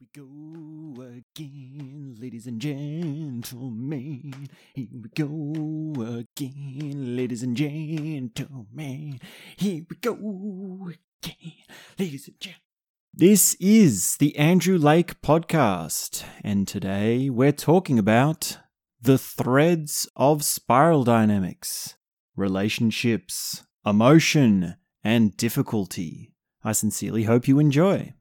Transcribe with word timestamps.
we 0.00 0.06
go 0.14 1.02
again, 1.02 2.16
ladies 2.18 2.46
and 2.46 2.58
gentlemen. 2.58 4.48
Here 4.72 4.86
we 4.90 5.10
go 5.14 5.92
again, 6.00 7.16
ladies 7.16 7.42
and 7.42 7.54
gentlemen. 7.54 9.20
Here 9.58 9.84
we 9.90 9.96
go 10.00 10.12
again, 10.14 11.52
ladies 11.98 12.28
and 12.28 12.40
gentlemen. 12.40 12.62
This 13.12 13.54
is 13.60 14.16
the 14.16 14.36
Andrew 14.38 14.78
Lake 14.78 15.20
Podcast, 15.20 16.24
and 16.42 16.66
today 16.66 17.28
we're 17.28 17.52
talking 17.52 17.98
about 17.98 18.56
the 19.02 19.18
threads 19.18 20.08
of 20.16 20.44
spiral 20.44 21.04
dynamics, 21.04 21.96
relationships, 22.36 23.64
emotion, 23.84 24.76
and 25.04 25.36
difficulty. 25.36 26.32
I 26.64 26.72
sincerely 26.72 27.24
hope 27.24 27.46
you 27.46 27.58
enjoy. 27.58 28.14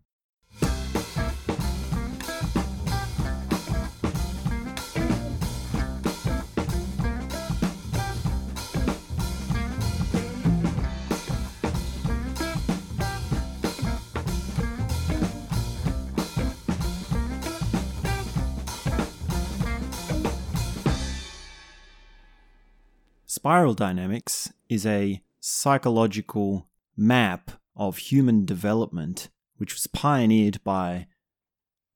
Spiral 23.40 23.74
dynamics 23.74 24.52
is 24.68 24.86
a 24.86 25.22
psychological 25.40 26.68
map 26.98 27.52
of 27.74 27.98
human 27.98 28.44
development 28.44 29.30
which 29.56 29.74
was 29.74 29.88
pioneered 29.88 30.62
by 30.66 31.08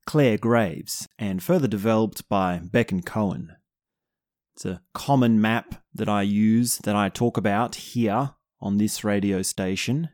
Clare 0.06 0.38
Graves 0.38 1.06
and 1.20 1.44
further 1.44 1.68
developed 1.68 2.30
by 2.30 2.62
Beck 2.64 2.94
and 2.94 3.06
Cowan. 3.06 3.58
It's 4.56 4.64
a 4.64 4.80
common 4.94 5.42
map 5.42 5.84
that 5.94 6.08
I 6.08 6.22
use, 6.22 6.78
that 6.78 6.95
I 6.95 7.09
talk 7.09 7.36
about 7.36 7.76
here 7.76 8.36
on 8.62 8.78
this 8.78 9.04
radio 9.04 9.42
station. 9.42 10.12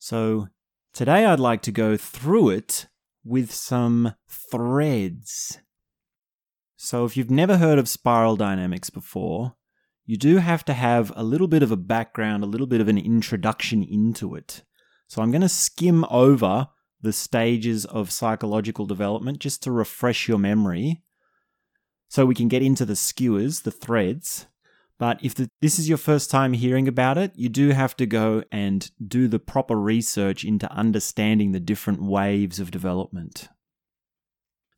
So 0.00 0.48
today 0.92 1.26
I'd 1.26 1.38
like 1.38 1.62
to 1.62 1.70
go 1.70 1.96
through 1.96 2.48
it 2.48 2.88
with 3.24 3.54
some 3.54 4.16
threads. 4.28 5.60
So 6.76 7.04
if 7.04 7.16
you've 7.16 7.30
never 7.30 7.58
heard 7.58 7.78
of 7.78 7.88
spiral 7.88 8.34
dynamics 8.34 8.90
before, 8.90 9.54
you 10.06 10.16
do 10.16 10.38
have 10.38 10.64
to 10.64 10.72
have 10.72 11.12
a 11.16 11.24
little 11.24 11.48
bit 11.48 11.62
of 11.62 11.72
a 11.72 11.76
background, 11.76 12.44
a 12.44 12.46
little 12.46 12.68
bit 12.68 12.80
of 12.80 12.88
an 12.88 12.96
introduction 12.96 13.82
into 13.82 14.36
it. 14.36 14.62
So 15.08 15.20
I'm 15.20 15.32
going 15.32 15.42
to 15.42 15.48
skim 15.48 16.04
over 16.08 16.68
the 17.02 17.12
stages 17.12 17.84
of 17.84 18.10
psychological 18.10 18.86
development 18.86 19.40
just 19.40 19.62
to 19.64 19.72
refresh 19.72 20.28
your 20.28 20.38
memory 20.38 21.02
so 22.08 22.24
we 22.24 22.34
can 22.34 22.48
get 22.48 22.62
into 22.62 22.84
the 22.84 22.96
skewers, 22.96 23.60
the 23.60 23.70
threads. 23.72 24.46
But 24.98 25.22
if 25.22 25.34
the, 25.34 25.50
this 25.60 25.78
is 25.78 25.88
your 25.88 25.98
first 25.98 26.30
time 26.30 26.52
hearing 26.52 26.88
about 26.88 27.18
it, 27.18 27.32
you 27.34 27.48
do 27.48 27.70
have 27.70 27.96
to 27.96 28.06
go 28.06 28.44
and 28.50 28.90
do 29.06 29.28
the 29.28 29.38
proper 29.38 29.76
research 29.76 30.44
into 30.44 30.70
understanding 30.72 31.52
the 31.52 31.60
different 31.60 32.02
waves 32.02 32.58
of 32.60 32.70
development. 32.70 33.48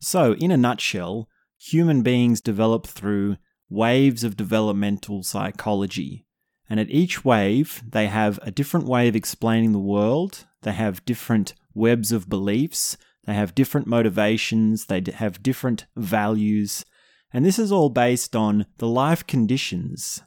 So, 0.01 0.33
in 0.33 0.51
a 0.51 0.57
nutshell, 0.57 1.29
human 1.57 2.01
beings 2.01 2.41
develop 2.41 2.87
through 2.87 3.37
waves 3.69 4.23
of 4.23 4.37
developmental 4.37 5.23
psychology. 5.23 6.25
And 6.69 6.79
at 6.79 6.89
each 6.89 7.25
wave, 7.25 7.81
they 7.87 8.07
have 8.07 8.39
a 8.43 8.51
different 8.51 8.85
way 8.85 9.07
of 9.07 9.15
explaining 9.15 9.71
the 9.71 9.79
world. 9.79 10.45
They 10.61 10.73
have 10.73 11.05
different 11.05 11.53
webs 11.73 12.11
of 12.11 12.29
beliefs. 12.29 12.97
They 13.25 13.33
have 13.33 13.55
different 13.55 13.87
motivations. 13.87 14.85
They 14.85 15.03
have 15.15 15.43
different 15.43 15.85
values. 15.95 16.85
And 17.31 17.45
this 17.45 17.59
is 17.59 17.71
all 17.71 17.89
based 17.89 18.35
on 18.35 18.65
the 18.77 18.87
life 18.87 19.25
conditions. 19.25 20.21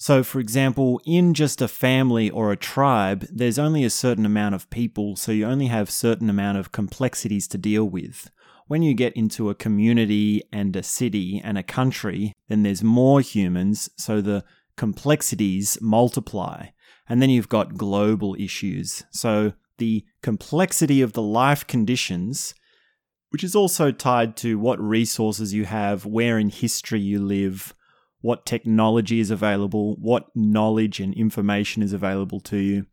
So, 0.00 0.22
for 0.22 0.38
example, 0.38 1.00
in 1.04 1.34
just 1.34 1.60
a 1.60 1.66
family 1.66 2.30
or 2.30 2.52
a 2.52 2.56
tribe, 2.56 3.26
there's 3.32 3.58
only 3.58 3.82
a 3.82 3.90
certain 3.90 4.24
amount 4.24 4.54
of 4.54 4.70
people, 4.70 5.16
so 5.16 5.32
you 5.32 5.44
only 5.44 5.66
have 5.66 5.90
certain 5.90 6.30
amount 6.30 6.58
of 6.58 6.70
complexities 6.70 7.48
to 7.48 7.58
deal 7.58 7.84
with 7.84 8.30
when 8.68 8.82
you 8.82 8.94
get 8.94 9.16
into 9.16 9.50
a 9.50 9.54
community 9.54 10.42
and 10.52 10.76
a 10.76 10.82
city 10.82 11.40
and 11.42 11.58
a 11.58 11.62
country, 11.62 12.34
then 12.48 12.62
there's 12.62 12.84
more 12.84 13.20
humans, 13.20 13.90
so 13.96 14.20
the 14.20 14.44
complexities 14.76 15.78
multiply. 15.80 16.66
And 17.08 17.20
then 17.20 17.30
you've 17.30 17.48
got 17.48 17.76
global 17.78 18.36
issues. 18.38 19.02
So 19.10 19.54
the 19.78 20.04
complexity 20.22 21.00
of 21.00 21.14
the 21.14 21.22
life 21.22 21.66
conditions, 21.66 22.54
which 23.30 23.42
is 23.42 23.54
also 23.54 23.90
tied 23.90 24.36
to 24.38 24.58
what 24.58 24.78
resources 24.80 25.54
you 25.54 25.64
have, 25.64 26.04
where 26.04 26.38
in 26.38 26.50
history 26.50 27.00
you 27.00 27.24
live, 27.24 27.74
what 28.20 28.44
technology 28.44 29.20
is 29.20 29.30
available, 29.30 29.96
what 29.96 30.26
knowledge 30.34 31.00
and 31.00 31.14
information 31.14 31.82
is 31.82 31.92
available 31.92 32.40
to 32.40 32.58
you. 32.58 32.86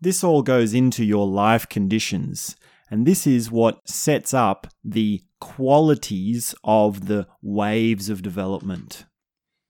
This 0.00 0.22
all 0.22 0.42
goes 0.42 0.74
into 0.74 1.04
your 1.04 1.26
life 1.26 1.68
conditions. 1.68 2.56
And 2.92 3.06
this 3.06 3.26
is 3.26 3.50
what 3.50 3.88
sets 3.88 4.34
up 4.34 4.66
the 4.84 5.22
qualities 5.40 6.54
of 6.62 7.06
the 7.06 7.26
waves 7.40 8.10
of 8.10 8.20
development. 8.20 9.06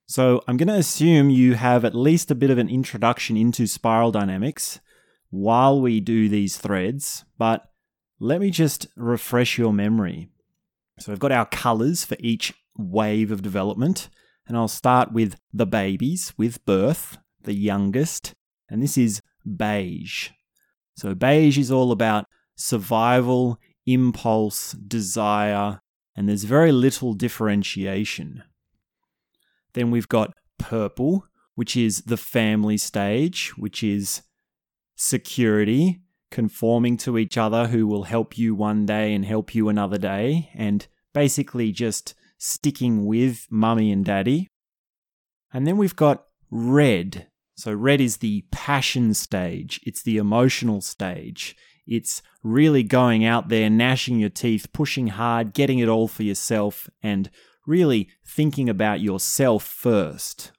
So 0.06 0.42
I'm 0.48 0.56
going 0.56 0.66
to 0.66 0.74
assume 0.74 1.30
you 1.30 1.54
have 1.54 1.84
at 1.84 1.94
least 1.94 2.32
a 2.32 2.34
bit 2.34 2.50
of 2.50 2.58
an 2.58 2.68
introduction 2.68 3.36
into 3.36 3.68
spiral 3.68 4.10
dynamics 4.10 4.80
while 5.30 5.80
we 5.80 6.00
do 6.00 6.28
these 6.28 6.56
threads, 6.56 7.24
but 7.38 7.62
let 8.18 8.40
me 8.40 8.50
just 8.50 8.88
refresh 8.96 9.56
your 9.56 9.72
memory. 9.72 10.28
So 10.98 11.12
we've 11.12 11.20
got 11.20 11.30
our 11.30 11.46
colors 11.46 12.04
for 12.04 12.16
each 12.18 12.52
wave 12.76 13.30
of 13.30 13.40
development, 13.40 14.08
and 14.48 14.56
I'll 14.56 14.66
start 14.66 15.12
with 15.12 15.36
the 15.52 15.64
babies, 15.64 16.34
with 16.36 16.64
birth, 16.64 17.18
the 17.40 17.54
youngest, 17.54 18.34
and 18.68 18.82
this 18.82 18.98
is 18.98 19.22
beige. 19.46 20.30
So 20.96 21.14
beige 21.14 21.56
is 21.56 21.70
all 21.70 21.92
about 21.92 22.26
survival, 22.56 23.58
impulse, 23.86 24.72
desire, 24.72 25.80
and 26.14 26.28
there's 26.28 26.44
very 26.44 26.72
little 26.72 27.14
differentiation. 27.14 28.42
Then 29.74 29.90
we've 29.90 30.08
got 30.08 30.34
purple, 30.58 31.26
which 31.54 31.76
is 31.76 32.02
the 32.02 32.16
family 32.16 32.76
stage, 32.76 33.52
which 33.56 33.82
is 33.82 34.22
security, 34.96 36.02
conforming 36.30 36.96
to 36.96 37.18
each 37.18 37.36
other 37.36 37.68
who 37.68 37.86
will 37.86 38.04
help 38.04 38.38
you 38.38 38.54
one 38.54 38.86
day 38.86 39.14
and 39.14 39.24
help 39.24 39.54
you 39.54 39.68
another 39.68 39.98
day, 39.98 40.50
and 40.54 40.86
basically 41.12 41.72
just 41.72 42.14
sticking 42.38 43.04
with 43.04 43.46
mummy 43.50 43.92
and 43.92 44.04
daddy. 44.04 44.48
And 45.52 45.66
then 45.66 45.76
we've 45.76 45.96
got 45.96 46.24
red. 46.50 47.28
So, 47.54 47.72
red 47.72 48.00
is 48.00 48.18
the 48.18 48.44
passion 48.50 49.14
stage, 49.14 49.78
it's 49.84 50.02
the 50.02 50.16
emotional 50.16 50.80
stage. 50.80 51.54
It's 51.86 52.22
really 52.42 52.82
going 52.82 53.24
out 53.24 53.48
there, 53.48 53.68
gnashing 53.68 54.18
your 54.18 54.30
teeth, 54.30 54.72
pushing 54.72 55.08
hard, 55.08 55.52
getting 55.52 55.78
it 55.78 55.88
all 55.88 56.08
for 56.08 56.22
yourself, 56.22 56.88
and 57.02 57.30
really 57.66 58.08
thinking 58.24 58.68
about 58.68 59.00
yourself 59.00 59.64
first. 59.64 60.52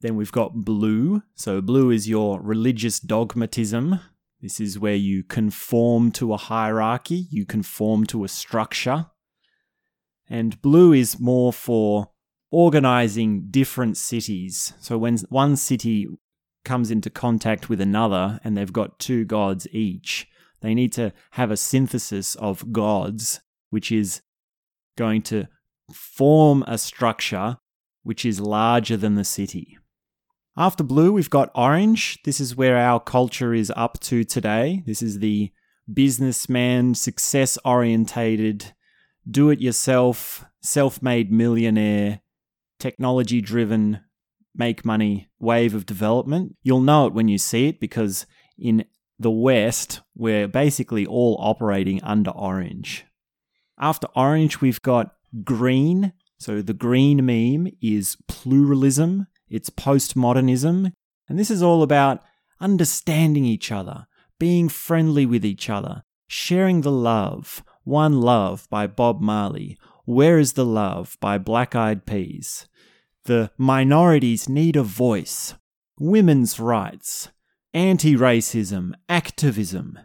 Then 0.00 0.16
we've 0.16 0.32
got 0.32 0.64
blue. 0.64 1.22
So, 1.34 1.60
blue 1.60 1.90
is 1.90 2.08
your 2.08 2.40
religious 2.40 3.00
dogmatism. 3.00 4.00
This 4.40 4.58
is 4.58 4.78
where 4.78 4.94
you 4.94 5.22
conform 5.22 6.12
to 6.12 6.32
a 6.32 6.38
hierarchy, 6.38 7.26
you 7.30 7.44
conform 7.44 8.06
to 8.06 8.24
a 8.24 8.28
structure. 8.28 9.06
And 10.28 10.60
blue 10.62 10.92
is 10.92 11.20
more 11.20 11.52
for 11.52 12.10
organizing 12.50 13.48
different 13.50 13.96
cities. 13.98 14.72
So, 14.80 14.96
when 14.96 15.18
one 15.28 15.56
city 15.56 16.08
comes 16.64 16.90
into 16.90 17.10
contact 17.10 17.68
with 17.68 17.80
another 17.80 18.40
and 18.44 18.56
they've 18.56 18.72
got 18.72 18.98
two 18.98 19.24
gods 19.24 19.66
each, 19.72 20.28
they 20.60 20.74
need 20.74 20.92
to 20.92 21.12
have 21.32 21.50
a 21.50 21.56
synthesis 21.56 22.34
of 22.36 22.72
gods, 22.72 23.40
which 23.70 23.90
is 23.90 24.22
going 24.96 25.22
to 25.22 25.46
form 25.92 26.62
a 26.66 26.78
structure 26.78 27.58
which 28.02 28.24
is 28.24 28.40
larger 28.40 28.96
than 28.96 29.14
the 29.14 29.24
city. 29.24 29.78
After 30.56 30.82
blue, 30.82 31.12
we've 31.12 31.30
got 31.30 31.50
orange. 31.54 32.18
This 32.24 32.40
is 32.40 32.56
where 32.56 32.76
our 32.76 33.00
culture 33.00 33.54
is 33.54 33.72
up 33.76 34.00
to 34.00 34.24
today. 34.24 34.82
This 34.86 35.02
is 35.02 35.18
the 35.18 35.52
businessman, 35.92 36.94
success 36.94 37.58
orientated, 37.64 38.72
do 39.28 39.50
it 39.50 39.60
yourself, 39.60 40.44
self 40.60 41.02
made 41.02 41.30
millionaire, 41.30 42.20
technology 42.78 43.40
driven 43.40 44.00
make 44.54 44.84
money 44.84 45.28
wave 45.38 45.74
of 45.74 45.86
development. 45.86 46.56
You'll 46.62 46.80
know 46.80 47.06
it 47.06 47.14
when 47.14 47.28
you 47.28 47.38
see 47.38 47.68
it 47.68 47.80
because 47.80 48.26
in 48.58 48.84
the 49.18 49.30
West, 49.30 50.00
we're 50.14 50.48
basically 50.48 51.06
all 51.06 51.36
operating 51.40 52.02
under 52.02 52.30
orange. 52.30 53.04
After 53.78 54.08
orange, 54.16 54.60
we've 54.60 54.82
got 54.82 55.14
green. 55.44 56.12
So 56.38 56.62
the 56.62 56.74
green 56.74 57.24
meme 57.24 57.70
is 57.82 58.16
pluralism, 58.26 59.26
it's 59.50 59.68
postmodernism, 59.68 60.92
and 61.28 61.38
this 61.38 61.50
is 61.50 61.62
all 61.62 61.82
about 61.82 62.22
understanding 62.60 63.44
each 63.44 63.70
other, 63.70 64.06
being 64.38 64.70
friendly 64.70 65.26
with 65.26 65.44
each 65.44 65.68
other, 65.68 66.02
sharing 66.28 66.80
the 66.80 66.90
love, 66.90 67.62
One 67.84 68.22
Love 68.22 68.66
by 68.70 68.86
Bob 68.86 69.20
Marley, 69.20 69.76
Where 70.06 70.38
is 70.38 70.54
the 70.54 70.64
Love 70.64 71.18
by 71.20 71.36
Black 71.36 71.74
Eyed 71.74 72.06
Peas, 72.06 72.66
The 73.24 73.50
Minorities 73.58 74.48
Need 74.48 74.76
a 74.76 74.82
Voice, 74.82 75.54
Women's 75.98 76.58
Rights, 76.58 77.28
Anti 77.74 78.16
Racism, 78.16 78.92
Activism, 79.08 79.98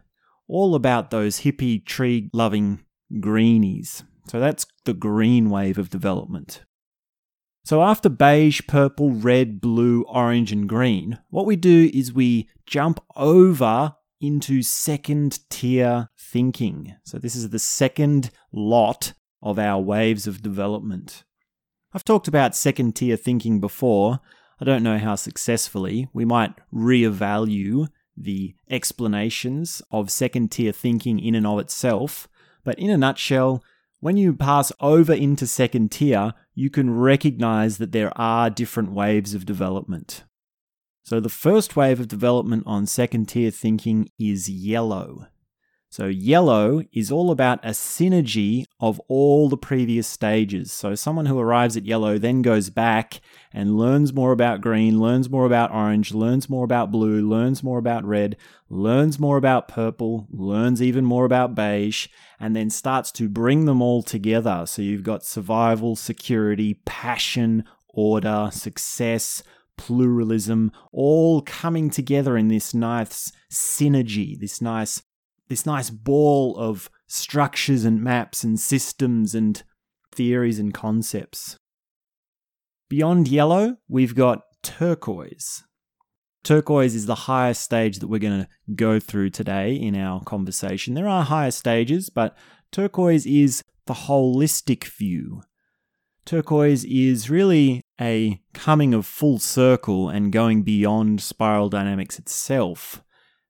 all 0.47 0.75
about 0.75 1.11
those 1.11 1.41
hippie 1.41 1.83
tree 1.85 2.29
loving 2.33 2.83
greenies. 3.19 4.03
So 4.27 4.39
that's 4.39 4.65
the 4.83 4.93
green 4.93 5.49
wave 5.49 5.77
of 5.77 5.89
development. 5.89 6.63
So 7.63 7.81
after 7.81 8.09
beige, 8.09 8.61
purple, 8.67 9.11
red, 9.11 9.59
blue, 9.61 10.03
orange, 10.03 10.51
and 10.51 10.69
green, 10.69 11.19
what 11.29 11.45
we 11.45 11.55
do 11.55 11.89
is 11.93 12.13
we 12.13 12.49
jump 12.67 13.03
over 13.15 13.95
into 14.21 14.61
second 14.61 15.39
tier 15.49 16.09
thinking. 16.19 16.95
So 17.05 17.17
this 17.17 17.35
is 17.35 17.49
the 17.49 17.59
second 17.59 18.29
lot 18.51 19.13
of 19.41 19.57
our 19.57 19.81
waves 19.81 20.27
of 20.27 20.41
development. 20.41 21.23
I've 21.95 22.03
talked 22.03 22.27
about 22.27 22.57
second 22.57 22.97
tier 22.97 23.15
thinking 23.15 23.61
before. 23.61 24.19
I 24.59 24.65
don't 24.65 24.83
know 24.83 24.97
how 24.97 25.15
successfully. 25.15 26.09
We 26.11 26.25
might 26.25 26.53
reevaluate 26.73 27.87
the 28.17 28.53
explanations 28.69 29.81
of 29.91 30.11
second 30.11 30.51
tier 30.51 30.73
thinking 30.73 31.19
in 31.19 31.35
and 31.35 31.47
of 31.47 31.57
itself. 31.59 32.27
But 32.65 32.77
in 32.77 32.89
a 32.89 32.97
nutshell, 32.97 33.63
when 34.01 34.17
you 34.17 34.33
pass 34.33 34.73
over 34.81 35.13
into 35.13 35.47
second 35.47 35.93
tier, 35.93 36.33
you 36.53 36.69
can 36.69 36.93
recognize 36.93 37.77
that 37.77 37.93
there 37.93 38.11
are 38.19 38.49
different 38.49 38.91
waves 38.91 39.33
of 39.33 39.45
development. 39.45 40.25
So 41.05 41.21
the 41.21 41.29
first 41.29 41.77
wave 41.77 42.01
of 42.01 42.09
development 42.09 42.63
on 42.65 42.87
second 42.87 43.27
tier 43.27 43.51
thinking 43.51 44.09
is 44.19 44.49
yellow. 44.49 45.27
So 45.95 46.07
yellow 46.07 46.83
is 46.91 47.09
all 47.09 47.31
about 47.31 47.63
a 47.63 47.69
synergy 47.69 48.65
of 48.81 48.99
all 49.07 49.47
the 49.47 49.55
previous 49.55 50.05
stages. 50.05 50.73
So 50.73 50.93
someone 50.93 51.25
who 51.25 51.39
arrives 51.39 51.77
at 51.77 51.85
yellow 51.85 52.17
then 52.17 52.41
goes 52.41 52.69
back 52.69 53.21
and 53.53 53.77
learns 53.77 54.11
more 54.11 54.33
about 54.33 54.59
green, 54.59 54.99
learns 54.99 55.29
more 55.29 55.45
about 55.45 55.71
orange, 55.71 56.13
learns 56.13 56.49
more 56.49 56.65
about 56.65 56.91
blue, 56.91 57.25
learns 57.25 57.63
more 57.63 57.77
about 57.77 58.03
red, 58.03 58.35
learns 58.69 59.21
more 59.21 59.37
about 59.37 59.69
purple, 59.69 60.27
learns 60.31 60.81
even 60.81 61.05
more 61.05 61.23
about 61.23 61.55
beige, 61.55 62.09
and 62.41 62.57
then 62.57 62.69
starts 62.69 63.09
to 63.13 63.29
bring 63.29 63.63
them 63.63 63.81
all 63.81 64.03
together. 64.03 64.65
So 64.65 64.81
you've 64.81 65.01
got 65.01 65.23
survival, 65.23 65.95
security, 65.95 66.73
passion, 66.83 67.63
order, 67.87 68.49
success, 68.51 69.43
pluralism, 69.77 70.73
all 70.91 71.41
coming 71.41 71.89
together 71.89 72.35
in 72.35 72.49
this 72.49 72.73
nice 72.73 73.31
synergy, 73.49 74.37
this 74.37 74.61
nice, 74.61 75.01
this 75.47 75.65
nice 75.65 75.89
ball 75.89 76.55
of 76.57 76.89
structures 77.07 77.85
and 77.85 78.03
maps 78.03 78.43
and 78.43 78.59
systems 78.59 79.35
and 79.35 79.63
theories 80.13 80.59
and 80.59 80.73
concepts. 80.73 81.57
Beyond 82.89 83.27
yellow, 83.27 83.77
we've 83.87 84.15
got 84.15 84.43
turquoise. 84.63 85.63
Turquoise 86.43 86.93
is 86.93 87.07
the 87.07 87.15
highest 87.15 87.63
stage 87.63 87.99
that 87.99 88.07
we're 88.07 88.19
going 88.19 88.41
to 88.41 88.47
go 88.75 88.99
through 88.99 89.31
today 89.31 89.73
in 89.73 89.95
our 89.95 90.21
conversation. 90.23 90.93
There 90.93 91.07
are 91.07 91.23
higher 91.23 91.51
stages, 91.51 92.09
but 92.09 92.37
turquoise 92.71 93.25
is 93.25 93.63
the 93.87 93.93
holistic 93.93 94.83
view 94.85 95.41
Turquoise 96.25 96.83
is 96.85 97.29
really 97.29 97.83
a 98.01 98.41
coming 98.53 98.95
of 98.95 99.05
full 99.05 99.37
circle 99.37 100.09
and 100.09 100.31
going 100.31 100.63
beyond 100.63 101.21
spiral 101.21 101.69
dynamics 101.69 102.17
itself. 102.17 103.03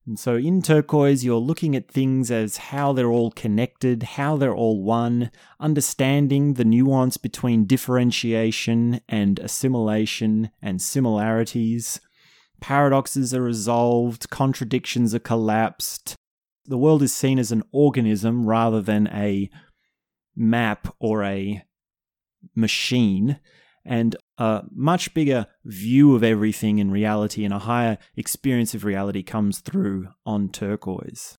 And 0.07 0.19
so 0.19 0.36
in 0.36 0.62
turquoise, 0.62 1.25
you're 1.25 1.38
looking 1.38 1.75
at 1.75 1.90
things 1.90 2.30
as 2.30 2.57
how 2.57 2.94
they're 2.94 3.12
all 3.12 3.31
connected, 3.31 4.04
how 4.04 4.38
they're 4.38 4.56
all 4.56 4.84
one, 4.84 5.31
understanding 5.60 6.54
the 6.54 6.66
nuance 6.66 7.18
between 7.18 7.66
differentiation 7.66 9.02
and 9.10 9.40
assimilation 9.40 10.52
and 10.62 10.80
similarities. 10.80 12.00
Paradoxes 12.62 13.34
are 13.34 13.42
resolved, 13.42 14.30
contradictions 14.30 15.16
are 15.16 15.19
collapsed. 15.19 16.16
The 16.66 16.78
world 16.78 17.02
is 17.02 17.13
seen 17.13 17.40
as 17.40 17.52
an 17.52 17.63
organism 17.72 18.46
rather 18.46 18.81
than 18.81 19.07
a 19.07 19.50
map 20.36 20.94
or 21.00 21.24
a 21.24 21.63
machine 22.56 23.40
and 23.84 24.16
a 24.37 24.63
much 24.73 25.13
bigger 25.13 25.47
view 25.63 26.15
of 26.15 26.23
everything 26.23 26.79
in 26.79 26.91
reality 26.91 27.45
and 27.45 27.53
a 27.53 27.59
higher 27.59 27.97
experience 28.15 28.73
of 28.73 28.83
reality 28.83 29.23
comes 29.23 29.59
through 29.59 30.09
on 30.25 30.49
turquoise. 30.49 31.37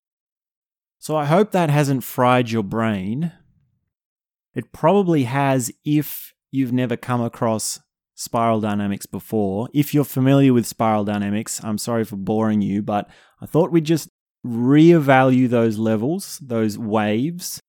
So 0.98 1.16
I 1.16 1.26
hope 1.26 1.52
that 1.52 1.70
hasn't 1.70 2.04
fried 2.04 2.50
your 2.50 2.62
brain. 2.62 3.32
It 4.54 4.72
probably 4.72 5.24
has 5.24 5.70
if 5.84 6.34
you've 6.50 6.72
never 6.72 6.96
come 6.96 7.20
across 7.20 7.78
spiral 8.14 8.60
dynamics 8.60 9.06
before. 9.06 9.68
If 9.74 9.92
you're 9.92 10.04
familiar 10.04 10.52
with 10.52 10.66
spiral 10.66 11.04
dynamics, 11.04 11.62
I'm 11.62 11.78
sorry 11.78 12.04
for 12.04 12.16
boring 12.16 12.62
you, 12.62 12.82
but 12.82 13.08
I 13.40 13.46
thought 13.46 13.70
we'd 13.70 13.84
just 13.84 14.08
reevaluate 14.44 15.50
those 15.50 15.78
levels, 15.78 16.38
those 16.42 16.78
waves, 16.78 17.60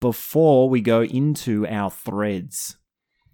before 0.00 0.68
we 0.68 0.80
go 0.80 1.02
into 1.02 1.66
our 1.66 1.90
threads. 1.90 2.76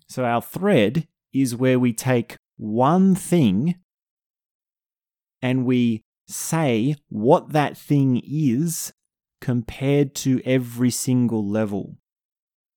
So, 0.08 0.24
our 0.24 0.40
thread 0.40 1.08
is 1.34 1.56
where 1.56 1.78
we 1.78 1.92
take 1.92 2.36
one 2.56 3.14
thing 3.14 3.74
and 5.42 5.66
we 5.66 6.02
say 6.26 6.96
what 7.08 7.52
that 7.52 7.76
thing 7.76 8.22
is 8.24 8.92
compared 9.40 10.14
to 10.14 10.40
every 10.44 10.90
single 10.90 11.46
level. 11.46 11.98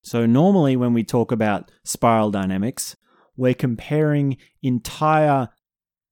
So, 0.04 0.26
normally 0.26 0.76
when 0.76 0.94
we 0.94 1.04
talk 1.04 1.32
about 1.32 1.72
spiral 1.84 2.32
dynamics, 2.32 2.96
we're 3.36 3.54
comparing 3.54 4.38
entire 4.64 5.50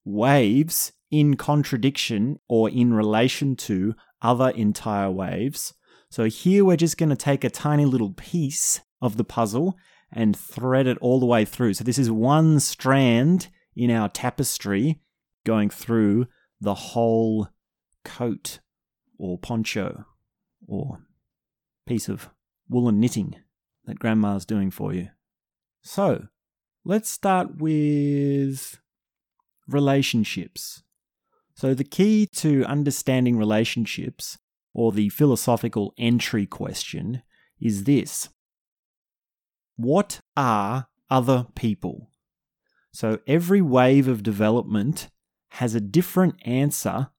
waves 0.03 0.91
in 1.09 1.35
contradiction 1.35 2.39
or 2.49 2.69
in 2.69 2.93
relation 2.93 3.55
to 3.55 3.95
other 4.21 4.49
entire 4.49 5.11
waves 5.11 5.73
so 6.13 6.25
here 6.25 6.63
we're 6.63 6.77
just 6.77 6.99
going 6.99 7.09
to 7.09 7.15
take 7.15 7.43
a 7.43 7.49
tiny 7.49 7.85
little 7.85 8.11
piece 8.11 8.81
of 9.01 9.17
the 9.17 9.23
puzzle 9.23 9.75
and 10.13 10.37
thread 10.37 10.87
it 10.87 10.97
all 10.99 11.19
the 11.19 11.25
way 11.25 11.45
through. 11.45 11.73
So 11.73 11.83
this 11.83 11.97
is 11.97 12.11
one 12.11 12.59
strand 12.59 13.49
in 13.75 13.91
our 13.91 14.09
tapestry 14.09 15.01
going 15.45 15.69
through 15.69 16.27
the 16.61 16.73
whole 16.73 17.47
coat 18.05 18.59
or 19.17 19.37
poncho 19.37 20.05
or 20.67 20.99
piece 21.85 22.07
of 22.07 22.29
woolen 22.69 22.99
knitting 22.99 23.35
that 23.85 23.99
grandma's 23.99 24.45
doing 24.45 24.71
for 24.71 24.93
you. 24.93 25.09
So, 25.81 26.27
let's 26.85 27.09
start 27.09 27.57
with 27.57 28.79
relationships. 29.67 30.83
So, 31.55 31.73
the 31.73 31.83
key 31.83 32.25
to 32.37 32.63
understanding 32.65 33.37
relationships 33.37 34.37
or 34.73 34.91
the 34.91 35.09
philosophical 35.09 35.93
entry 35.97 36.45
question, 36.45 37.21
is 37.59 37.83
this 37.83 38.29
What 39.75 40.21
are 40.37 40.87
other 41.09 41.47
people? 41.55 42.11
So 42.91 43.19
every 43.27 43.61
wave 43.61 44.07
of 44.07 44.23
development 44.23 45.09
has 45.51 45.73
a 45.73 45.81
different 45.81 46.35
answer 46.45 47.09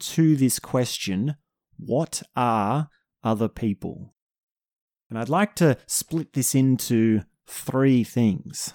to 0.00 0.36
this 0.36 0.58
question 0.58 1.36
What 1.76 2.22
are 2.36 2.88
other 3.22 3.48
people? 3.48 4.14
And 5.08 5.18
I'd 5.18 5.28
like 5.28 5.54
to 5.56 5.76
split 5.86 6.32
this 6.32 6.54
into 6.54 7.22
three 7.46 8.02
things. 8.04 8.74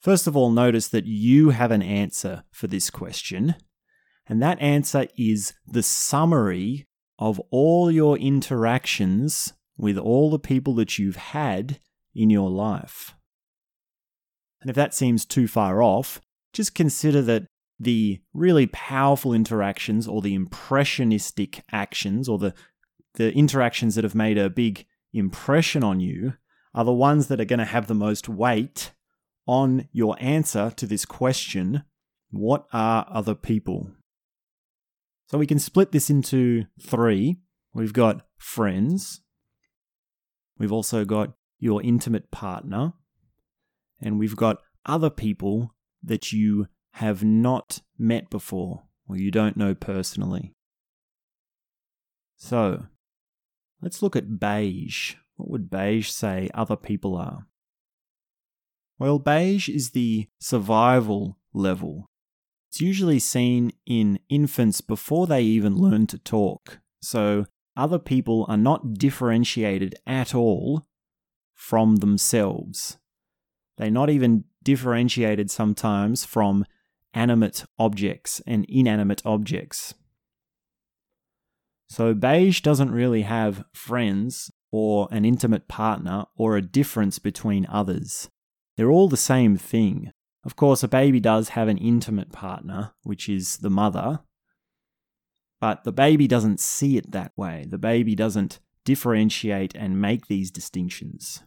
First 0.00 0.26
of 0.26 0.36
all, 0.36 0.50
notice 0.50 0.88
that 0.88 1.06
you 1.06 1.50
have 1.50 1.70
an 1.70 1.82
answer 1.82 2.44
for 2.50 2.66
this 2.66 2.88
question, 2.90 3.56
and 4.26 4.42
that 4.42 4.60
answer 4.60 5.06
is 5.18 5.52
the 5.66 5.82
summary 5.82 6.86
of 7.18 7.40
all 7.50 7.90
your 7.90 8.16
interactions 8.16 9.52
with 9.76 9.98
all 9.98 10.30
the 10.30 10.38
people 10.38 10.74
that 10.76 10.98
you've 10.98 11.16
had 11.16 11.80
in 12.14 12.30
your 12.30 12.50
life. 12.50 13.14
And 14.60 14.70
if 14.70 14.76
that 14.76 14.94
seems 14.94 15.24
too 15.24 15.48
far 15.48 15.82
off, 15.82 16.20
just 16.52 16.74
consider 16.74 17.22
that 17.22 17.46
the 17.78 18.20
really 18.34 18.66
powerful 18.66 19.32
interactions 19.32 20.06
or 20.06 20.20
the 20.20 20.34
impressionistic 20.34 21.62
actions 21.72 22.28
or 22.28 22.38
the, 22.38 22.54
the 23.14 23.32
interactions 23.32 23.94
that 23.94 24.04
have 24.04 24.14
made 24.14 24.36
a 24.36 24.50
big 24.50 24.86
impression 25.12 25.82
on 25.82 26.00
you 26.00 26.34
are 26.74 26.84
the 26.84 26.92
ones 26.92 27.28
that 27.28 27.40
are 27.40 27.46
going 27.46 27.58
to 27.58 27.64
have 27.64 27.86
the 27.86 27.94
most 27.94 28.28
weight 28.28 28.92
on 29.46 29.88
your 29.92 30.16
answer 30.20 30.70
to 30.76 30.86
this 30.86 31.04
question 31.04 31.82
what 32.30 32.66
are 32.72 33.06
other 33.10 33.34
people? 33.34 33.90
So 35.26 35.38
we 35.38 35.46
can 35.46 35.58
split 35.58 35.92
this 35.92 36.10
into 36.10 36.66
three. 36.80 37.38
We've 37.74 37.92
got 37.92 38.26
friends. 38.38 39.20
We've 40.58 40.72
also 40.72 41.04
got 41.04 41.32
your 41.60 41.80
intimate 41.82 42.30
partner. 42.32 42.94
And 44.00 44.18
we've 44.18 44.36
got 44.36 44.58
other 44.84 45.10
people 45.10 45.74
that 46.02 46.32
you 46.32 46.66
have 46.94 47.22
not 47.22 47.80
met 47.96 48.28
before 48.30 48.82
or 49.08 49.16
you 49.16 49.30
don't 49.30 49.56
know 49.56 49.74
personally. 49.74 50.54
So, 52.36 52.86
Let's 53.82 54.02
look 54.02 54.14
at 54.14 54.38
beige. 54.38 55.14
What 55.36 55.50
would 55.50 55.70
beige 55.70 56.10
say 56.10 56.50
other 56.52 56.76
people 56.76 57.16
are? 57.16 57.46
Well, 58.98 59.18
beige 59.18 59.68
is 59.68 59.90
the 59.90 60.28
survival 60.38 61.38
level. 61.54 62.06
It's 62.68 62.80
usually 62.80 63.18
seen 63.18 63.72
in 63.86 64.20
infants 64.28 64.80
before 64.80 65.26
they 65.26 65.42
even 65.42 65.76
learn 65.76 66.06
to 66.08 66.18
talk. 66.18 66.80
So, 67.00 67.46
other 67.76 67.98
people 67.98 68.44
are 68.48 68.58
not 68.58 68.94
differentiated 68.94 69.94
at 70.06 70.34
all 70.34 70.86
from 71.60 71.96
themselves. 71.96 72.96
They're 73.76 73.90
not 73.90 74.08
even 74.08 74.44
differentiated 74.64 75.50
sometimes 75.50 76.24
from 76.24 76.64
animate 77.12 77.66
objects 77.78 78.40
and 78.46 78.64
inanimate 78.66 79.20
objects. 79.26 79.94
So 81.90 82.14
beige 82.14 82.62
doesn't 82.62 82.90
really 82.90 83.22
have 83.22 83.64
friends 83.74 84.50
or 84.72 85.06
an 85.10 85.26
intimate 85.26 85.68
partner 85.68 86.24
or 86.34 86.56
a 86.56 86.62
difference 86.62 87.18
between 87.18 87.66
others. 87.70 88.30
They're 88.76 88.90
all 88.90 89.08
the 89.08 89.18
same 89.18 89.58
thing. 89.58 90.12
Of 90.44 90.56
course, 90.56 90.82
a 90.82 90.88
baby 90.88 91.20
does 91.20 91.50
have 91.50 91.68
an 91.68 91.76
intimate 91.76 92.32
partner, 92.32 92.92
which 93.02 93.28
is 93.28 93.58
the 93.58 93.70
mother, 93.70 94.20
but 95.60 95.84
the 95.84 95.92
baby 95.92 96.26
doesn't 96.26 96.58
see 96.58 96.96
it 96.96 97.10
that 97.12 97.32
way. 97.36 97.66
The 97.68 97.76
baby 97.78 98.14
doesn't 98.14 98.60
differentiate 98.86 99.74
and 99.74 100.00
make 100.00 100.26
these 100.26 100.50
distinctions. 100.50 101.42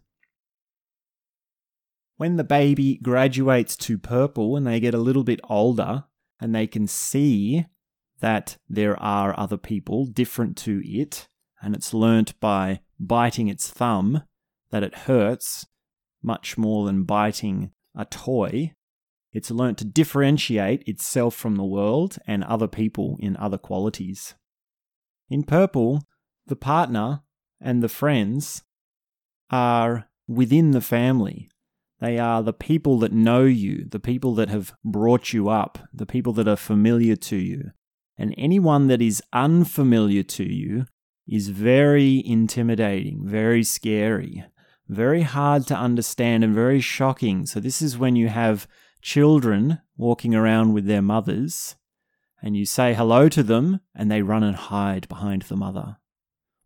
When 2.24 2.38
the 2.38 2.46
baby 2.46 3.00
graduates 3.04 3.76
to 3.76 3.98
purple 3.98 4.56
and 4.56 4.66
they 4.66 4.80
get 4.80 4.94
a 4.94 4.98
little 4.98 5.26
bit 5.26 5.42
older 5.50 6.06
and 6.40 6.56
they 6.56 6.68
can 6.68 6.88
see 6.88 7.66
that 8.22 8.56
there 8.70 8.98
are 8.98 9.38
other 9.38 9.58
people 9.58 10.06
different 10.06 10.56
to 10.60 10.82
it, 10.86 11.28
and 11.62 11.76
it's 11.76 11.94
learnt 11.94 12.40
by 12.40 12.80
biting 12.98 13.50
its 13.50 13.70
thumb 13.70 14.24
that 14.72 14.84
it 14.84 15.00
hurts 15.00 15.66
much 16.22 16.58
more 16.58 16.86
than 16.86 17.04
biting 17.04 17.72
a 17.94 18.06
toy. 18.06 18.72
It's 19.34 19.52
learnt 19.52 19.78
to 19.80 19.86
differentiate 19.86 20.88
itself 20.88 21.36
from 21.36 21.58
the 21.58 21.66
world 21.66 22.20
and 22.26 22.46
other 22.46 22.70
people 22.70 23.18
in 23.20 23.36
other 23.36 23.58
qualities. 23.58 24.34
In 25.30 25.44
purple, 25.44 26.04
the 26.48 26.56
partner 26.56 27.24
and 27.60 27.84
the 27.84 27.90
friends 27.90 28.64
are 29.50 30.08
within 30.26 30.72
the 30.72 30.80
family. 30.80 31.50
They 32.04 32.20
are 32.20 32.44
the 32.44 32.52
people 32.52 33.00
that 33.00 33.14
know 33.14 33.46
you, 33.46 33.86
the 33.90 33.98
people 33.98 34.36
that 34.36 34.50
have 34.50 34.74
brought 34.84 35.32
you 35.32 35.48
up, 35.48 35.80
the 35.94 36.06
people 36.06 36.34
that 36.34 36.50
are 36.50 36.58
familiar 36.58 37.16
to 37.16 37.38
you. 37.38 37.72
And 38.18 38.36
anyone 38.38 38.88
that 38.88 39.02
is 39.02 39.24
unfamiliar 39.32 40.24
to 40.24 40.44
you 40.44 40.86
is 41.26 41.48
very 41.48 42.22
intimidating, 42.26 43.22
very 43.26 43.64
scary, 43.64 44.44
very 44.90 45.22
hard 45.22 45.66
to 45.68 45.78
understand, 45.78 46.44
and 46.44 46.54
very 46.54 46.82
shocking. 46.82 47.46
So, 47.46 47.62
this 47.62 47.82
is 47.82 47.98
when 47.98 48.18
you 48.18 48.28
have 48.28 48.68
children 49.02 49.80
walking 49.96 50.36
around 50.36 50.74
with 50.74 50.88
their 50.88 51.02
mothers 51.02 51.78
and 52.42 52.58
you 52.58 52.66
say 52.66 52.94
hello 52.94 53.30
to 53.30 53.44
them 53.44 53.80
and 53.96 54.12
they 54.12 54.22
run 54.22 54.44
and 54.44 54.58
hide 54.58 55.08
behind 55.08 55.44
the 55.44 55.56
mother. 55.56 55.96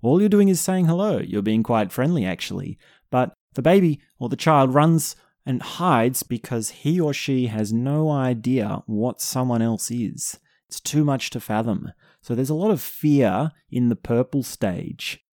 All 0.01 0.19
you're 0.19 0.29
doing 0.29 0.49
is 0.49 0.59
saying 0.59 0.85
hello. 0.85 1.19
You're 1.19 1.43
being 1.43 1.61
quite 1.61 1.91
friendly, 1.91 2.25
actually. 2.25 2.79
But 3.11 3.35
the 3.53 3.61
baby 3.61 3.99
or 4.17 4.29
the 4.29 4.35
child 4.35 4.73
runs 4.73 5.15
and 5.47 5.61
hides 5.61 6.23
because 6.23 6.69
he 6.71 6.99
or 6.99 7.13
she 7.13 7.47
has 7.47 7.71
no 7.71 8.11
idea 8.11 8.83
what 8.85 9.21
someone 9.21 9.61
else 9.61 9.89
is. 9.89 10.37
It's 10.67 10.81
too 10.81 11.05
much 11.05 11.29
to 11.29 11.39
fathom. 11.39 11.93
So 12.21 12.35
there's 12.35 12.49
a 12.49 12.53
lot 12.53 12.69
of 12.69 12.81
fear 12.81 13.53
in 13.71 13.87
the 13.87 13.95
purple 13.95 14.43
stage. 14.43 15.23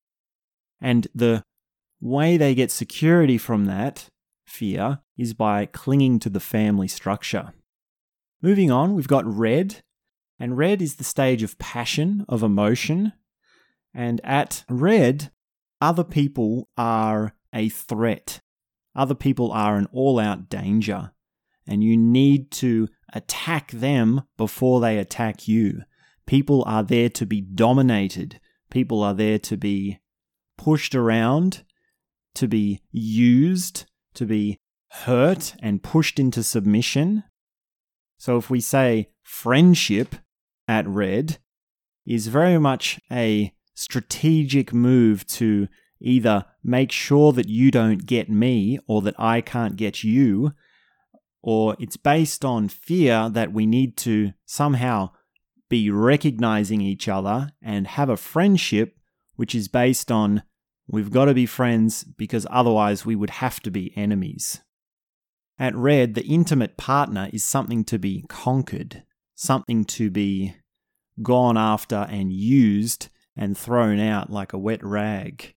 And 0.81 1.09
the 1.17 1.43
way 2.01 2.37
they 2.37 2.55
get 2.55 2.71
security 2.71 3.37
from 3.37 3.65
that 3.65 4.07
fear 4.47 5.01
is 5.19 5.35
by 5.35 5.67
clinging 5.67 6.21
to 6.21 6.31
the 6.31 6.39
family 6.39 6.87
structure. 6.87 7.53
Moving 8.41 8.71
on, 8.71 8.95
we've 8.95 9.09
got 9.09 9.27
red. 9.27 9.83
And 10.39 10.57
red 10.57 10.81
is 10.81 10.95
the 10.95 11.05
stage 11.05 11.43
of 11.43 11.59
passion, 11.59 12.25
of 12.29 12.45
emotion. 12.45 13.15
And 13.93 14.21
at 14.23 14.65
red, 14.69 15.33
other 15.81 16.05
people 16.05 16.69
are 16.77 17.35
a 17.53 17.69
threat 17.69 18.41
other 18.95 19.15
people 19.15 19.51
are 19.53 19.77
an 19.77 19.89
all 19.93 20.19
out 20.19 20.49
danger, 20.49 21.13
and 21.67 21.83
you 21.83 21.97
need 21.97 22.51
to 22.53 22.89
attack 23.13 23.71
them 23.71 24.23
before 24.37 24.81
they 24.81 24.99
attack 24.99 25.49
you. 25.49 25.83
People 26.27 26.65
are 26.67 26.83
there 26.83 27.09
to 27.11 27.27
be 27.27 27.41
dominated, 27.41 28.41
people 28.71 29.03
are 29.03 29.15
there 29.15 29.39
to 29.39 29.57
be 29.57 30.01
pushed 30.57 30.95
around, 30.95 31.65
to 32.35 32.49
be 32.49 32.83
used, 32.91 33.85
to 34.15 34.25
be 34.25 34.59
hurt 34.91 35.55
and 35.61 35.83
pushed 35.83 36.19
into 36.19 36.43
submission. 36.43 37.25
So 38.17 38.37
if 38.37 38.49
we 38.49 38.61
say 38.61 39.11
friendship 39.23 40.17
at 40.69 40.87
red 40.87 41.39
is 42.07 42.29
very 42.29 42.59
much 42.59 43.01
a 43.11 43.53
strategic 43.75 44.73
move 44.73 45.27
to 45.27 45.69
either 46.05 46.45
make 46.63 46.93
sure 46.93 47.33
that 47.33 47.49
you 47.49 47.71
don't 47.71 48.07
get 48.07 48.29
me 48.29 48.79
or 48.87 49.03
that 49.03 49.19
I 49.19 49.41
can't 49.41 49.77
get 49.77 50.05
you, 50.05 50.53
or 51.43 51.77
it's 51.79 51.97
based 51.97 52.45
on 52.45 52.69
fear 52.69 53.29
that 53.31 53.53
we 53.53 53.67
need 53.67 53.97
to 53.99 54.33
somehow 54.45 55.11
be 55.69 55.91
recognizing 55.91 56.81
each 56.81 57.09
other 57.09 57.53
and 57.63 57.87
have 57.87 58.09
a 58.09 58.17
friendship 58.17 58.97
which 59.37 59.55
is 59.55 59.67
based 59.67 60.13
on 60.13 60.43
we've 60.87 61.11
got 61.11 61.25
to 61.25 61.35
be 61.35 61.47
friends 61.47 62.05
because 62.05 62.47
otherwise 62.51 63.05
we 63.05 63.17
would 63.17 63.31
have 63.31 63.61
to 63.61 63.71
be 63.71 63.93
enemies. 63.97 64.61
At 65.59 65.75
Red, 65.75 66.15
the 66.15 66.25
intimate 66.25 66.77
partner 66.77 67.31
is 67.33 67.45
something 67.45 67.85
to 67.85 67.99
be 67.99 68.25
conquered, 68.29 69.05
something 69.35 69.85
to 69.87 70.11
be 70.11 70.55
gone 71.23 71.57
after 71.57 72.07
and 72.11 72.33
used 72.33 73.09
and 73.37 73.57
thrown 73.57 73.99
out 73.99 74.31
like 74.31 74.53
a 74.53 74.59
wet 74.59 74.85
rag 74.85 75.55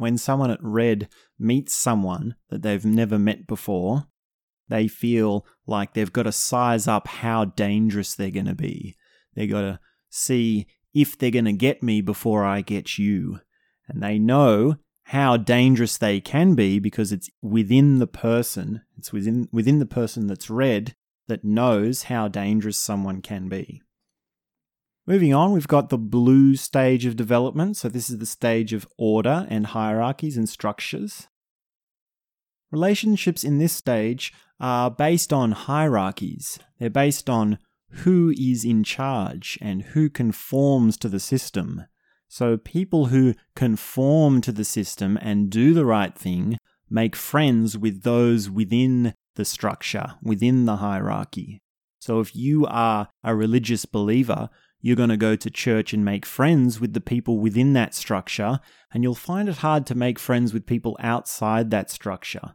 when 0.00 0.16
someone 0.16 0.50
at 0.50 0.62
Red 0.62 1.08
meets 1.38 1.74
someone 1.74 2.34
that 2.48 2.62
they've 2.62 2.84
never 2.84 3.18
met 3.18 3.46
before, 3.46 4.06
they 4.68 4.88
feel 4.88 5.46
like 5.66 5.92
they've 5.92 6.12
got 6.12 6.22
to 6.22 6.32
size 6.32 6.88
up 6.88 7.06
how 7.06 7.44
dangerous 7.44 8.14
they're 8.14 8.30
going 8.30 8.46
to 8.46 8.54
be. 8.54 8.96
They've 9.34 9.50
got 9.50 9.60
to 9.60 9.80
see 10.08 10.66
if 10.94 11.18
they're 11.18 11.30
going 11.30 11.44
to 11.44 11.52
get 11.52 11.82
me 11.82 12.00
before 12.00 12.44
I 12.44 12.62
get 12.62 12.98
you. 12.98 13.40
And 13.88 14.02
they 14.02 14.18
know 14.18 14.76
how 15.04 15.36
dangerous 15.36 15.98
they 15.98 16.20
can 16.20 16.54
be 16.54 16.78
because 16.78 17.12
it's 17.12 17.28
within 17.42 17.98
the 17.98 18.06
person, 18.06 18.82
it's 18.96 19.12
within, 19.12 19.48
within 19.52 19.80
the 19.80 19.86
person 19.86 20.28
that's 20.28 20.48
red 20.48 20.94
that 21.28 21.44
knows 21.44 22.04
how 22.04 22.28
dangerous 22.28 22.78
someone 22.78 23.20
can 23.20 23.48
be. 23.48 23.82
Moving 25.10 25.34
on, 25.34 25.50
we've 25.50 25.66
got 25.66 25.88
the 25.88 25.98
blue 25.98 26.54
stage 26.54 27.04
of 27.04 27.16
development. 27.16 27.76
So, 27.76 27.88
this 27.88 28.10
is 28.10 28.18
the 28.18 28.26
stage 28.26 28.72
of 28.72 28.86
order 28.96 29.44
and 29.50 29.66
hierarchies 29.66 30.36
and 30.36 30.48
structures. 30.48 31.26
Relationships 32.70 33.42
in 33.42 33.58
this 33.58 33.72
stage 33.72 34.32
are 34.60 34.88
based 34.88 35.32
on 35.32 35.50
hierarchies. 35.50 36.60
They're 36.78 36.90
based 36.90 37.28
on 37.28 37.58
who 38.04 38.32
is 38.38 38.64
in 38.64 38.84
charge 38.84 39.58
and 39.60 39.82
who 39.82 40.10
conforms 40.10 40.96
to 40.98 41.08
the 41.08 41.18
system. 41.18 41.86
So, 42.28 42.56
people 42.56 43.06
who 43.06 43.34
conform 43.56 44.40
to 44.42 44.52
the 44.52 44.64
system 44.64 45.18
and 45.20 45.50
do 45.50 45.74
the 45.74 45.84
right 45.84 46.16
thing 46.16 46.56
make 46.88 47.16
friends 47.16 47.76
with 47.76 48.04
those 48.04 48.48
within 48.48 49.14
the 49.34 49.44
structure, 49.44 50.14
within 50.22 50.66
the 50.66 50.76
hierarchy. 50.76 51.62
So, 51.98 52.20
if 52.20 52.36
you 52.36 52.64
are 52.66 53.08
a 53.24 53.34
religious 53.34 53.86
believer, 53.86 54.50
you're 54.80 54.96
going 54.96 55.10
to 55.10 55.16
go 55.16 55.36
to 55.36 55.50
church 55.50 55.92
and 55.92 56.04
make 56.04 56.24
friends 56.24 56.80
with 56.80 56.94
the 56.94 57.00
people 57.00 57.38
within 57.38 57.72
that 57.74 57.94
structure, 57.94 58.60
and 58.92 59.02
you'll 59.02 59.14
find 59.14 59.48
it 59.48 59.58
hard 59.58 59.86
to 59.86 59.94
make 59.94 60.18
friends 60.18 60.54
with 60.54 60.66
people 60.66 60.96
outside 61.00 61.70
that 61.70 61.90
structure. 61.90 62.54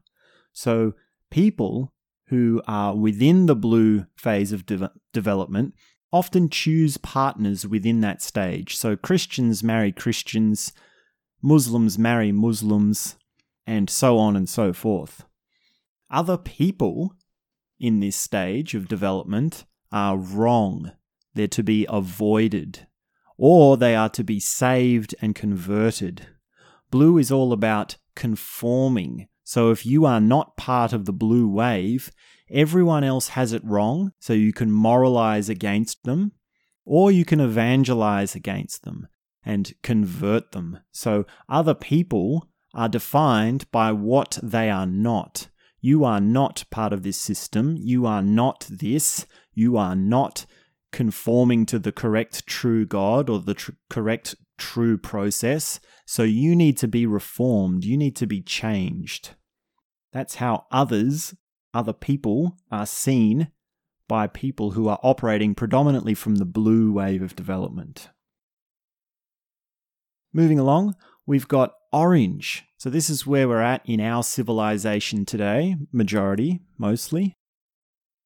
So, 0.52 0.94
people 1.30 1.94
who 2.30 2.62
are 2.68 2.96
within 2.96 3.46
the 3.46 3.56
blue 3.56 4.06
phase 4.18 4.52
of 4.52 4.66
de- 4.66 4.92
development 5.14 5.76
often 6.12 6.50
choose 6.50 6.98
partners 6.98 7.68
within 7.68 8.02
that 8.02 8.22
stage. 8.22 8.76
So, 8.76 8.96
Christians 8.96 9.64
marry 9.64 9.92
Christians, 9.92 10.74
Muslims 11.44 12.00
marry 12.00 12.32
Muslims, 12.32 13.18
and 13.68 13.90
so 13.90 14.18
on 14.18 14.36
and 14.36 14.50
so 14.50 14.74
forth. 14.74 15.26
Other 16.10 16.38
people 16.38 17.14
in 17.80 18.00
this 18.00 18.16
stage 18.16 18.74
of 18.74 18.88
development 18.88 19.66
are 19.92 20.18
wrong 20.18 20.92
they're 21.36 21.48
to 21.50 21.64
be 21.64 21.86
avoided, 21.90 22.88
or 23.38 23.78
they 23.78 23.96
are 23.96 24.10
to 24.10 24.24
be 24.24 24.40
saved 24.40 25.14
and 25.22 25.36
converted. 25.36 26.28
Blue 26.90 27.18
is 27.18 27.32
all 27.32 27.54
about 27.54 27.98
conforming. 28.16 29.28
So 29.44 29.70
if 29.70 29.86
you 29.86 30.06
are 30.06 30.22
not 30.22 30.58
part 30.58 30.94
of 30.94 31.06
the 31.06 31.14
blue 31.14 31.48
wave, 31.48 32.12
everyone 32.50 33.04
else 33.04 33.30
has 33.30 33.54
it 33.54 33.64
wrong, 33.64 34.14
so 34.20 34.34
you 34.34 34.54
can 34.54 34.72
moralize 34.72 35.50
against 35.50 36.04
them, 36.04 36.32
or 36.86 37.12
you 37.12 37.26
can 37.26 37.40
evangelize 37.40 38.34
against 38.34 38.84
them. 38.84 39.08
and 39.46 39.74
convert 39.84 40.52
them. 40.52 40.80
So 40.92 41.26
other 41.48 41.76
people 41.76 42.50
are 42.74 42.90
defined 42.90 43.70
by 43.72 43.92
what 43.92 44.40
they 44.42 44.70
are 44.70 44.88
not. 44.88 45.50
You 45.80 46.04
are 46.04 46.20
not 46.20 46.66
part 46.72 46.92
of 46.92 47.04
this 47.04 47.22
system. 47.22 47.78
You 47.78 48.08
are 48.08 48.24
not 48.24 48.68
this. 48.70 49.28
You 49.54 49.78
are 49.78 49.96
not 49.96 50.46
conforming 50.96 51.66
to 51.66 51.78
the 51.78 51.92
correct 51.92 52.48
true 52.48 52.86
God 52.86 53.30
or 53.30 53.42
the 53.42 53.54
tr- 53.54 53.72
correct 53.90 54.34
true 54.58 54.98
process. 54.98 55.82
So 56.06 56.24
you 56.24 56.56
need 56.56 56.78
to 56.78 56.88
be 56.88 57.06
reformed. 57.06 57.84
You 57.84 57.98
need 57.98 58.16
to 58.16 58.26
be 58.26 58.42
changed. 58.42 59.32
That's 60.14 60.36
how 60.36 60.68
others, 60.72 61.36
other 61.74 61.92
people, 61.92 62.56
are 62.72 62.86
seen 62.86 63.52
by 64.08 64.28
people 64.28 64.72
who 64.72 64.88
are 64.88 65.00
operating 65.04 65.54
predominantly 65.54 66.14
from 66.14 66.36
the 66.36 66.46
blue 66.46 66.94
wave 66.94 67.22
of 67.22 67.36
development. 67.36 68.08
Moving 70.32 70.60
along, 70.60 70.96
we've 71.26 71.50
got 71.50 71.74
orange. 71.92 72.64
So, 72.78 72.90
this 72.90 73.10
is 73.10 73.28
where 73.28 73.50
we're 73.50 73.60
at 73.60 73.82
in 73.84 74.00
our 74.00 74.24
civilization 74.24 75.26
today, 75.26 75.76
majority, 75.92 76.62
mostly. 76.78 77.34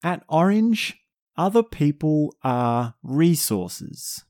At 0.03 0.23
orange, 0.29 0.99
other 1.39 1.63
people 1.63 2.36
are 2.43 2.96
resources. 3.01 4.25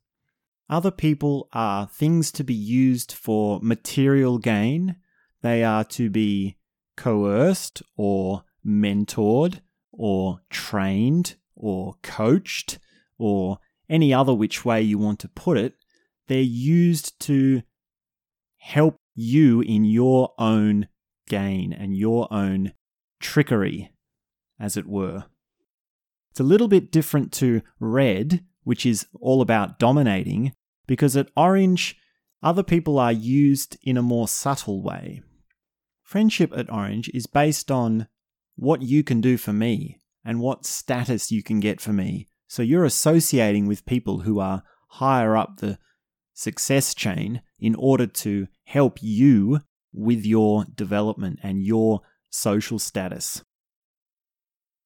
Other 0.70 0.92
people 0.92 1.50
are 1.52 1.88
things 1.88 2.32
to 2.34 2.44
be 2.44 2.54
used 2.54 3.12
for 3.12 3.60
material 3.64 4.38
gain. 4.38 4.96
They 5.42 5.64
are 5.64 5.84
to 5.86 6.12
be 6.12 6.58
coerced 6.96 7.82
or 7.98 8.44
mentored 8.64 9.62
or 9.92 10.42
trained 10.52 11.36
or 11.56 11.96
coached 12.04 12.78
or 13.18 13.58
any 13.90 14.14
other 14.14 14.34
which 14.36 14.64
way 14.64 14.80
you 14.84 15.00
want 15.00 15.18
to 15.22 15.30
put 15.30 15.58
it. 15.58 15.74
They're 16.28 16.42
used 16.42 17.20
to 17.22 17.64
help 18.58 18.98
you 19.16 19.62
in 19.62 19.84
your 19.84 20.34
own 20.38 20.88
gain 21.28 21.74
and 21.74 21.98
your 21.98 22.32
own 22.32 22.74
trickery, 23.20 23.94
as 24.60 24.78
it 24.78 24.86
were. 24.86 25.26
It's 26.32 26.40
a 26.40 26.44
little 26.44 26.68
bit 26.68 26.92
different 26.92 27.32
to 27.34 27.62
red, 27.80 28.44
which 28.64 28.86
is 28.86 29.08
all 29.20 29.42
about 29.42 29.80
dominating, 29.80 30.54
because 30.88 31.18
at 31.18 31.32
orange, 31.36 31.98
other 32.42 32.64
people 32.64 32.98
are 33.00 33.12
used 33.12 33.78
in 33.84 33.98
a 33.98 34.02
more 34.02 34.28
subtle 34.28 34.82
way. 34.82 35.22
Friendship 36.04 36.52
at 36.56 36.72
orange 36.72 37.10
is 37.14 37.28
based 37.28 37.70
on 37.70 38.08
what 38.56 38.82
you 38.82 39.04
can 39.04 39.22
do 39.22 39.38
for 39.38 39.54
me 39.54 40.00
and 40.26 40.40
what 40.40 40.66
status 40.66 41.32
you 41.32 41.44
can 41.44 41.60
get 41.60 41.80
for 41.80 41.94
me. 41.94 42.28
So 42.48 42.62
you're 42.62 42.86
associating 42.86 43.68
with 43.68 43.86
people 43.86 44.20
who 44.20 44.40
are 44.40 44.64
higher 44.90 45.38
up 45.38 45.58
the 45.58 45.78
success 46.34 46.94
chain 46.94 47.42
in 47.60 47.76
order 47.76 48.08
to 48.08 48.48
help 48.64 49.00
you 49.02 49.60
with 49.94 50.26
your 50.26 50.66
development 50.76 51.40
and 51.44 51.64
your 51.64 52.02
social 52.30 52.80
status. 52.80 53.44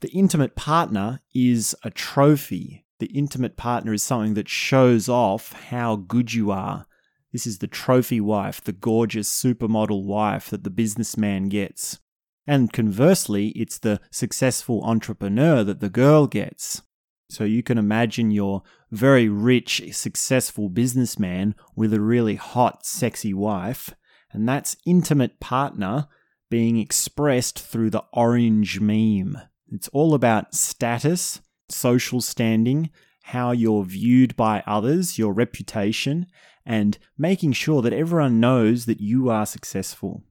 The 0.04 0.10
intimate 0.10 0.58
partner 0.58 1.22
is 1.34 1.78
a 1.82 1.90
trophy. 1.90 2.84
The 3.00 3.06
intimate 3.06 3.56
partner 3.56 3.94
is 3.94 4.04
something 4.04 4.34
that 4.34 4.50
shows 4.50 5.08
off 5.08 5.54
how 5.54 5.96
good 5.96 6.34
you 6.34 6.52
are. 6.52 6.86
This 7.32 7.48
is 7.48 7.60
the 7.60 7.68
trophy 7.68 8.20
wife, 8.20 8.62
the 8.62 8.74
gorgeous 8.74 9.30
supermodel 9.30 10.04
wife 10.04 10.50
that 10.50 10.66
the 10.66 10.70
businessman 10.70 11.48
gets. 11.48 12.02
And 12.46 12.74
conversely, 12.74 13.52
it's 13.52 13.80
the 13.80 14.02
successful 14.12 14.84
entrepreneur 14.84 15.64
that 15.64 15.80
the 15.80 15.90
girl 15.90 16.28
gets. 16.28 16.82
So 17.30 17.46
you 17.46 17.64
can 17.64 17.78
imagine 17.78 18.30
your 18.30 18.64
very 18.92 19.30
rich, 19.30 19.82
successful 19.94 20.68
businessman 20.68 21.56
with 21.78 21.94
a 21.94 22.02
really 22.02 22.36
hot, 22.36 22.86
sexy 22.86 23.34
wife, 23.34 23.96
and 24.34 24.50
that's 24.50 24.76
intimate 24.86 25.40
partner 25.40 26.10
being 26.50 26.78
expressed 26.78 27.58
through 27.58 27.92
the 27.92 28.04
orange 28.12 28.82
meme. 28.82 29.38
It's 29.74 29.88
all 29.88 30.14
about 30.14 30.54
status, 30.54 31.42
social 31.68 32.22
standing, 32.22 32.92
how 33.24 33.52
you're 33.52 33.84
viewed 33.84 34.36
by 34.36 34.62
others, 34.68 35.18
your 35.18 35.34
reputation, 35.34 36.28
and 36.64 37.00
making 37.18 37.54
sure 37.54 37.82
that 37.82 37.92
everyone 37.92 38.40
knows 38.40 38.86
that 38.86 39.02
you 39.02 39.30
are 39.30 39.48
successful. 39.48 40.24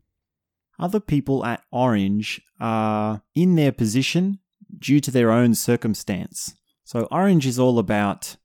Other 0.78 1.00
people 1.00 1.44
at 1.44 1.64
Orange 1.72 2.40
are 2.60 3.22
in 3.34 3.56
their 3.56 3.72
position 3.72 4.38
due 4.78 5.00
to 5.00 5.10
their 5.10 5.32
own 5.32 5.56
circumstance. 5.56 6.54
So, 6.84 7.08
Orange 7.10 7.46
is 7.46 7.58
all 7.58 7.80
about 7.80 8.36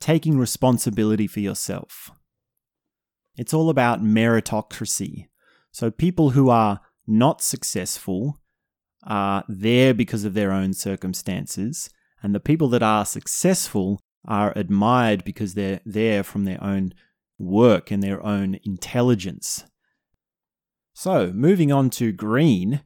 taking 0.00 0.38
responsibility 0.38 1.26
for 1.26 1.40
yourself. 1.40 2.12
It's 3.36 3.54
all 3.54 3.70
about 3.70 4.02
meritocracy. 4.02 5.28
So, 5.72 5.90
people 5.90 6.30
who 6.30 6.48
are 6.48 6.80
not 7.06 7.42
successful 7.42 8.38
are 9.04 9.44
there 9.48 9.94
because 9.94 10.24
of 10.24 10.34
their 10.34 10.52
own 10.52 10.72
circumstances, 10.72 11.90
and 12.22 12.34
the 12.34 12.40
people 12.40 12.68
that 12.68 12.82
are 12.82 13.04
successful 13.04 14.00
are 14.26 14.52
admired 14.56 15.24
because 15.24 15.54
they're 15.54 15.80
there 15.84 16.22
from 16.22 16.44
their 16.44 16.62
own 16.62 16.92
work 17.38 17.90
and 17.90 18.02
their 18.02 18.24
own 18.24 18.58
intelligence. 18.64 19.64
So, 20.92 21.32
moving 21.32 21.70
on 21.70 21.90
to 21.90 22.10
green, 22.10 22.82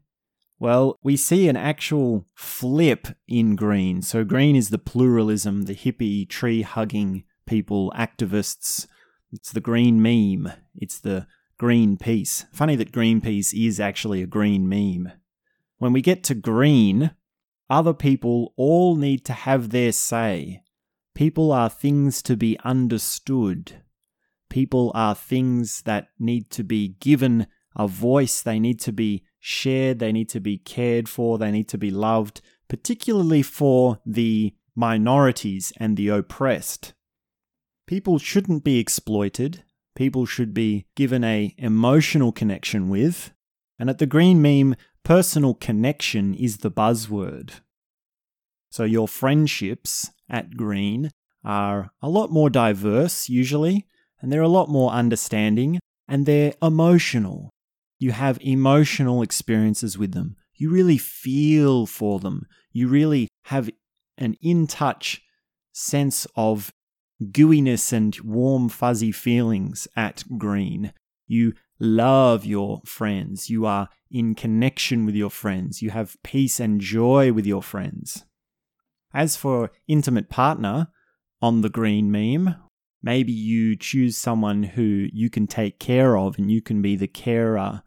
well, 0.59 0.99
we 1.03 1.17
see 1.17 1.49
an 1.49 1.57
actual 1.57 2.27
flip 2.35 3.09
in 3.27 3.57
green. 3.57 4.03
So, 4.03 4.23
green 4.23 4.55
is 4.55 4.69
the 4.69 4.79
pluralism, 4.79 5.63
the 5.63 5.75
hippie, 5.75 6.29
tree 6.29 6.63
hugging 6.63 7.25
people, 7.47 7.93
activists. 7.97 8.87
It's 9.33 9.51
the 9.51 9.61
green 9.61 10.03
meme. 10.03 10.53
It's 10.77 11.01
the 11.01 11.27
green 11.59 11.97
peace. 11.97 12.45
Funny 12.53 12.77
that 12.77 12.93
Greenpeace 12.93 13.55
is 13.55 13.81
actually 13.81 14.23
a 14.23 14.27
green 14.27 14.69
meme. 14.69 15.13
When 15.83 15.93
we 15.93 16.01
get 16.01 16.23
to 16.25 16.37
green, 16.37 17.11
other 17.69 17.93
people 17.93 18.55
all 18.57 18.95
need 18.95 19.25
to 19.25 19.33
have 19.33 19.71
their 19.71 19.91
say. 19.91 20.63
People 21.13 21.51
are 21.51 21.69
things 21.69 22.23
to 22.23 22.37
be 22.37 22.57
understood. 22.63 23.83
People 24.49 24.93
are 24.95 25.17
things 25.17 25.83
that 25.83 26.11
need 26.21 26.51
to 26.53 26.63
be 26.63 26.95
given 27.01 27.49
a 27.75 27.89
voice. 27.89 28.43
They 28.43 28.61
need 28.61 28.79
to 28.79 28.93
be 28.93 29.25
shared. 29.41 29.99
They 29.99 30.13
need 30.13 30.29
to 30.29 30.39
be 30.39 30.57
cared 30.57 31.09
for. 31.09 31.37
They 31.37 31.51
need 31.51 31.69
to 31.71 31.79
be 31.79 31.91
loved, 31.91 32.43
particularly 32.69 33.43
for 33.43 33.99
the 34.07 34.55
minorities 34.77 35.73
and 35.79 35.97
the 35.97 36.11
oppressed. 36.11 36.95
People 37.89 38.21
shouldn't 38.21 38.63
be 38.63 38.79
exploited. 38.79 39.65
People 39.97 40.27
should 40.27 40.55
be 40.55 40.87
given 40.95 41.25
a 41.25 41.57
emotional 41.59 42.31
connection 42.31 42.89
with. 42.89 43.33
And 43.81 43.91
at 43.91 43.99
the 43.99 44.07
Green 44.07 44.41
Meme, 44.41 44.77
personal 45.05 45.55
connection 45.55 46.35
is 46.35 46.59
the 46.59 46.71
buzzword. 46.71 47.61
So 48.71 48.85
your 48.85 49.09
friendships 49.09 50.11
at 50.31 50.57
Green 50.57 51.11
are 51.45 51.91
a 52.01 52.09
lot 52.09 52.31
more 52.31 52.49
diverse 52.49 53.29
usually, 53.29 53.87
and 54.21 54.33
they're 54.33 54.41
a 54.41 54.49
lot 54.49 54.69
more 54.69 54.91
understanding, 54.93 55.81
and 56.09 56.25
they're 56.25 56.55
emotional. 56.63 57.51
You 57.99 58.13
have 58.13 58.39
emotional 58.41 59.23
experiences 59.23 59.99
with 59.99 60.13
them. 60.13 60.37
You 60.55 60.71
really 60.71 60.99
feel 60.99 61.87
for 61.87 62.19
them. 62.19 62.47
You 62.73 62.89
really 62.89 63.29
have 63.45 63.69
an 64.17 64.37
in 64.41 64.67
touch 64.67 65.23
sense 65.73 66.27
of 66.37 66.71
gooiness 67.23 67.93
and 67.93 68.19
warm, 68.21 68.69
fuzzy 68.69 69.13
feelings 69.13 69.89
at 69.97 70.25
Green. 70.39 70.93
You 71.27 71.55
love 71.81 72.45
your 72.45 72.81
friends. 72.85 73.51
You 73.51 73.67
are 73.67 73.89
in 74.11 74.35
connection 74.35 75.07
with 75.07 75.15
your 75.15 75.31
friends. 75.31 75.83
You 75.83 75.91
have 75.91 76.17
peace 76.23 76.61
and 76.61 76.81
joy 76.81 77.33
with 77.33 77.47
your 77.47 77.63
friends. 77.63 78.25
As 79.15 79.37
for 79.37 79.71
intimate 79.89 80.29
partner 80.29 80.89
on 81.41 81.61
the 81.61 81.69
green 81.69 82.11
meme, 82.11 82.57
maybe 83.03 83.33
you 83.33 83.77
choose 83.77 84.17
someone 84.17 84.63
who 84.63 85.09
you 85.13 85.29
can 85.29 85.47
take 85.47 85.79
care 85.79 86.17
of 86.17 86.39
and 86.39 86.51
you 86.51 86.63
can 86.63 86.81
be 86.81 86.97
the 86.97 87.09
carer 87.09 87.83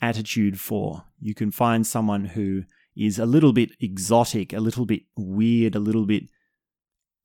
attitude 0.00 0.60
for. 0.60 1.04
You 1.20 1.34
can 1.34 1.50
find 1.50 1.86
someone 1.86 2.26
who 2.26 2.62
is 2.96 3.18
a 3.18 3.26
little 3.26 3.52
bit 3.52 3.70
exotic, 3.80 4.52
a 4.52 4.60
little 4.60 4.86
bit 4.86 5.02
weird, 5.16 5.74
a 5.74 5.80
little 5.80 6.06
bit 6.06 6.24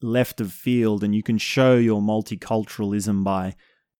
left 0.01 0.41
of 0.41 0.51
field, 0.51 1.03
and 1.03 1.15
you 1.15 1.23
can 1.23 1.37
show 1.37 1.75
your 1.75 2.01
multiculturalism 2.01 3.23
by 3.23 3.55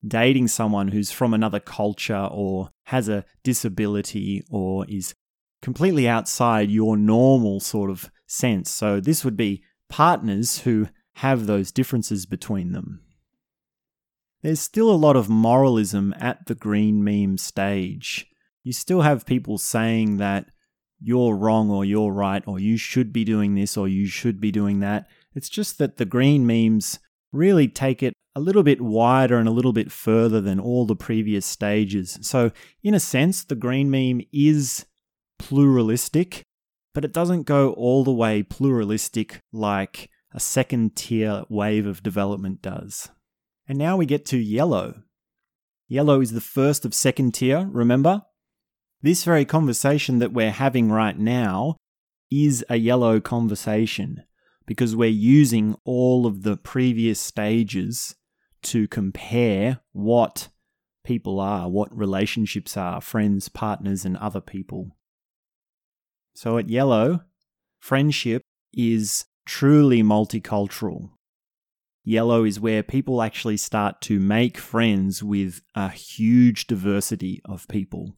dating 0.06 0.48
someone 0.48 0.90
who's 0.90 1.12
from 1.12 1.34
another 1.34 1.60
culture 1.60 2.28
or 2.32 2.70
has 2.86 3.08
a 3.08 3.26
disability 3.44 4.44
or 4.50 4.86
is 4.90 5.14
completely 5.62 6.08
outside 6.08 6.70
your 6.70 6.98
normal 6.98 7.60
sort 7.60 7.90
of 7.90 8.12
sense. 8.28 8.70
So 8.70 9.00
this 9.00 9.24
would 9.24 9.38
be 9.38 9.64
partners 9.90 10.60
who 10.60 10.88
have 11.16 11.46
those 11.46 11.72
differences 11.72 12.26
between 12.26 12.72
them. 12.72 13.02
There's 14.42 14.60
still 14.60 14.92
a 14.92 14.96
lot 14.96 15.16
of 15.16 15.30
moralism 15.30 16.14
at 16.20 16.48
the 16.48 16.56
green 16.56 17.04
meme 17.04 17.38
stage. 17.38 18.28
You 18.64 18.74
still 18.74 19.02
have 19.02 19.26
people 19.26 19.58
saying 19.58 20.18
that 20.18 20.48
you're 21.00 21.36
wrong 21.36 21.70
or 21.70 21.86
you're 21.86 22.12
right 22.12 22.44
or 22.46 22.60
you 22.60 22.76
should 22.76 23.14
be 23.14 23.24
doing 23.24 23.56
this 23.56 23.78
or 23.78 23.88
you 23.88 24.06
should 24.06 24.42
be 24.42 24.52
doing 24.52 24.80
that. 24.80 25.08
It's 25.34 25.50
just 25.50 25.78
that 25.78 25.98
the 25.98 26.06
green 26.06 26.46
memes 26.46 27.00
really 27.34 27.68
take 27.68 28.02
it 28.02 28.14
a 28.36 28.40
little 28.40 28.64
bit 28.64 28.80
wider 28.80 29.38
and 29.38 29.48
a 29.48 29.52
little 29.52 29.74
bit 29.74 29.92
further 29.92 30.40
than 30.40 30.60
all 30.60 30.86
the 30.86 30.96
previous 30.96 31.46
stages. 31.46 32.18
So, 32.22 32.52
in 32.82 32.94
a 32.94 33.00
sense, 33.00 33.44
the 33.44 33.56
green 33.56 33.92
meme 33.92 34.22
is 34.32 34.86
pluralistic, 35.38 36.44
but 36.94 37.04
it 37.04 37.14
doesn't 37.14 37.44
go 37.44 37.74
all 37.74 38.04
the 38.04 38.14
way 38.14 38.44
pluralistic 38.44 39.40
like 39.52 40.10
a 40.34 40.40
second 40.40 40.96
tier 40.96 41.44
wave 41.50 41.86
of 41.86 42.02
development 42.02 42.62
does. 42.62 43.10
And 43.68 43.78
now 43.78 43.98
we 43.98 44.06
get 44.06 44.26
to 44.28 44.38
yellow. 44.38 45.04
Yellow 45.88 46.22
is 46.22 46.32
the 46.32 46.42
first 46.42 46.86
of 46.86 46.94
second 46.94 47.34
tier, 47.34 47.68
remember? 47.72 48.24
This 49.02 49.26
very 49.26 49.46
conversation 49.46 50.20
that 50.20 50.34
we're 50.34 50.52
having 50.52 50.92
right 50.92 51.18
now 51.18 51.76
is 52.32 52.66
a 52.70 52.78
yellow 52.78 53.20
conversation 53.20 54.24
because 54.66 54.96
we're 54.96 55.10
using 55.10 55.76
all 55.84 56.26
of 56.26 56.44
the 56.44 56.58
previous 56.58 57.20
stages 57.20 58.16
to 58.64 58.88
compare 58.88 59.80
what 59.92 60.50
people 61.04 61.40
are, 61.40 61.70
what 61.70 61.96
relationships 61.96 62.78
are, 62.78 63.02
friends, 63.02 63.50
partners, 63.50 64.06
and 64.06 64.18
other 64.18 64.42
people. 64.42 64.96
So 66.34 66.58
at 66.58 66.70
Yellow, 66.70 67.22
friendship 67.80 68.42
is 68.74 69.26
truly 69.46 70.02
multicultural. 70.02 71.10
Yellow 72.06 72.44
is 72.44 72.60
where 72.60 72.84
people 72.84 73.22
actually 73.22 73.58
start 73.58 74.02
to 74.02 74.20
make 74.20 74.58
friends 74.58 75.24
with 75.24 75.62
a 75.76 75.90
huge 75.90 76.68
diversity 76.68 77.42
of 77.46 77.68
people. 77.68 78.18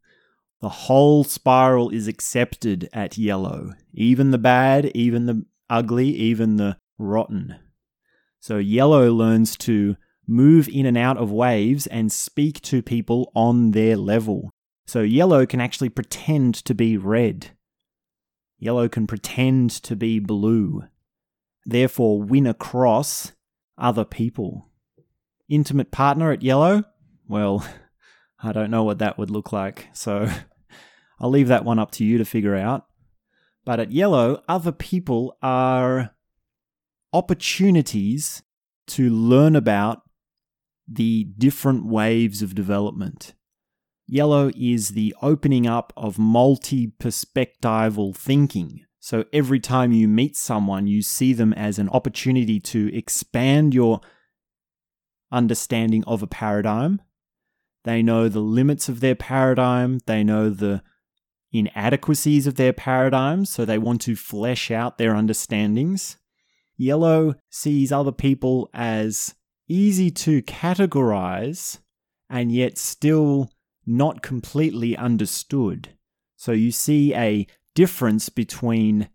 The 0.61 0.69
whole 0.69 1.23
spiral 1.23 1.89
is 1.89 2.07
accepted 2.07 2.89
at 2.93 3.17
Yellow, 3.17 3.73
even 3.93 4.31
the 4.31 4.37
bad, 4.37 4.85
even 4.95 5.25
the 5.25 5.45
ugly, 5.69 6.09
even 6.09 6.55
the 6.55 6.77
rotten. 6.97 7.55
So 8.39 8.57
Yellow 8.57 9.11
learns 9.11 9.57
to 9.57 9.95
move 10.27 10.67
in 10.67 10.85
and 10.85 10.97
out 10.97 11.17
of 11.17 11.31
waves 11.31 11.87
and 11.87 12.11
speak 12.11 12.61
to 12.61 12.81
people 12.81 13.31
on 13.35 13.71
their 13.71 13.97
level. 13.97 14.51
So 14.87 15.01
Yellow 15.01 15.45
can 15.45 15.59
actually 15.59 15.89
pretend 15.89 16.55
to 16.65 16.75
be 16.75 16.97
red. 16.97 17.51
Yellow 18.59 18.87
can 18.87 19.07
pretend 19.07 19.71
to 19.83 19.95
be 19.95 20.19
blue. 20.19 20.83
Therefore, 21.65 22.21
win 22.21 22.45
across 22.45 23.31
other 23.77 24.05
people. 24.05 24.69
Intimate 25.49 25.91
partner 25.91 26.31
at 26.31 26.43
Yellow? 26.43 26.83
Well, 27.27 27.67
I 28.43 28.51
don't 28.51 28.71
know 28.71 28.83
what 28.83 28.99
that 28.99 29.17
would 29.17 29.31
look 29.31 29.51
like, 29.51 29.87
so 29.93 30.29
I'll 31.19 31.29
leave 31.29 31.47
that 31.47 31.65
one 31.65 31.79
up 31.79 31.91
to 31.91 32.05
you 32.05 32.17
to 32.19 32.25
figure 32.25 32.55
out. 32.55 32.85
But 33.65 33.79
at 33.79 33.91
Yellow, 33.91 34.43
other 34.47 34.71
people 34.71 35.35
are 35.41 36.11
opportunities 37.11 38.43
to 38.87 39.09
learn 39.09 39.55
about 39.55 40.03
the 40.87 41.23
different 41.37 41.85
waves 41.85 42.43
of 42.43 42.53
development. 42.53 43.33
Yellow 44.07 44.51
is 44.55 44.89
the 44.89 45.15
opening 45.21 45.65
up 45.65 45.91
of 45.97 46.19
multi 46.19 46.87
perspectival 46.99 48.15
thinking. 48.15 48.85
So 48.99 49.25
every 49.33 49.59
time 49.59 49.91
you 49.91 50.07
meet 50.07 50.35
someone, 50.35 50.85
you 50.85 51.01
see 51.01 51.33
them 51.33 51.53
as 51.53 51.79
an 51.79 51.89
opportunity 51.89 52.59
to 52.59 52.95
expand 52.95 53.73
your 53.73 54.01
understanding 55.31 56.03
of 56.05 56.21
a 56.21 56.27
paradigm. 56.27 57.01
They 57.83 58.03
know 58.03 58.29
the 58.29 58.39
limits 58.41 58.89
of 58.89 58.99
their 58.99 59.15
paradigm, 59.15 59.99
they 60.05 60.23
know 60.23 60.49
the 60.49 60.83
inadequacies 61.59 62.47
of 62.47 62.55
their 62.55 62.73
paradigms, 62.73 63.49
so 63.49 63.65
they 63.65 63.77
want 63.77 64.01
to 64.01 64.15
flesh 64.15 64.71
out 64.71 64.97
their 64.97 65.15
understandings. 65.15 66.17
Yellow 66.77 67.35
sees 67.49 67.91
other 67.91 68.11
people 68.11 68.69
as 68.73 69.35
easy 69.67 70.11
to 70.11 70.41
categorize 70.41 71.79
and 72.29 72.51
yet 72.51 72.77
still 72.77 73.49
not 73.85 74.21
completely 74.21 74.97
understood. 74.97 75.89
So 76.35 76.51
you 76.51 76.71
see 76.71 77.13
a 77.15 77.47
difference 77.75 78.29
between 78.29 79.09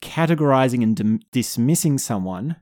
categorizing 0.00 0.82
and 0.82 0.96
dim- 0.96 1.20
dismissing 1.32 1.98
someone 1.98 2.56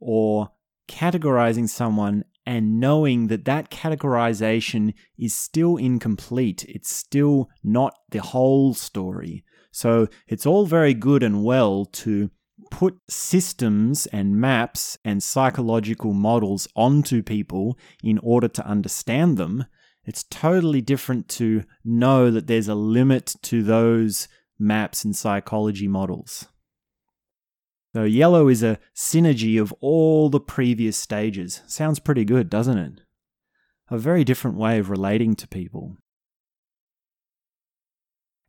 or 0.00 0.50
categorizing 0.88 1.68
someone 1.68 2.24
and 2.44 2.80
knowing 2.80 3.28
that 3.28 3.44
that 3.44 3.70
categorization 3.70 4.94
is 5.18 5.34
still 5.34 5.76
incomplete. 5.76 6.64
It's 6.68 6.92
still 6.92 7.48
not 7.62 7.94
the 8.10 8.22
whole 8.22 8.74
story. 8.74 9.44
So 9.70 10.08
it's 10.28 10.46
all 10.46 10.66
very 10.66 10.94
good 10.94 11.22
and 11.22 11.44
well 11.44 11.84
to 11.84 12.30
put 12.70 12.98
systems 13.08 14.06
and 14.06 14.36
maps 14.36 14.98
and 15.04 15.22
psychological 15.22 16.12
models 16.12 16.68
onto 16.74 17.22
people 17.22 17.78
in 18.02 18.18
order 18.18 18.48
to 18.48 18.66
understand 18.66 19.36
them. 19.36 19.66
It's 20.04 20.24
totally 20.24 20.80
different 20.80 21.28
to 21.30 21.64
know 21.84 22.30
that 22.30 22.46
there's 22.46 22.68
a 22.68 22.74
limit 22.74 23.36
to 23.42 23.62
those 23.62 24.26
maps 24.58 25.04
and 25.04 25.14
psychology 25.14 25.86
models. 25.86 26.46
So, 27.94 28.04
yellow 28.04 28.48
is 28.48 28.62
a 28.62 28.78
synergy 28.96 29.60
of 29.60 29.72
all 29.80 30.30
the 30.30 30.40
previous 30.40 30.96
stages. 30.96 31.60
Sounds 31.66 31.98
pretty 31.98 32.24
good, 32.24 32.48
doesn't 32.48 32.78
it? 32.78 33.00
A 33.90 33.98
very 33.98 34.24
different 34.24 34.56
way 34.56 34.78
of 34.78 34.88
relating 34.88 35.36
to 35.36 35.48
people. 35.48 35.98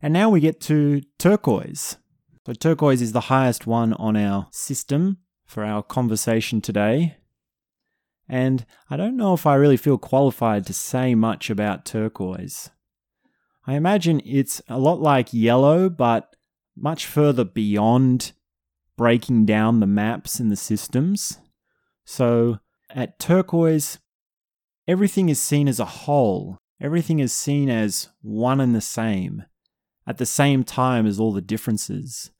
And 0.00 0.12
now 0.12 0.28
we 0.28 0.40
get 0.40 0.60
to 0.62 1.00
turquoise. 1.18 1.96
So 2.46 2.52
turquoise 2.52 3.00
is 3.00 3.12
the 3.12 3.32
highest 3.32 3.66
one 3.66 3.94
on 3.94 4.16
our 4.16 4.48
system 4.50 5.16
for 5.46 5.64
our 5.64 5.82
conversation 5.82 6.60
today. 6.60 7.16
And 8.28 8.66
I 8.90 8.98
don't 8.98 9.16
know 9.16 9.32
if 9.32 9.46
I 9.46 9.54
really 9.54 9.78
feel 9.78 9.96
qualified 9.96 10.66
to 10.66 10.74
say 10.74 11.14
much 11.14 11.48
about 11.48 11.86
turquoise. 11.86 12.68
I 13.66 13.76
imagine 13.76 14.20
it's 14.26 14.60
a 14.68 14.78
lot 14.78 15.00
like 15.00 15.32
yellow, 15.32 15.88
but 15.88 16.36
much 16.76 17.06
further 17.06 17.44
beyond 17.44 18.32
breaking 18.96 19.46
down 19.46 19.80
the 19.80 19.86
maps 19.86 20.40
and 20.40 20.50
the 20.50 20.56
systems. 20.56 21.38
So 22.04 22.58
at 22.90 23.18
turquoise, 23.18 23.98
everything 24.86 25.28
is 25.28 25.40
seen 25.40 25.68
as 25.68 25.80
a 25.80 25.84
whole, 25.84 26.58
everything 26.80 27.18
is 27.18 27.32
seen 27.32 27.68
as 27.68 28.10
one 28.22 28.60
and 28.60 28.74
the 28.74 28.80
same, 28.80 29.44
at 30.06 30.18
the 30.18 30.26
same 30.26 30.64
time 30.64 31.06
as 31.06 31.18
all 31.18 31.32
the 31.32 31.40
differences. 31.40 32.30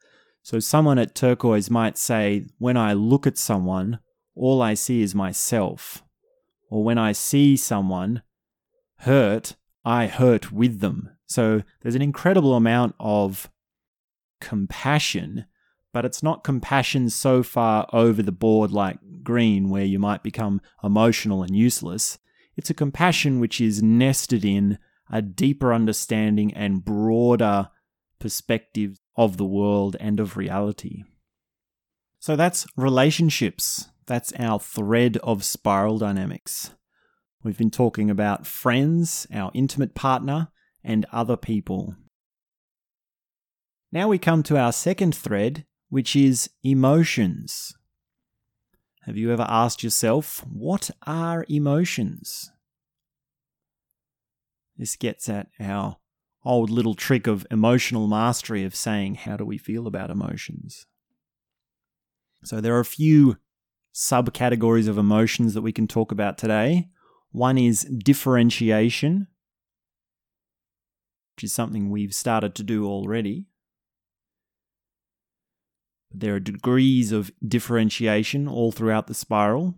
So, 0.42 0.60
someone 0.60 0.98
at 0.98 1.14
turquoise 1.14 1.70
might 1.70 1.96
say, 1.96 2.44
When 2.58 2.76
I 2.76 2.92
look 2.92 3.26
at 3.26 3.38
someone, 3.38 4.00
all 4.34 4.60
I 4.60 4.74
see 4.74 5.00
is 5.00 5.14
myself. 5.14 6.04
Or 6.68 6.84
when 6.84 6.98
I 6.98 7.12
see 7.12 7.56
someone 7.56 8.22
hurt, 8.98 9.56
I 9.86 10.06
hurt 10.06 10.52
with 10.52 10.80
them. 10.80 11.08
So, 11.24 11.62
there's 11.80 11.94
an 11.94 12.02
incredible 12.02 12.54
amount 12.54 12.94
of 13.00 13.50
compassion, 14.42 15.46
but 15.94 16.04
it's 16.04 16.24
not 16.24 16.42
compassion 16.42 17.08
so 17.08 17.44
far 17.44 17.86
over 17.92 18.20
the 18.20 18.32
board 18.32 18.72
like 18.72 18.98
green, 19.22 19.70
where 19.70 19.84
you 19.84 20.00
might 20.00 20.24
become 20.24 20.60
emotional 20.82 21.44
and 21.44 21.54
useless. 21.54 22.18
It's 22.56 22.68
a 22.68 22.74
compassion 22.74 23.38
which 23.38 23.60
is 23.60 23.80
nested 23.80 24.44
in 24.44 24.78
a 25.08 25.22
deeper 25.22 25.72
understanding 25.72 26.52
and 26.52 26.84
broader 26.84 27.70
perspective 28.18 28.98
of 29.16 29.36
the 29.36 29.44
world 29.44 29.96
and 30.00 30.18
of 30.18 30.36
reality. 30.36 31.04
So 32.18 32.34
that's 32.34 32.66
relationships. 32.76 33.88
That's 34.06 34.32
our 34.36 34.58
thread 34.58 35.18
of 35.18 35.44
spiral 35.44 35.98
dynamics. 35.98 36.72
We've 37.44 37.58
been 37.58 37.70
talking 37.70 38.10
about 38.10 38.48
friends, 38.48 39.28
our 39.32 39.52
intimate 39.54 39.94
partner, 39.94 40.48
and 40.82 41.06
other 41.12 41.36
people. 41.36 41.94
Now 43.92 44.08
we 44.08 44.18
come 44.18 44.42
to 44.42 44.58
our 44.58 44.72
second 44.72 45.14
thread, 45.14 45.64
which 45.94 46.16
is 46.16 46.50
emotions. 46.64 47.72
Have 49.02 49.16
you 49.16 49.30
ever 49.30 49.46
asked 49.48 49.84
yourself, 49.84 50.44
what 50.44 50.90
are 51.06 51.46
emotions? 51.48 52.50
This 54.76 54.96
gets 54.96 55.28
at 55.28 55.50
our 55.60 55.98
old 56.44 56.68
little 56.68 56.96
trick 56.96 57.28
of 57.28 57.46
emotional 57.48 58.08
mastery 58.08 58.64
of 58.64 58.74
saying, 58.74 59.14
how 59.14 59.36
do 59.36 59.44
we 59.44 59.56
feel 59.56 59.86
about 59.86 60.10
emotions? 60.10 60.86
So 62.42 62.60
there 62.60 62.74
are 62.74 62.80
a 62.80 62.84
few 62.84 63.36
subcategories 63.94 64.88
of 64.88 64.98
emotions 64.98 65.54
that 65.54 65.62
we 65.62 65.70
can 65.70 65.86
talk 65.86 66.10
about 66.10 66.36
today. 66.36 66.88
One 67.30 67.56
is 67.56 67.84
differentiation, 67.84 69.28
which 71.36 71.44
is 71.44 71.52
something 71.52 71.88
we've 71.88 72.16
started 72.16 72.56
to 72.56 72.64
do 72.64 72.84
already. 72.84 73.46
There 76.16 76.36
are 76.36 76.40
degrees 76.40 77.10
of 77.10 77.32
differentiation 77.46 78.46
all 78.46 78.70
throughout 78.70 79.08
the 79.08 79.14
spiral. 79.14 79.74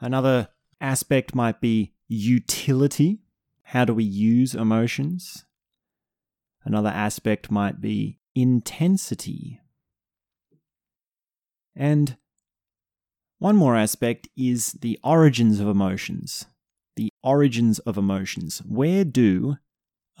Another 0.00 0.48
aspect 0.80 1.32
might 1.32 1.60
be 1.60 1.94
utility. 2.08 3.20
How 3.62 3.84
do 3.84 3.94
we 3.94 4.02
use 4.02 4.54
emotions? 4.56 5.44
Another 6.64 6.88
aspect 6.88 7.52
might 7.52 7.80
be 7.80 8.18
intensity. 8.34 9.60
And 11.76 12.16
One 13.42 13.56
more 13.56 13.74
aspect 13.76 14.28
is 14.36 14.74
the 14.74 15.00
origins 15.02 15.58
of 15.58 15.66
emotions. 15.66 16.46
The 16.94 17.12
origins 17.24 17.80
of 17.80 17.98
emotions. 17.98 18.62
Where 18.64 19.04
do 19.04 19.56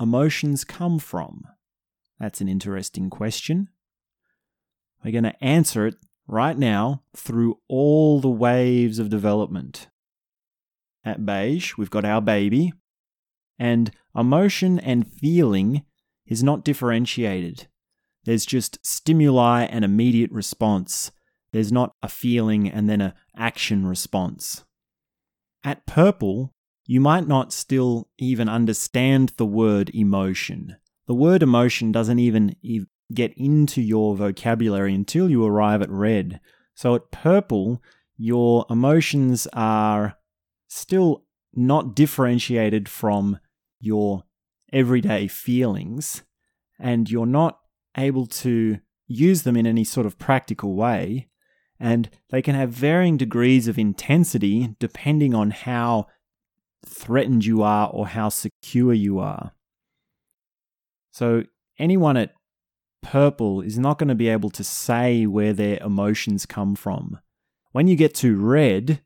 emotions 0.00 0.64
come 0.64 0.98
from? 0.98 1.44
That's 2.18 2.40
an 2.40 2.48
interesting 2.48 3.10
question. 3.10 3.68
We're 5.04 5.12
going 5.12 5.24
to 5.24 5.44
answer 5.44 5.86
it 5.86 5.96
right 6.26 6.56
now 6.56 7.02
through 7.16 7.58
all 7.68 8.20
the 8.20 8.28
waves 8.28 8.98
of 8.98 9.10
development. 9.10 9.88
At 11.04 11.26
beige, 11.26 11.76
we've 11.76 11.90
got 11.90 12.04
our 12.04 12.20
baby, 12.20 12.72
and 13.58 13.90
emotion 14.16 14.78
and 14.78 15.10
feeling 15.10 15.84
is 16.26 16.42
not 16.42 16.64
differentiated. 16.64 17.66
There's 18.24 18.46
just 18.46 18.78
stimuli 18.86 19.64
and 19.64 19.84
immediate 19.84 20.30
response. 20.30 21.10
There's 21.52 21.72
not 21.72 21.92
a 22.02 22.08
feeling 22.08 22.70
and 22.70 22.88
then 22.88 23.00
an 23.00 23.14
action 23.36 23.86
response. 23.86 24.64
At 25.64 25.86
purple, 25.86 26.54
you 26.86 27.00
might 27.00 27.26
not 27.26 27.52
still 27.52 28.08
even 28.18 28.48
understand 28.48 29.32
the 29.36 29.46
word 29.46 29.90
emotion. 29.94 30.76
The 31.06 31.14
word 31.14 31.42
emotion 31.42 31.92
doesn't 31.92 32.18
even 32.20 32.56
get 33.14 33.32
into 33.36 33.80
your 33.80 34.16
vocabulary 34.16 34.94
until 34.94 35.30
you 35.30 35.44
arrive 35.44 35.82
at 35.82 35.90
red. 35.90 36.40
So 36.74 36.94
at 36.94 37.10
purple, 37.10 37.82
your 38.16 38.66
emotions 38.70 39.46
are 39.52 40.16
still 40.68 41.24
not 41.54 41.94
differentiated 41.94 42.88
from 42.88 43.38
your 43.80 44.24
everyday 44.72 45.28
feelings, 45.28 46.22
and 46.78 47.10
you're 47.10 47.26
not 47.26 47.58
able 47.96 48.26
to 48.26 48.78
use 49.06 49.42
them 49.42 49.56
in 49.56 49.66
any 49.66 49.84
sort 49.84 50.06
of 50.06 50.18
practical 50.18 50.74
way. 50.74 51.28
And 51.78 52.08
they 52.30 52.42
can 52.42 52.54
have 52.54 52.70
varying 52.70 53.16
degrees 53.16 53.68
of 53.68 53.78
intensity 53.78 54.74
depending 54.78 55.34
on 55.34 55.50
how 55.50 56.06
threatened 56.86 57.44
you 57.44 57.62
are 57.62 57.88
or 57.88 58.06
how 58.08 58.28
secure 58.28 58.94
you 58.94 59.18
are. 59.18 59.52
So, 61.10 61.44
anyone 61.78 62.16
at 62.16 62.32
purple 63.02 63.60
is 63.60 63.78
not 63.78 63.98
going 63.98 64.08
to 64.08 64.14
be 64.14 64.28
able 64.28 64.50
to 64.50 64.64
say 64.64 65.26
where 65.26 65.52
their 65.52 65.78
emotions 65.82 66.46
come 66.46 66.74
from. 66.74 67.18
When 67.72 67.88
you 67.88 67.96
get 67.96 68.14
to 68.16 68.36
red, 68.36 69.02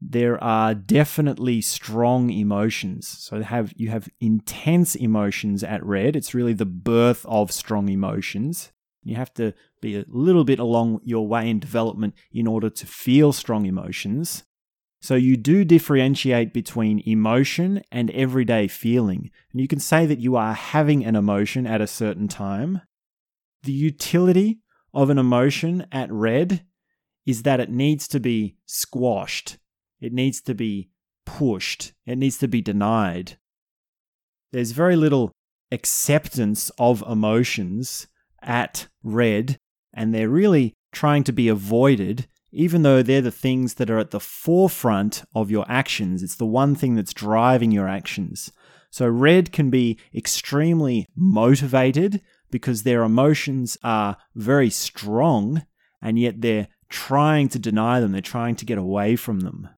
there 0.00 0.42
are 0.42 0.74
definitely 0.74 1.60
strong 1.60 2.30
emotions. 2.30 3.08
So 3.08 3.42
have 3.42 3.72
you 3.76 3.88
have 3.88 4.08
intense 4.20 4.94
emotions 4.94 5.64
at 5.64 5.84
red. 5.84 6.16
It's 6.16 6.34
really 6.34 6.52
the 6.52 6.66
birth 6.66 7.24
of 7.26 7.50
strong 7.50 7.88
emotions. 7.88 8.72
You 9.02 9.16
have 9.16 9.32
to 9.34 9.54
be 9.80 9.96
a 9.96 10.04
little 10.08 10.44
bit 10.44 10.58
along 10.58 11.00
your 11.04 11.26
way 11.26 11.48
in 11.48 11.60
development 11.60 12.14
in 12.32 12.46
order 12.46 12.68
to 12.68 12.86
feel 12.86 13.32
strong 13.32 13.64
emotions. 13.64 14.44
So 15.00 15.14
you 15.14 15.36
do 15.36 15.64
differentiate 15.64 16.52
between 16.52 17.02
emotion 17.06 17.82
and 17.92 18.10
everyday 18.10 18.66
feeling. 18.66 19.30
And 19.52 19.60
you 19.60 19.68
can 19.68 19.78
say 19.78 20.06
that 20.06 20.18
you 20.18 20.34
are 20.36 20.54
having 20.54 21.04
an 21.04 21.14
emotion 21.14 21.66
at 21.66 21.80
a 21.80 21.86
certain 21.86 22.26
time. 22.26 22.80
The 23.62 23.72
utility 23.72 24.60
of 24.94 25.10
an 25.10 25.18
emotion 25.18 25.86
at 25.92 26.10
red 26.12 26.64
is 27.24 27.42
that 27.42 27.60
it 27.60 27.70
needs 27.70 28.06
to 28.08 28.20
be 28.20 28.56
squashed 28.66 29.58
it 30.00 30.12
needs 30.12 30.40
to 30.42 30.54
be 30.54 30.90
pushed, 31.24 31.92
it 32.04 32.18
needs 32.18 32.38
to 32.38 32.48
be 32.48 32.60
denied. 32.60 33.38
There's 34.52 34.72
very 34.72 34.96
little 34.96 35.32
acceptance 35.72 36.70
of 36.78 37.02
emotions 37.08 38.06
at 38.42 38.88
red, 39.02 39.58
and 39.92 40.14
they're 40.14 40.28
really 40.28 40.74
trying 40.92 41.24
to 41.24 41.32
be 41.32 41.48
avoided, 41.48 42.26
even 42.52 42.82
though 42.82 43.02
they're 43.02 43.20
the 43.20 43.30
things 43.30 43.74
that 43.74 43.90
are 43.90 43.98
at 43.98 44.10
the 44.10 44.20
forefront 44.20 45.24
of 45.34 45.50
your 45.50 45.64
actions. 45.68 46.22
It's 46.22 46.36
the 46.36 46.46
one 46.46 46.74
thing 46.74 46.94
that's 46.94 47.12
driving 47.14 47.72
your 47.72 47.88
actions. 47.88 48.52
So, 48.90 49.08
red 49.08 49.52
can 49.52 49.68
be 49.68 49.98
extremely 50.14 51.06
motivated 51.16 52.22
because 52.50 52.82
their 52.82 53.02
emotions 53.02 53.76
are 53.82 54.16
very 54.34 54.70
strong, 54.70 55.66
and 56.00 56.18
yet 56.18 56.40
they're 56.40 56.68
trying 56.88 57.48
to 57.48 57.58
deny 57.58 58.00
them, 58.00 58.12
they're 58.12 58.20
trying 58.20 58.56
to 58.56 58.64
get 58.64 58.78
away 58.78 59.16
from 59.16 59.40
them. 59.40 59.68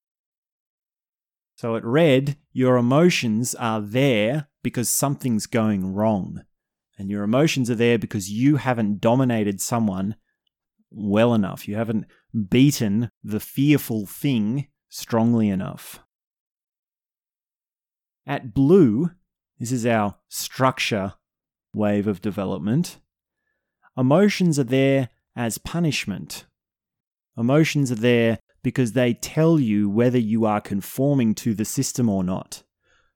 So 1.55 1.75
at 1.75 1.83
red, 1.83 2.37
your 2.53 2.77
emotions 2.77 3.53
are 3.55 3.81
there 3.81 4.47
because 4.63 4.89
something's 4.89 5.45
going 5.45 5.93
wrong. 5.93 6.43
And 6.97 7.09
your 7.09 7.23
emotions 7.23 7.69
are 7.69 7.75
there 7.75 7.97
because 7.97 8.29
you 8.29 8.57
haven't 8.57 9.01
dominated 9.01 9.59
someone 9.59 10.15
well 10.91 11.33
enough. 11.33 11.67
You 11.67 11.75
haven't 11.75 12.05
beaten 12.49 13.11
the 13.23 13.39
fearful 13.39 14.05
thing 14.05 14.67
strongly 14.89 15.49
enough. 15.49 15.99
At 18.25 18.53
blue, 18.53 19.11
this 19.59 19.71
is 19.71 19.85
our 19.85 20.15
structure 20.27 21.13
wave 21.73 22.07
of 22.07 22.21
development. 22.21 22.99
Emotions 23.97 24.59
are 24.59 24.63
there 24.63 25.09
as 25.35 25.57
punishment. 25.57 26.45
Emotions 27.37 27.91
are 27.91 27.95
there 27.95 28.39
because 28.63 28.93
they 28.93 29.13
tell 29.13 29.59
you 29.59 29.89
whether 29.89 30.17
you 30.17 30.45
are 30.45 30.61
conforming 30.61 31.33
to 31.33 31.53
the 31.53 31.65
system 31.65 32.09
or 32.09 32.23
not. 32.23 32.63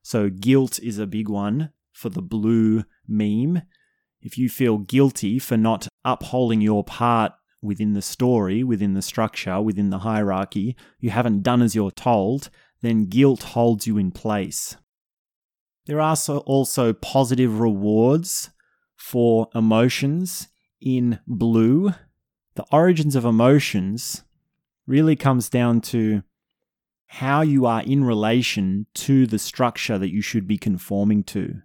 So, 0.02 0.28
guilt 0.28 0.78
is 0.80 0.98
a 0.98 1.06
big 1.06 1.28
one 1.28 1.70
for 1.92 2.08
the 2.08 2.22
blue 2.22 2.84
meme. 3.06 3.62
If 4.20 4.38
you 4.38 4.48
feel 4.48 4.78
guilty 4.78 5.38
for 5.38 5.56
not 5.56 5.88
upholding 6.04 6.60
your 6.60 6.84
part 6.84 7.32
within 7.62 7.94
the 7.94 8.02
story, 8.02 8.62
within 8.62 8.94
the 8.94 9.02
structure, 9.02 9.60
within 9.60 9.90
the 9.90 10.00
hierarchy, 10.00 10.76
you 11.00 11.10
haven't 11.10 11.42
done 11.42 11.62
as 11.62 11.74
you're 11.74 11.90
told, 11.90 12.50
then 12.82 13.06
guilt 13.06 13.42
holds 13.42 13.86
you 13.86 13.96
in 13.96 14.10
place. 14.10 14.76
There 15.86 16.00
are 16.00 16.16
so 16.16 16.38
also 16.38 16.92
positive 16.92 17.60
rewards 17.60 18.50
for 18.96 19.48
emotions 19.54 20.48
in 20.80 21.18
blue. 21.26 21.92
The 22.54 22.64
origins 22.72 23.16
of 23.16 23.24
emotions 23.24 24.22
really 24.86 25.16
comes 25.16 25.48
down 25.48 25.80
to 25.82 26.22
how 27.06 27.42
you 27.42 27.66
are 27.66 27.82
in 27.82 28.04
relation 28.04 28.86
to 28.94 29.26
the 29.26 29.38
structure 29.38 29.98
that 29.98 30.12
you 30.12 30.22
should 30.22 30.46
be 30.46 30.58
conforming 30.58 31.22
to. 31.24 31.60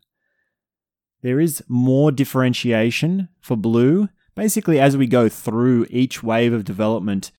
There 1.22 1.40
is 1.40 1.64
more 1.68 2.12
differentiation 2.12 3.30
for 3.42 3.58
blue. 3.58 4.10
Basically, 4.36 4.80
as 4.80 4.96
we 4.96 5.08
go 5.08 5.28
through 5.28 5.86
each 5.90 6.24
wave 6.24 6.54
of 6.54 6.66
development, 6.66 7.32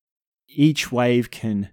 each 0.48 0.90
wave 0.90 1.30
can 1.30 1.70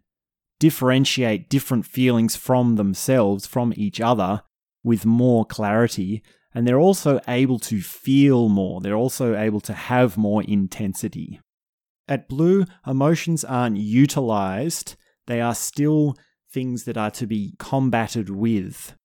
differentiate 0.60 1.50
different 1.50 1.86
feelings 1.86 2.36
from 2.36 2.76
themselves, 2.76 3.46
from 3.46 3.74
each 3.76 4.00
other, 4.00 4.44
with 4.88 5.06
more 5.06 5.46
clarity. 5.46 6.24
And 6.54 6.68
they're 6.68 6.80
also 6.80 7.20
able 7.28 7.60
to 7.60 7.82
feel 7.82 8.50
more. 8.50 8.82
They're 8.82 8.96
also 8.96 9.36
able 9.36 9.60
to 9.62 9.74
have 9.74 10.18
more 10.18 10.42
intensity. 10.42 11.40
At 12.08 12.30
Blue, 12.30 12.66
emotions 12.88 13.44
aren't 13.44 13.78
utilized, 13.78 14.96
they 15.28 15.42
are 15.42 15.54
still 15.54 16.16
things 16.50 16.86
that 16.86 16.98
are 16.98 17.12
to 17.12 17.28
be 17.28 17.54
combated 17.60 18.30
with. 18.30 18.96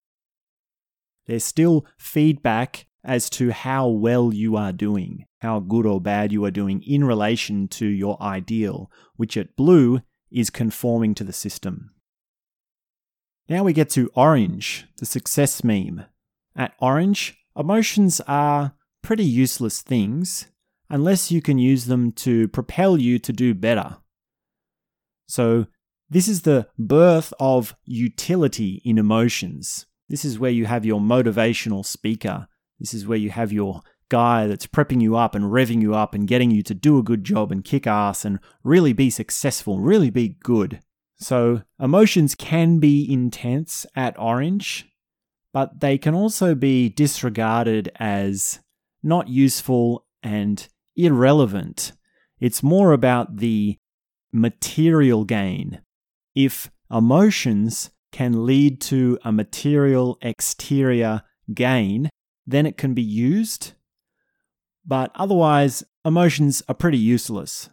There's 1.27 1.43
still 1.43 1.85
feedback 1.97 2.87
as 3.03 3.29
to 3.31 3.51
how 3.51 3.89
well 3.89 4.33
you 4.33 4.55
are 4.55 4.71
doing, 4.71 5.25
how 5.41 5.59
good 5.59 5.85
or 5.85 5.99
bad 5.99 6.31
you 6.31 6.45
are 6.45 6.51
doing 6.51 6.81
in 6.81 7.03
relation 7.03 7.67
to 7.67 7.85
your 7.85 8.21
ideal, 8.21 8.89
which 9.17 9.35
at 9.35 9.55
Blue 9.57 9.99
is 10.31 10.49
conforming 10.49 11.13
to 11.15 11.25
the 11.25 11.33
system. 11.33 11.92
Now 13.49 13.63
we 13.63 13.73
get 13.73 13.89
to 13.91 14.09
Orange, 14.15 14.85
the 14.97 15.05
success 15.05 15.63
meme. 15.63 16.05
At 16.55 16.73
Orange, 16.79 17.37
emotions 17.57 18.21
are 18.27 18.73
pretty 19.01 19.25
useless 19.25 19.81
things 19.81 20.47
unless 20.89 21.31
you 21.31 21.41
can 21.41 21.57
use 21.57 21.85
them 21.85 22.11
to 22.11 22.47
propel 22.47 22.97
you 22.97 23.19
to 23.19 23.33
do 23.33 23.53
better. 23.53 23.97
So, 25.27 25.67
this 26.09 26.27
is 26.27 26.43
the 26.43 26.67
birth 26.77 27.33
of 27.39 27.75
utility 27.85 28.81
in 28.85 28.97
emotions. 28.97 29.87
This 30.07 30.23
is 30.23 30.37
where 30.37 30.51
you 30.51 30.65
have 30.67 30.85
your 30.85 30.99
motivational 30.99 31.83
speaker. 31.83 32.47
This 32.79 32.93
is 32.93 33.07
where 33.07 33.17
you 33.17 33.31
have 33.31 33.51
your 33.51 33.81
guy 34.09 34.45
that's 34.45 34.67
prepping 34.67 35.01
you 35.01 35.15
up 35.15 35.33
and 35.33 35.45
revving 35.45 35.81
you 35.81 35.95
up 35.95 36.13
and 36.13 36.27
getting 36.27 36.51
you 36.51 36.61
to 36.61 36.75
do 36.75 36.99
a 36.99 37.03
good 37.03 37.23
job 37.23 37.51
and 37.51 37.65
kick 37.65 37.87
ass 37.87 38.23
and 38.23 38.39
really 38.63 38.93
be 38.93 39.09
successful, 39.09 39.79
really 39.79 40.11
be 40.11 40.37
good. 40.43 40.81
So, 41.15 41.61
emotions 41.79 42.35
can 42.35 42.79
be 42.79 43.11
intense 43.11 43.85
at 43.95 44.19
Orange, 44.19 44.85
but 45.53 45.79
they 45.79 45.97
can 45.97 46.13
also 46.13 46.55
be 46.55 46.89
disregarded 46.89 47.91
as 47.99 48.59
not 49.03 49.29
useful 49.29 50.05
and 50.21 50.67
irrelevant. 50.95 51.93
It's 52.39 52.63
more 52.63 52.91
about 52.91 53.37
the 53.37 53.77
material 54.31 55.23
gain. 55.23 55.81
If 56.35 56.71
emotions 56.91 57.91
can 58.11 58.45
lead 58.45 58.81
to 58.81 59.19
a 59.23 59.31
material 59.31 60.17
exterior 60.21 61.23
gain, 61.53 62.09
then 62.45 62.65
it 62.65 62.77
can 62.77 62.93
be 62.93 63.01
used. 63.01 63.73
But 64.85 65.11
otherwise, 65.15 65.83
emotions 66.05 66.61
are 66.67 66.75
pretty 66.75 66.97
useless. 66.97 67.69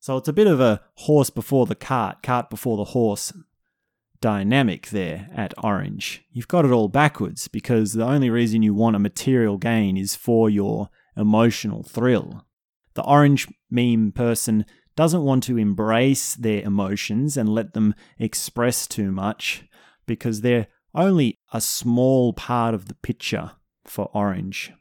So 0.00 0.16
it's 0.16 0.28
a 0.28 0.32
bit 0.32 0.46
of 0.46 0.60
a 0.60 0.80
horse 0.94 1.28
before 1.28 1.66
the 1.66 1.74
cart, 1.74 2.22
cart 2.22 2.48
before 2.48 2.78
the 2.78 2.84
horse 2.84 3.34
dynamic 4.22 4.88
there 4.88 5.28
at 5.34 5.52
Orange. 5.62 6.24
You've 6.32 6.48
got 6.48 6.64
it 6.64 6.70
all 6.70 6.88
backwards 6.88 7.48
because 7.48 7.92
the 7.92 8.06
only 8.06 8.30
reason 8.30 8.62
you 8.62 8.72
want 8.72 8.96
a 8.96 8.98
material 8.98 9.58
gain 9.58 9.98
is 9.98 10.16
for 10.16 10.48
your 10.48 10.88
emotional 11.16 11.82
thrill. 11.82 12.46
The 12.94 13.04
Orange 13.04 13.46
meme 13.70 14.12
person 14.12 14.64
doesn't 14.96 15.22
want 15.22 15.42
to 15.44 15.58
embrace 15.58 16.34
their 16.34 16.62
emotions 16.62 17.36
and 17.36 17.48
let 17.48 17.74
them 17.74 17.94
express 18.18 18.86
too 18.86 19.12
much 19.12 19.64
because 20.06 20.40
they're 20.40 20.68
only 20.94 21.38
a 21.52 21.60
small 21.60 22.32
part 22.32 22.74
of 22.74 22.88
the 22.88 22.94
picture 22.94 23.52
for 23.84 24.10
Orange. 24.14 24.72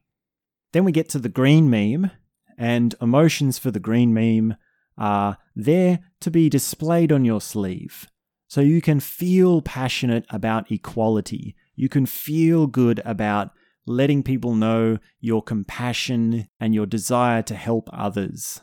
Then 0.72 0.86
we 0.86 0.94
get 0.94 1.10
to 1.10 1.20
the 1.20 1.30
green 1.30 1.70
meme, 1.70 2.12
and 2.58 2.94
emotions 3.02 3.58
for 3.58 3.72
the 3.72 3.80
green 3.80 4.14
meme 4.14 4.56
are 5.00 5.38
there 5.56 6.00
to 6.20 6.30
be 6.30 6.50
displayed 6.50 7.12
on 7.12 7.26
your 7.26 7.42
sleeve. 7.42 8.08
So 8.48 8.62
you 8.62 8.82
can 8.82 9.00
feel 9.00 9.62
passionate 9.62 10.26
about 10.30 10.72
equality. 10.72 11.56
You 11.76 11.90
can 11.90 12.06
feel 12.06 12.68
good 12.68 13.02
about 13.06 13.52
letting 13.86 14.22
people 14.22 14.54
know 14.54 15.00
your 15.20 15.42
compassion 15.42 16.48
and 16.60 16.76
your 16.76 16.86
desire 16.86 17.42
to 17.44 17.56
help 17.56 17.90
others. 17.92 18.62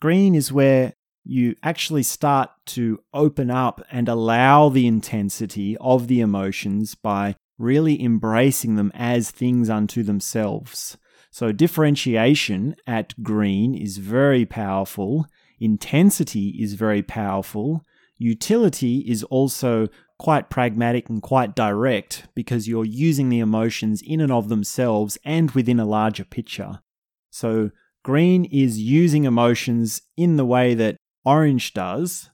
Green 0.00 0.34
is 0.34 0.52
where 0.52 0.94
you 1.24 1.54
actually 1.62 2.02
start 2.02 2.50
to 2.64 3.00
open 3.12 3.50
up 3.50 3.82
and 3.90 4.08
allow 4.08 4.68
the 4.68 4.86
intensity 4.86 5.76
of 5.80 6.08
the 6.08 6.20
emotions 6.20 6.94
by 6.94 7.34
really 7.58 8.02
embracing 8.02 8.76
them 8.76 8.92
as 8.94 9.30
things 9.30 9.68
unto 9.68 10.02
themselves. 10.02 10.96
So, 11.30 11.52
differentiation 11.52 12.76
at 12.86 13.22
green 13.22 13.74
is 13.74 13.98
very 13.98 14.46
powerful, 14.46 15.26
intensity 15.60 16.56
is 16.60 16.74
very 16.74 17.02
powerful, 17.02 17.84
Utility 18.18 18.98
is 19.06 19.22
also 19.24 19.88
quite 20.18 20.50
pragmatic 20.50 21.08
and 21.08 21.22
quite 21.22 21.54
direct 21.54 22.26
because 22.34 22.66
you're 22.66 22.84
using 22.84 23.28
the 23.28 23.38
emotions 23.38 24.02
in 24.04 24.20
and 24.20 24.32
of 24.32 24.48
themselves 24.48 25.16
and 25.24 25.52
within 25.52 25.78
a 25.78 25.86
larger 25.86 26.24
picture. 26.24 26.80
So, 27.30 27.70
green 28.02 28.44
is 28.46 28.80
using 28.80 29.24
emotions 29.24 30.02
in 30.16 30.36
the 30.36 30.44
way 30.44 30.74
that 30.74 30.96
orange 31.24 31.72
does, 31.74 32.30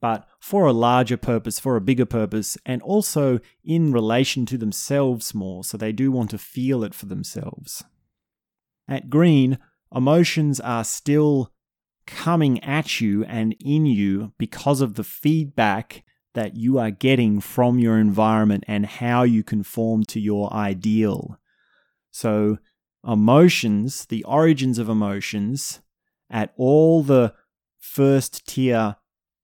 but 0.00 0.26
for 0.40 0.64
a 0.64 0.72
larger 0.72 1.18
purpose, 1.18 1.60
for 1.60 1.76
a 1.76 1.82
bigger 1.82 2.06
purpose, 2.06 2.56
and 2.64 2.80
also 2.80 3.40
in 3.62 3.92
relation 3.92 4.46
to 4.46 4.56
themselves 4.56 5.34
more, 5.34 5.64
so 5.64 5.76
they 5.76 5.92
do 5.92 6.10
want 6.10 6.30
to 6.30 6.38
feel 6.38 6.82
it 6.82 6.94
for 6.94 7.06
themselves. 7.06 7.84
At 8.88 9.10
green, 9.10 9.58
emotions 9.94 10.60
are 10.60 10.84
still 10.84 11.52
coming 12.06 12.62
at 12.62 13.00
you 13.00 13.24
and 13.24 13.56
in 13.60 13.86
you 13.86 14.32
because 14.38 14.80
of 14.80 14.94
the 14.94 15.04
feedback 15.04 16.04
that 16.34 16.56
you 16.56 16.78
are 16.78 16.90
getting 16.90 17.40
from 17.40 17.78
your 17.78 17.98
environment 17.98 18.64
and 18.68 18.86
how 18.86 19.22
you 19.22 19.42
conform 19.42 20.04
to 20.04 20.20
your 20.20 20.52
ideal. 20.52 21.38
So, 22.10 22.58
emotions, 23.06 24.06
the 24.06 24.22
origins 24.24 24.78
of 24.78 24.88
emotions, 24.88 25.80
at 26.30 26.52
all 26.56 27.02
the 27.02 27.34
first 27.78 28.46
tier 28.46 28.96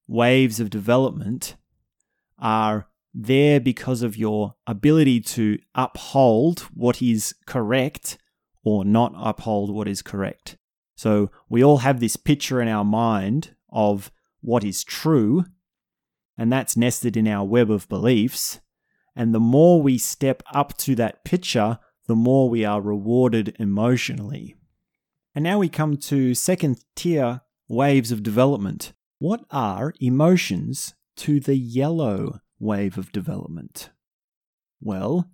waves 0.07 0.61
of 0.61 0.69
development 0.69 1.57
are 2.39 2.89
there 3.15 3.61
because 3.61 4.03
of 4.03 4.17
your 4.17 4.55
ability 4.67 5.21
to 5.21 5.59
uphold 5.75 6.61
what 6.75 7.01
is 7.01 7.35
correct 7.47 8.19
or 8.65 8.85
not 8.85 9.13
uphold 9.17 9.73
what 9.75 9.89
is 9.89 10.03
correct. 10.03 10.57
So 11.03 11.33
we 11.49 11.65
all 11.65 11.79
have 11.79 11.99
this 11.99 12.15
picture 12.15 12.63
in 12.63 12.69
our 12.69 12.85
mind 12.85 13.57
of 13.71 14.13
what 14.41 14.63
is 14.63 14.85
true, 14.85 15.47
and 16.39 16.53
that's 16.53 16.77
nested 16.77 17.17
in 17.17 17.27
our 17.27 17.45
web 17.45 17.73
of 17.73 17.89
beliefs. 17.89 18.61
And 19.17 19.35
the 19.35 19.41
more 19.41 19.83
we 19.83 19.99
step 19.99 20.45
up 20.55 20.77
to 20.79 20.95
that 20.95 21.25
picture, 21.25 21.81
the 22.07 22.15
more 22.15 22.49
we 22.49 22.65
are 22.65 22.81
rewarded 22.81 23.57
emotionally. 23.59 24.55
And 25.35 25.43
now 25.43 25.59
we 25.59 25.69
come 25.69 25.97
to 25.97 26.37
second 26.37 26.85
tier 26.95 27.41
waves 27.67 28.13
of 28.13 28.23
development. 28.23 28.93
What 29.19 29.45
are 29.51 29.95
emotions 29.99 30.95
to 31.17 31.41
the 31.41 31.57
yellow 31.57 32.39
wave 32.61 32.97
of 32.97 33.11
development? 33.11 33.91
Well, 34.81 35.29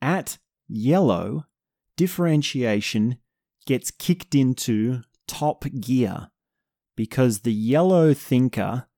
at 0.00 0.38
yellow, 0.68 1.46
differentiation 1.96 3.18
gets 3.66 3.90
kicked 3.90 4.36
into 4.36 5.02
top 5.28 5.64
gear 5.80 6.30
because 6.96 7.40
the 7.40 7.52
yellow 7.52 8.12
thinker 8.12 8.88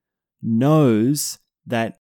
knows 0.40 1.38
that 1.66 1.98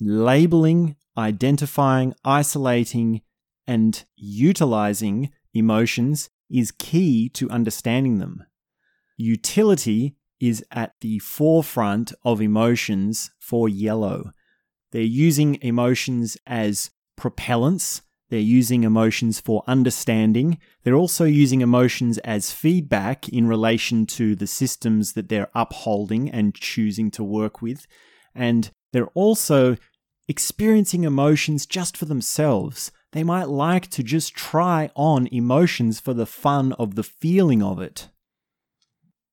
labeling, 0.00 0.96
identifying, 1.18 2.14
isolating, 2.24 3.20
and 3.66 4.04
utilizing 4.16 5.30
emotions 5.52 6.30
is 6.50 6.70
key 6.70 7.28
to 7.30 7.50
understanding 7.50 8.18
them. 8.18 8.44
Utility 9.18 10.16
is 10.40 10.64
at 10.70 10.94
the 11.00 11.18
forefront 11.18 12.12
of 12.24 12.40
emotions 12.40 13.30
for 13.38 13.68
yellow. 13.68 14.30
They're 14.92 15.02
using 15.02 15.58
emotions 15.62 16.36
as 16.46 16.90
propellants 17.18 18.02
they're 18.28 18.40
using 18.40 18.82
emotions 18.84 19.40
for 19.40 19.62
understanding. 19.66 20.58
They're 20.82 20.94
also 20.94 21.24
using 21.24 21.60
emotions 21.60 22.18
as 22.18 22.52
feedback 22.52 23.28
in 23.28 23.46
relation 23.46 24.06
to 24.06 24.34
the 24.34 24.46
systems 24.46 25.12
that 25.12 25.28
they're 25.28 25.50
upholding 25.54 26.30
and 26.30 26.54
choosing 26.54 27.10
to 27.12 27.22
work 27.22 27.62
with. 27.62 27.86
And 28.34 28.70
they're 28.92 29.06
also 29.08 29.76
experiencing 30.28 31.04
emotions 31.04 31.66
just 31.66 31.96
for 31.96 32.04
themselves. 32.04 32.90
They 33.12 33.22
might 33.22 33.48
like 33.48 33.88
to 33.90 34.02
just 34.02 34.34
try 34.34 34.90
on 34.96 35.28
emotions 35.28 36.00
for 36.00 36.12
the 36.12 36.26
fun 36.26 36.72
of 36.72 36.96
the 36.96 37.04
feeling 37.04 37.62
of 37.62 37.80
it. 37.80 38.08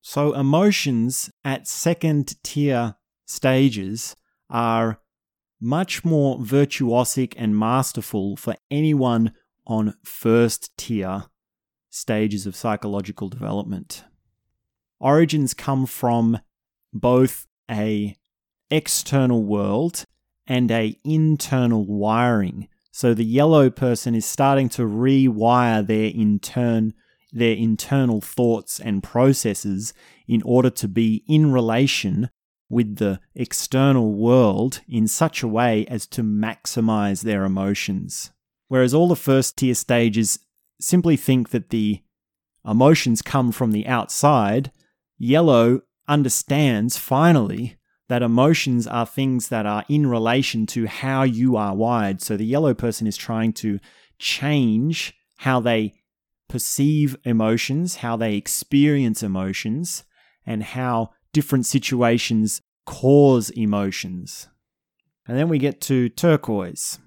So, 0.01 0.33
emotions 0.33 1.31
at 1.43 1.67
second 1.67 2.35
tier 2.43 2.95
stages 3.25 4.15
are 4.49 4.99
much 5.63 6.03
more 6.03 6.37
virtuosic 6.39 7.33
and 7.37 7.57
masterful 7.57 8.35
for 8.35 8.55
anyone 8.69 9.33
on 9.65 9.95
first 10.03 10.75
tier 10.77 11.23
stages 11.89 12.45
of 12.45 12.55
psychological 12.55 13.29
development. 13.29 14.03
Origins 14.99 15.53
come 15.53 15.85
from 15.85 16.39
both 16.93 17.47
a 17.71 18.15
external 18.69 19.43
world 19.43 20.05
and 20.45 20.69
a 20.69 20.99
internal 21.05 21.85
wiring. 21.85 22.67
So 22.91 23.13
the 23.13 23.25
yellow 23.25 23.69
person 23.69 24.15
is 24.15 24.25
starting 24.25 24.69
to 24.69 24.83
rewire 24.83 25.85
their 25.85 26.11
intern 26.13 26.93
their 27.35 27.55
internal 27.55 28.21
thoughts 28.21 28.79
and 28.79 29.01
processes 29.01 29.91
in 30.27 30.43
order 30.43 30.69
to 30.69 30.87
be 30.87 31.23
in 31.27 31.51
relation 31.51 32.29
with 32.73 32.97
the 32.97 33.19
external 33.35 34.13
world 34.13 34.81
in 34.87 35.07
such 35.07 35.43
a 35.43 35.47
way 35.47 35.85
as 35.87 36.05
to 36.07 36.23
maximize 36.23 37.21
their 37.21 37.45
emotions. 37.45 38.31
Whereas 38.67 38.93
all 38.93 39.07
the 39.07 39.15
first 39.15 39.57
tier 39.57 39.75
stages 39.75 40.39
simply 40.81 41.15
think 41.15 41.49
that 41.49 41.69
the 41.69 42.01
emotions 42.65 43.21
come 43.21 43.51
from 43.51 43.71
the 43.71 43.87
outside, 43.87 44.71
yellow 45.17 45.81
understands 46.07 46.97
finally 46.97 47.77
that 48.09 48.21
emotions 48.21 48.85
are 48.85 49.05
things 49.05 49.49
that 49.49 49.65
are 49.65 49.85
in 49.87 50.07
relation 50.07 50.65
to 50.67 50.87
how 50.87 51.23
you 51.23 51.55
are 51.55 51.75
wired. 51.75 52.21
So 52.21 52.35
the 52.35 52.45
yellow 52.45 52.73
person 52.73 53.07
is 53.07 53.15
trying 53.15 53.53
to 53.53 53.79
change 54.19 55.13
how 55.37 55.59
they 55.59 55.93
perceive 56.49 57.17
emotions, 57.23 57.97
how 57.97 58.17
they 58.17 58.35
experience 58.35 59.23
emotions, 59.23 60.03
and 60.45 60.63
how 60.63 61.11
different 61.33 61.65
situations 61.65 62.61
cause 62.85 63.49
emotions. 63.51 64.47
And 65.27 65.37
then 65.37 65.49
we 65.49 65.57
get 65.57 65.81
to 65.81 66.09
turquoise. 66.09 66.99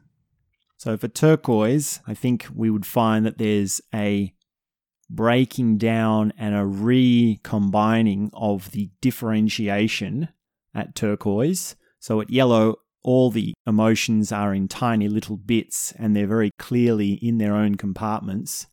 So 0.79 0.97
for 0.97 1.09
turquoise, 1.09 2.01
I 2.07 2.15
think 2.15 2.47
we 2.55 2.71
would 2.71 2.87
find 2.87 3.25
that 3.27 3.39
there's 3.39 3.81
a 3.95 4.33
breaking 5.09 5.79
down 5.79 6.33
and 6.39 6.55
a 6.55 6.67
recombining 6.67 8.31
of 8.35 8.71
the 8.73 8.91
differentiation 9.01 10.29
at 10.75 10.95
turquoise. 10.95 11.77
So 11.99 12.21
at 12.21 12.31
yellow, 12.31 12.77
all 13.03 13.31
the 13.31 13.55
emotions 13.67 14.33
are 14.33 14.53
in 14.53 14.69
tiny 14.69 15.09
little 15.09 15.37
bits 15.37 15.93
and 15.97 16.15
they're 16.15 16.27
very 16.27 16.51
clearly 16.59 17.13
in 17.23 17.39
their 17.39 17.55
own 17.55 17.77
compartments. 17.77 18.67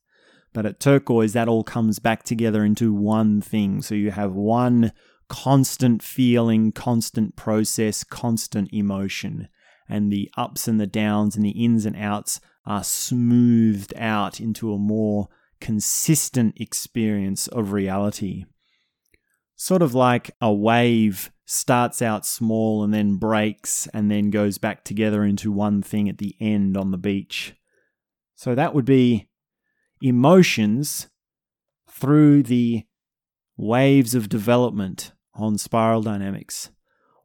But 0.54 0.66
at 0.66 0.80
turquoise, 0.80 1.34
that 1.34 1.48
all 1.48 1.64
comes 1.64 2.00
back 2.00 2.24
together 2.24 2.64
into 2.64 2.94
one 2.94 3.42
thing. 3.42 3.82
So 3.82 3.96
you 3.96 4.12
have 4.12 4.34
one 4.34 4.92
constant 5.34 6.04
feeling, 6.04 6.72
constant 6.72 7.36
process, 7.36 8.04
constant 8.04 8.72
emotion. 8.72 9.48
And 9.90 10.12
the 10.12 10.30
ups 10.38 10.68
and 10.68 10.80
the 10.80 10.86
downs 10.86 11.36
and 11.36 11.44
the 11.44 11.50
ins 11.66 11.88
and 11.88 11.96
outs 11.96 12.40
are 12.68 12.84
smoothed 12.84 13.96
out 13.98 14.40
into 14.40 14.72
a 14.72 14.78
more 14.78 15.30
consistent 15.60 16.62
experience 16.62 17.48
of 17.48 17.72
reality. 17.72 18.46
sort 19.56 19.82
of 19.82 19.96
like 19.96 20.30
a 20.40 20.54
wave 20.54 21.32
starts 21.46 22.02
out 22.02 22.26
small 22.26 22.84
and 22.84 22.94
then 22.94 23.16
breaks 23.16 23.88
and 23.88 24.12
then 24.12 24.30
goes 24.30 24.60
back 24.60 24.84
together 24.84 25.24
into 25.24 25.52
one 25.52 25.82
thing 25.82 26.08
at 26.08 26.20
the 26.20 26.36
end 26.40 26.78
on 26.78 26.92
the 26.92 26.98
beach. 26.98 27.56
So 28.36 28.54
that 28.54 28.76
would 28.76 28.86
be 28.86 29.30
emotions 30.00 31.08
through 31.90 32.44
the 32.44 32.84
waves 33.58 34.14
of 34.14 34.30
development 34.30 35.12
on 35.36 35.58
spiral 35.58 36.02
dynamics. 36.02 36.70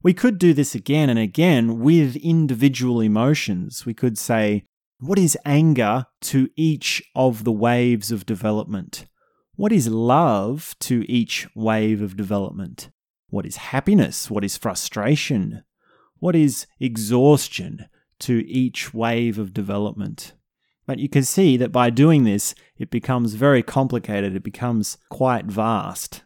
We 0.03 0.15
could 0.15 0.39
do 0.39 0.55
this 0.55 0.75
again 0.75 1.11
and 1.11 1.19
again 1.19 1.81
with 1.81 2.17
individual 2.17 3.01
emotions. 3.01 3.85
We 3.85 3.95
could 3.95 4.17
say, 4.17 4.65
what 5.01 5.19
is 5.19 5.37
anger 5.45 6.07
to 6.23 6.49
each 6.57 7.03
of 7.15 7.45
the 7.45 7.53
waves 7.53 8.11
of 8.11 8.27
development? 8.27 9.07
What 9.57 9.73
is 9.73 9.89
love 9.89 10.77
to 10.81 11.05
each 11.11 11.49
wave 11.55 12.01
of 12.01 12.17
development? 12.17 12.91
What 13.29 13.45
is 13.45 13.57
happiness? 13.57 14.31
What 14.31 14.45
is 14.45 14.57
frustration? 14.57 15.65
What 16.21 16.37
is 16.37 16.67
exhaustion 16.81 17.87
to 18.21 18.45
each 18.49 18.95
wave 18.95 19.39
of 19.39 19.53
development? 19.53 20.33
But 20.87 20.99
you 21.01 21.09
can 21.09 21.25
see 21.25 21.57
that 21.59 21.71
by 21.71 21.91
doing 21.91 22.25
this, 22.25 22.55
it 22.79 22.91
becomes 22.91 23.35
very 23.35 23.63
complicated. 23.63 24.35
It 24.35 24.43
becomes 24.43 24.97
quite 25.11 25.47
vast. 25.47 26.23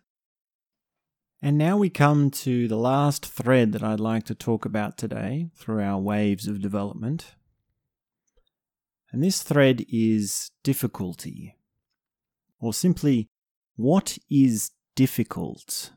And 1.45 1.59
now 1.59 1.77
we 1.77 1.91
come 1.91 2.31
to 2.31 2.69
the 2.69 2.77
last 2.77 3.27
thread 3.27 3.73
that 3.73 3.83
I'd 3.83 3.99
like 3.99 4.25
to 4.27 4.35
talk 4.35 4.65
about 4.65 4.97
today 4.97 5.51
through 5.57 5.83
our 5.83 5.99
waves 5.99 6.47
of 6.47 6.63
development. 6.63 7.35
And 9.11 9.23
this 9.23 9.43
thread 9.43 9.85
is 9.89 10.53
difficulty 10.63 11.57
or 12.63 12.73
simply, 12.73 13.29
what 13.75 14.19
is 14.31 14.71
difficult? 14.95 15.91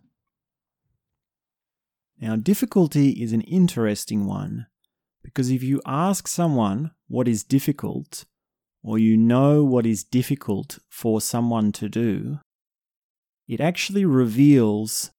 Now, 2.20 2.36
difficulty 2.36 3.10
is 3.10 3.32
an 3.32 3.41
interesting 3.41 4.26
one 4.26 4.66
because 5.24 5.52
if 5.52 5.62
you 5.62 5.80
ask 5.86 6.28
someone 6.28 6.91
what 7.08 7.28
is 7.28 7.43
difficult, 7.43 8.26
or 8.84 8.98
you 8.98 9.16
know 9.16 9.64
what 9.64 9.86
is 9.86 10.04
difficult 10.04 10.80
for 10.89 11.22
someone 11.22 11.72
to 11.74 11.89
do, 11.89 12.39
it 13.48 13.60
actually 13.60 14.06
reveals 14.06 15.12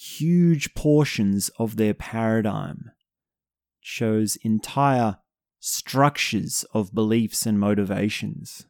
huge 0.00 0.74
portions 0.74 1.50
of 1.58 1.76
their 1.76 1.94
paradigm, 1.94 2.90
shows 3.80 4.36
entire 4.36 5.18
structures 5.58 6.64
of 6.72 6.94
beliefs 6.94 7.44
and 7.46 7.60
motivations 7.60 8.66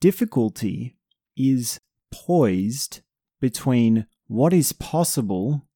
difficulty 0.00 0.96
is 1.36 1.78
poised 2.10 3.00
between 3.40 4.06
what 4.26 4.52
is 4.52 4.72
possible 4.72 5.66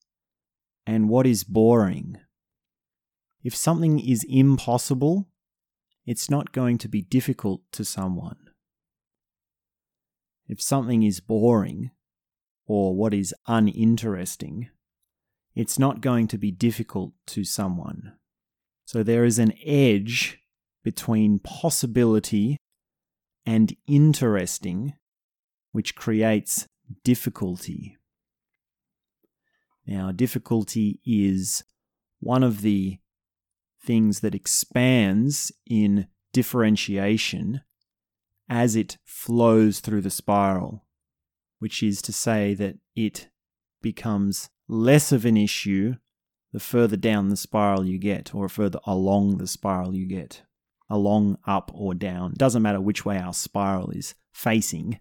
and 0.86 1.08
what 1.08 1.26
is 1.26 1.44
boring. 1.44 2.16
If 3.42 3.54
something 3.54 4.00
is 4.00 4.24
impossible, 4.28 5.28
it's 6.06 6.30
not 6.30 6.52
going 6.52 6.78
to 6.78 6.88
be 6.88 7.02
difficult 7.02 7.60
to 7.72 7.84
someone. 7.84 8.36
If 10.48 10.60
something 10.60 11.02
is 11.02 11.20
boring, 11.20 11.90
or 12.66 12.94
what 12.94 13.12
is 13.14 13.34
uninteresting, 13.46 14.68
it's 15.54 15.78
not 15.78 16.00
going 16.00 16.26
to 16.28 16.38
be 16.38 16.50
difficult 16.50 17.12
to 17.26 17.44
someone. 17.44 18.14
So 18.84 19.02
there 19.02 19.24
is 19.24 19.38
an 19.38 19.52
edge 19.64 20.38
between 20.82 21.38
possibility 21.38 22.58
and 23.46 23.76
interesting, 23.86 24.94
which 25.72 25.94
creates 25.94 26.66
difficulty. 27.02 27.96
Now, 29.86 30.12
difficulty 30.12 31.00
is 31.04 31.62
one 32.20 32.42
of 32.42 32.62
the 32.62 32.98
things 33.82 34.20
that 34.20 34.34
expands 34.34 35.52
in 35.66 36.08
differentiation 36.32 37.60
as 38.48 38.76
it 38.76 38.98
flows 39.04 39.80
through 39.80 40.00
the 40.00 40.10
spiral, 40.10 40.84
which 41.64 41.82
is 41.82 42.02
to 42.02 42.12
say 42.12 42.52
that 42.52 42.76
it 42.94 43.30
becomes 43.80 44.50
less 44.68 45.12
of 45.12 45.24
an 45.24 45.34
issue 45.34 45.94
the 46.52 46.60
further 46.60 46.94
down 46.94 47.30
the 47.30 47.38
spiral 47.38 47.86
you 47.86 47.96
get, 47.96 48.34
or 48.34 48.50
further 48.50 48.78
along 48.86 49.38
the 49.38 49.46
spiral 49.46 49.96
you 49.96 50.04
get 50.06 50.42
along, 50.90 51.38
up, 51.46 51.70
or 51.72 51.94
down. 51.94 52.34
Doesn't 52.36 52.60
matter 52.60 52.82
which 52.82 53.06
way 53.06 53.16
our 53.16 53.32
spiral 53.32 53.88
is 53.92 54.14
facing. 54.30 55.00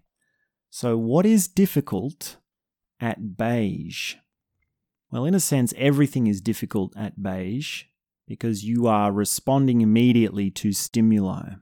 So, 0.70 0.96
what 0.96 1.26
is 1.26 1.48
difficult 1.48 2.38
at 2.98 3.36
beige? 3.36 4.14
Well, 5.10 5.26
in 5.26 5.34
a 5.34 5.40
sense, 5.40 5.74
everything 5.76 6.28
is 6.28 6.40
difficult 6.40 6.96
at 6.96 7.22
beige 7.22 7.82
because 8.26 8.64
you 8.64 8.86
are 8.86 9.12
responding 9.12 9.82
immediately 9.82 10.50
to 10.52 10.72
stimuli. 10.72 11.56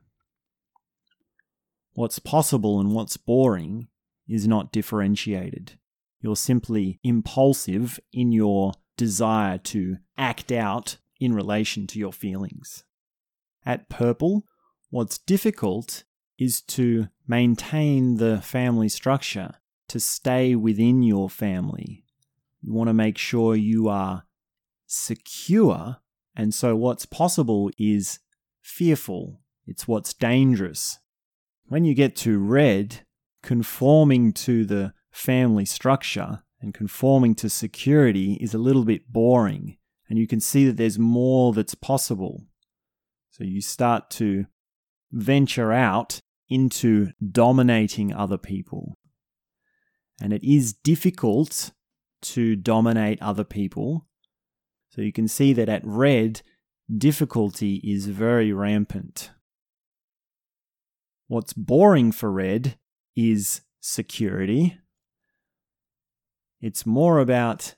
What's 1.91 2.19
possible 2.19 2.79
and 2.79 2.95
what's 2.95 3.17
boring 3.17 3.89
is 4.27 4.47
not 4.47 4.71
differentiated. 4.71 5.73
You're 6.21 6.35
simply 6.35 6.99
impulsive 7.03 7.99
in 8.11 8.31
your 8.31 8.73
desire 8.97 9.57
to 9.57 9.97
act 10.17 10.51
out 10.51 10.97
in 11.19 11.33
relation 11.33 11.87
to 11.87 11.99
your 11.99 12.13
feelings. 12.13 12.83
At 13.65 13.89
Purple, 13.89 14.45
what's 14.89 15.17
difficult 15.17 16.03
is 16.37 16.61
to 16.61 17.07
maintain 17.27 18.17
the 18.17 18.41
family 18.41 18.89
structure, 18.89 19.55
to 19.87 19.99
stay 19.99 20.55
within 20.55 21.01
your 21.01 21.29
family. 21.29 22.03
You 22.61 22.73
want 22.73 22.87
to 22.87 22.93
make 22.93 23.17
sure 23.17 23.55
you 23.55 23.89
are 23.89 24.23
secure. 24.87 25.97
And 26.35 26.53
so, 26.53 26.75
what's 26.75 27.05
possible 27.05 27.69
is 27.77 28.19
fearful, 28.61 29.41
it's 29.67 29.87
what's 29.87 30.13
dangerous. 30.13 30.99
When 31.67 31.85
you 31.85 31.93
get 31.93 32.15
to 32.17 32.39
red, 32.39 33.01
conforming 33.43 34.33
to 34.33 34.65
the 34.65 34.93
family 35.11 35.65
structure 35.65 36.41
and 36.59 36.73
conforming 36.73 37.35
to 37.35 37.49
security 37.49 38.33
is 38.41 38.53
a 38.53 38.57
little 38.57 38.85
bit 38.85 39.11
boring, 39.11 39.77
and 40.09 40.17
you 40.17 40.25
can 40.25 40.39
see 40.39 40.65
that 40.65 40.77
there's 40.77 40.97
more 40.97 41.53
that's 41.53 41.75
possible. 41.75 42.47
So 43.29 43.43
you 43.43 43.61
start 43.61 44.09
to 44.11 44.45
venture 45.11 45.71
out 45.71 46.19
into 46.49 47.11
dominating 47.31 48.13
other 48.13 48.37
people. 48.37 48.97
And 50.21 50.31
it 50.31 50.43
is 50.43 50.73
difficult 50.73 51.71
to 52.21 52.55
dominate 52.55 53.21
other 53.21 53.43
people. 53.43 54.07
So 54.89 55.01
you 55.01 55.11
can 55.11 55.27
see 55.27 55.53
that 55.53 55.67
at 55.67 55.81
red, 55.83 56.41
difficulty 56.95 57.81
is 57.83 58.07
very 58.07 58.53
rampant. 58.53 59.31
What's 61.27 61.53
boring 61.53 62.11
for 62.11 62.31
red 62.31 62.77
is 63.15 63.61
security. 63.79 64.77
It's 66.61 66.85
more 66.85 67.19
about 67.19 67.75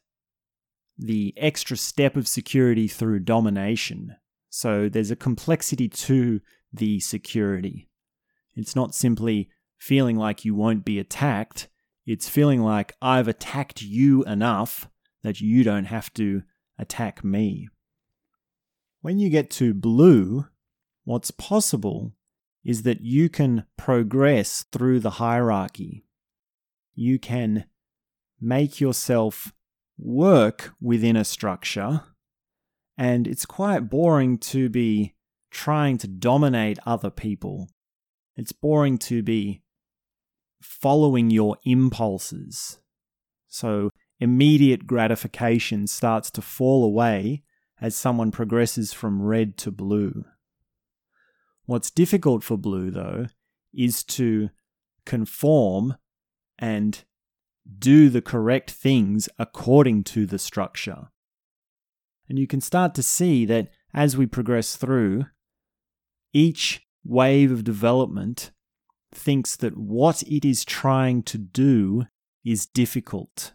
the 0.97 1.33
extra 1.37 1.75
step 1.75 2.15
of 2.15 2.27
security 2.27 2.87
through 2.87 3.19
domination. 3.19 4.15
So 4.49 4.87
there's 4.87 5.11
a 5.11 5.15
complexity 5.15 5.89
to 5.89 6.39
the 6.71 6.99
security. 6.99 7.89
It's 8.55 8.75
not 8.75 8.95
simply 8.95 9.49
feeling 9.77 10.17
like 10.17 10.45
you 10.45 10.55
won't 10.55 10.85
be 10.85 10.99
attacked, 10.99 11.67
it's 12.05 12.29
feeling 12.29 12.61
like 12.61 12.95
I've 13.01 13.27
attacked 13.27 13.81
you 13.81 14.23
enough 14.23 14.87
that 15.23 15.41
you 15.41 15.63
don't 15.63 15.85
have 15.85 16.13
to 16.13 16.43
attack 16.77 17.23
me. 17.23 17.67
When 19.01 19.17
you 19.17 19.29
get 19.29 19.49
to 19.51 19.73
blue, 19.73 20.45
what's 21.03 21.31
possible 21.31 22.13
is 22.65 22.81
that 22.83 23.01
you 23.01 23.29
can 23.29 23.63
progress 23.77 24.65
through 24.71 24.99
the 24.99 25.11
hierarchy. 25.11 26.03
You 26.95 27.19
can 27.19 27.65
make 28.41 28.81
yourself 28.81 29.53
work 29.97 30.73
within 30.81 31.15
a 31.15 31.23
structure 31.23 32.01
and 32.97 33.27
it's 33.27 33.45
quite 33.45 33.89
boring 33.89 34.37
to 34.37 34.69
be 34.69 35.13
trying 35.51 35.97
to 35.99 36.07
dominate 36.07 36.79
other 36.85 37.09
people. 37.09 37.69
It's 38.35 38.51
boring 38.51 38.97
to 38.99 39.21
be 39.21 39.61
following 40.61 41.29
your 41.29 41.57
impulses. 41.63 42.79
So 43.47 43.89
immediate 44.19 44.87
gratification 44.87 45.87
starts 45.87 46.31
to 46.31 46.41
fall 46.41 46.83
away 46.83 47.43
as 47.81 47.95
someone 47.95 48.31
progresses 48.31 48.93
from 48.93 49.21
red 49.21 49.57
to 49.57 49.71
blue. 49.71 50.25
What's 51.65 51.91
difficult 51.91 52.43
for 52.43 52.57
blue, 52.57 52.91
though, 52.91 53.27
is 53.73 54.03
to 54.03 54.49
conform 55.05 55.95
and 56.59 57.03
do 57.79 58.09
the 58.09 58.21
correct 58.21 58.71
things 58.71 59.27
according 59.39 60.03
to 60.03 60.25
the 60.25 60.39
structure. 60.39 61.09
And 62.29 62.37
you 62.37 62.47
can 62.47 62.61
start 62.61 62.93
to 62.95 63.03
see 63.03 63.45
that 63.45 63.69
as 63.93 64.17
we 64.17 64.25
progress 64.25 64.75
through, 64.75 65.25
each 66.33 66.85
wave 67.03 67.51
of 67.51 67.63
development 67.63 68.51
thinks 69.11 69.55
that 69.55 69.77
what 69.77 70.21
it 70.23 70.43
is 70.43 70.65
trying 70.65 71.23
to 71.23 71.37
do 71.37 72.05
is 72.43 72.65
difficult. 72.65 73.53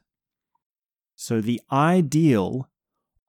So 1.14 1.40
the 1.40 1.60
ideal 1.70 2.68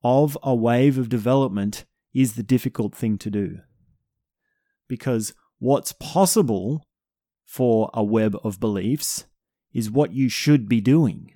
of 0.03 0.37
a 0.41 0.55
wave 0.55 0.97
of 0.97 1.09
development 1.09 1.85
is 2.13 2.33
the 2.33 2.43
difficult 2.43 2.95
thing 2.95 3.17
to 3.19 3.29
do. 3.29 3.59
Because 4.91 5.33
what's 5.57 5.93
possible 5.93 6.85
for 7.45 7.89
a 7.93 8.03
web 8.03 8.35
of 8.43 8.59
beliefs 8.59 9.23
is 9.73 9.89
what 9.89 10.11
you 10.11 10.27
should 10.27 10.67
be 10.67 10.81
doing. 10.81 11.31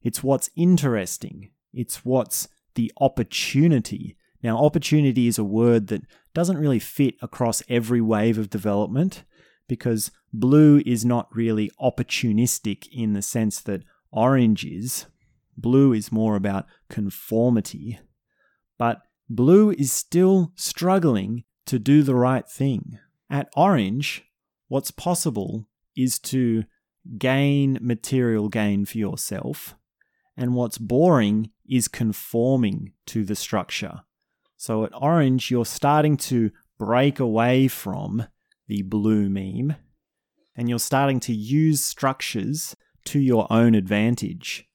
It's 0.00 0.22
what's 0.22 0.48
interesting. 0.56 1.50
It's 1.74 2.02
what's 2.06 2.48
the 2.76 2.90
opportunity. 2.98 4.16
Now, 4.42 4.56
opportunity 4.56 5.26
is 5.26 5.36
a 5.36 5.44
word 5.44 5.88
that 5.88 6.00
doesn't 6.32 6.56
really 6.56 6.78
fit 6.78 7.16
across 7.20 7.62
every 7.68 8.00
wave 8.00 8.38
of 8.38 8.48
development 8.48 9.24
because 9.68 10.10
blue 10.32 10.80
is 10.86 11.04
not 11.04 11.28
really 11.30 11.70
opportunistic 11.78 12.88
in 12.90 13.12
the 13.12 13.20
sense 13.20 13.60
that 13.60 13.84
orange 14.12 14.64
is. 14.64 15.04
Blue 15.58 15.92
is 15.92 16.10
more 16.10 16.36
about 16.36 16.64
conformity. 16.88 17.98
But 18.78 19.02
blue 19.28 19.72
is 19.72 19.92
still 19.92 20.52
struggling 20.54 21.44
to 21.66 21.78
do 21.78 22.02
the 22.02 22.14
right 22.14 22.48
thing. 22.48 22.98
At 23.30 23.48
orange, 23.56 24.24
what's 24.68 24.90
possible 24.90 25.66
is 25.96 26.18
to 26.20 26.64
gain 27.18 27.78
material 27.80 28.48
gain 28.48 28.84
for 28.84 28.98
yourself, 28.98 29.74
and 30.36 30.54
what's 30.54 30.78
boring 30.78 31.50
is 31.68 31.88
conforming 31.88 32.92
to 33.06 33.24
the 33.24 33.36
structure. 33.36 34.02
So 34.56 34.84
at 34.84 34.92
orange, 34.94 35.50
you're 35.50 35.66
starting 35.66 36.16
to 36.18 36.50
break 36.78 37.20
away 37.20 37.68
from 37.68 38.26
the 38.66 38.82
blue 38.82 39.28
meme, 39.28 39.76
and 40.56 40.68
you're 40.68 40.78
starting 40.78 41.20
to 41.20 41.34
use 41.34 41.82
structures 41.82 42.74
to 43.06 43.18
your 43.20 43.46
own 43.50 43.74
advantage. 43.74 44.66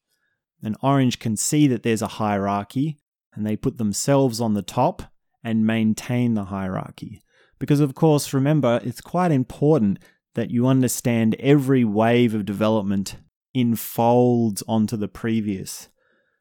And 0.62 0.76
orange 0.82 1.18
can 1.18 1.36
see 1.36 1.66
that 1.66 1.82
there's 1.82 2.02
a 2.02 2.06
hierarchy, 2.06 2.98
and 3.34 3.46
they 3.46 3.56
put 3.56 3.78
themselves 3.78 4.40
on 4.40 4.54
the 4.54 4.62
top 4.62 5.02
and 5.42 5.66
maintain 5.66 6.34
the 6.34 6.44
hierarchy. 6.44 7.22
Because, 7.58 7.80
of 7.80 7.94
course, 7.94 8.32
remember, 8.32 8.80
it's 8.82 9.00
quite 9.00 9.32
important 9.32 9.98
that 10.34 10.50
you 10.50 10.66
understand 10.66 11.36
every 11.38 11.84
wave 11.84 12.34
of 12.34 12.46
development 12.46 13.16
enfolds 13.54 14.62
onto 14.68 14.96
the 14.96 15.08
previous. 15.08 15.88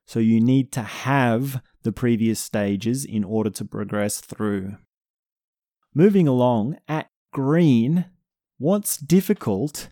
So 0.05 0.19
you 0.19 0.39
need 0.39 0.71
to 0.73 0.81
have 0.81 1.61
the 1.83 1.91
previous 1.91 2.39
stages 2.39 3.05
in 3.05 3.23
order 3.23 3.49
to 3.51 3.65
progress 3.65 4.21
through. 4.21 4.77
Moving 5.93 6.27
along, 6.27 6.77
at 6.87 7.09
green, 7.33 8.05
what's 8.57 8.97
difficult 8.97 9.89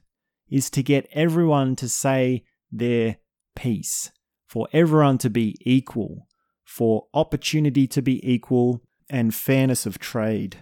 is 0.49 0.69
to 0.71 0.83
get 0.83 1.07
everyone 1.11 1.75
to 1.77 1.89
say 1.89 2.43
their 2.71 3.17
piece, 3.55 4.11
for 4.47 4.67
everyone 4.71 5.17
to 5.19 5.29
be 5.29 5.55
equal, 5.61 6.27
for 6.63 7.07
opportunity 7.13 7.87
to 7.87 8.01
be 8.01 8.21
equal, 8.29 8.81
and 9.09 9.33
fairness 9.33 9.85
of 9.85 9.99
trade. 9.99 10.57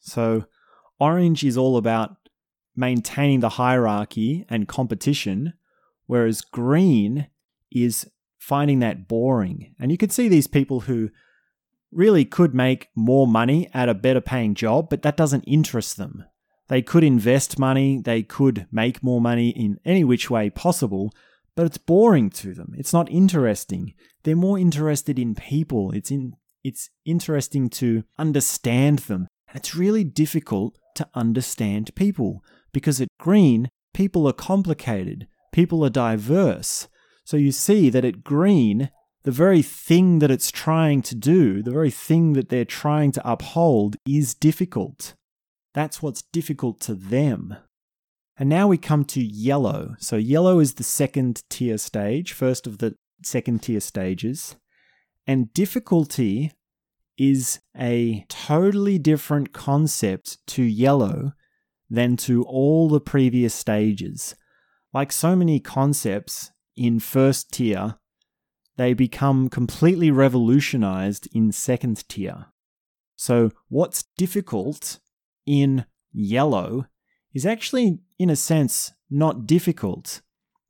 So, 0.00 0.46
orange 1.00 1.44
is 1.44 1.56
all 1.56 1.76
about 1.76 2.16
maintaining 2.76 3.40
the 3.40 3.50
hierarchy 3.50 4.46
and 4.48 4.68
competition, 4.68 5.54
whereas 6.06 6.40
green 6.40 7.28
is 7.70 8.08
finding 8.38 8.78
that 8.78 9.08
boring. 9.08 9.74
And 9.80 9.90
you 9.90 9.98
can 9.98 10.10
see 10.10 10.28
these 10.28 10.46
people 10.46 10.80
who 10.80 11.10
really 11.90 12.24
could 12.24 12.54
make 12.54 12.88
more 12.94 13.26
money 13.26 13.68
at 13.74 13.88
a 13.88 13.94
better 13.94 14.20
paying 14.20 14.54
job, 14.54 14.88
but 14.88 15.02
that 15.02 15.16
doesn't 15.16 15.44
interest 15.44 15.96
them. 15.96 16.24
They 16.68 16.82
could 16.82 17.02
invest 17.02 17.58
money, 17.58 18.00
they 18.00 18.22
could 18.22 18.66
make 18.70 19.02
more 19.02 19.20
money 19.20 19.50
in 19.50 19.80
any 19.84 20.04
which 20.04 20.30
way 20.30 20.50
possible, 20.50 21.12
but 21.56 21.66
it's 21.66 21.78
boring 21.78 22.30
to 22.30 22.54
them. 22.54 22.74
It's 22.76 22.92
not 22.92 23.10
interesting. 23.10 23.94
They're 24.22 24.36
more 24.36 24.58
interested 24.58 25.18
in 25.18 25.34
people. 25.34 25.92
It's 25.92 26.10
in 26.10 26.34
it's 26.68 26.90
interesting 27.04 27.68
to 27.70 28.04
understand 28.18 29.00
them. 29.00 29.26
And 29.48 29.56
it's 29.56 29.74
really 29.74 30.04
difficult 30.04 30.78
to 30.96 31.08
understand 31.14 31.94
people 31.94 32.44
because 32.72 33.00
at 33.00 33.08
Green, 33.18 33.68
people 33.94 34.28
are 34.28 34.32
complicated, 34.32 35.26
people 35.52 35.84
are 35.84 35.90
diverse. 35.90 36.88
So 37.24 37.36
you 37.36 37.52
see 37.52 37.90
that 37.90 38.04
at 38.04 38.22
Green, 38.22 38.90
the 39.24 39.30
very 39.30 39.62
thing 39.62 40.20
that 40.20 40.30
it's 40.30 40.50
trying 40.50 41.02
to 41.02 41.14
do, 41.14 41.62
the 41.62 41.70
very 41.70 41.90
thing 41.90 42.34
that 42.34 42.48
they're 42.48 42.64
trying 42.64 43.12
to 43.12 43.30
uphold, 43.30 43.96
is 44.06 44.34
difficult. 44.34 45.14
That's 45.74 46.02
what's 46.02 46.22
difficult 46.22 46.80
to 46.82 46.94
them. 46.94 47.56
And 48.38 48.48
now 48.48 48.68
we 48.68 48.78
come 48.78 49.04
to 49.06 49.20
yellow. 49.20 49.96
So, 49.98 50.16
yellow 50.16 50.60
is 50.60 50.74
the 50.74 50.84
second 50.84 51.42
tier 51.50 51.76
stage, 51.76 52.32
first 52.32 52.66
of 52.66 52.78
the 52.78 52.94
second 53.24 53.62
tier 53.62 53.80
stages. 53.80 54.56
And 55.26 55.52
difficulty 55.52 56.52
is 57.18 57.60
a 57.76 58.24
totally 58.28 58.98
different 58.98 59.52
concept 59.52 60.38
to 60.46 60.62
yellow 60.62 61.32
than 61.90 62.16
to 62.16 62.44
all 62.44 62.88
the 62.88 63.00
previous 63.00 63.54
stages. 63.54 64.34
Like 64.94 65.12
so 65.12 65.34
many 65.34 65.60
concepts 65.60 66.52
in 66.76 67.00
first 67.00 67.52
tier, 67.52 67.96
they 68.76 68.94
become 68.94 69.48
completely 69.48 70.10
revolutionized 70.10 71.28
in 71.34 71.50
second 71.50 72.08
tier. 72.08 72.46
So, 73.16 73.50
what's 73.68 74.04
difficult 74.16 75.00
in 75.44 75.84
yellow 76.12 76.86
is 77.34 77.44
actually, 77.44 77.98
in 78.18 78.30
a 78.30 78.36
sense, 78.36 78.92
not 79.10 79.46
difficult, 79.46 80.20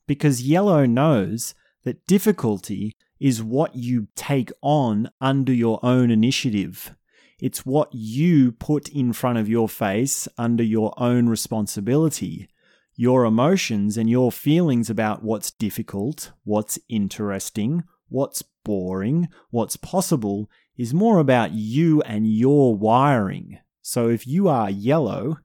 because 0.06 0.42
yellow 0.42 0.86
knows 0.86 1.54
that 1.84 2.06
difficulty 2.06 2.96
is 3.20 3.42
what 3.42 3.74
you 3.74 4.08
take 4.14 4.50
on 4.62 5.10
under 5.20 5.52
your 5.52 5.80
own 5.82 6.10
initiative. 6.10 6.94
It's 7.40 7.64
what 7.64 7.88
you 7.92 8.52
put 8.52 8.88
in 8.88 9.12
front 9.12 9.38
of 9.38 9.48
your 9.48 9.68
face 9.68 10.26
under 10.36 10.62
your 10.62 10.92
own 10.96 11.28
responsibility. 11.28 12.48
Your 12.96 13.24
emotions 13.24 13.96
and 13.96 14.10
your 14.10 14.32
feelings 14.32 14.90
about 14.90 15.22
what's 15.22 15.52
difficult, 15.52 16.32
what's 16.42 16.80
interesting, 16.88 17.84
what's 18.08 18.42
boring, 18.64 19.28
what's 19.50 19.76
possible 19.76 20.50
is 20.76 20.92
more 20.92 21.18
about 21.18 21.52
you 21.52 22.02
and 22.02 22.26
your 22.26 22.76
wiring. 22.76 23.58
So 23.82 24.08
if 24.08 24.26
you 24.26 24.48
are 24.48 24.68
yellow, 24.68 25.38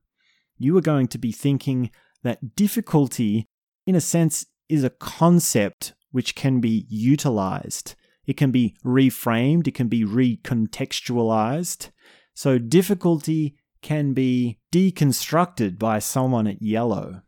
you 0.58 0.76
are 0.78 0.82
going 0.82 1.08
to 1.08 1.18
be 1.18 1.32
thinking 1.32 1.92
that 2.24 2.56
difficulty, 2.56 3.48
in 3.86 3.96
a 3.96 4.02
sense, 4.02 4.48
is 4.68 4.84
a 4.84 4.90
concept 4.90 5.94
which 6.14 6.36
can 6.36 6.62
be 6.62 6.86
utilized. 6.90 7.96
It 8.26 8.38
can 8.38 8.52
be 8.52 8.76
reframed, 8.86 9.68
it 9.68 9.74
can 9.74 9.90
be 9.90 10.06
recontextualized. 10.06 11.90
So 12.36 12.58
difficulty 12.58 13.58
can 13.82 14.14
be 14.14 14.60
deconstructed 14.72 15.78
by 15.78 16.00
someone 16.00 16.48
at 16.48 16.62
yellow. 16.62 17.24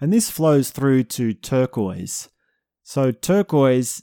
And 0.00 0.12
this 0.12 0.30
flows 0.30 0.70
through 0.70 1.04
to 1.04 1.34
turquoise. 1.34 2.30
So 2.82 3.12
turquoise 3.12 4.02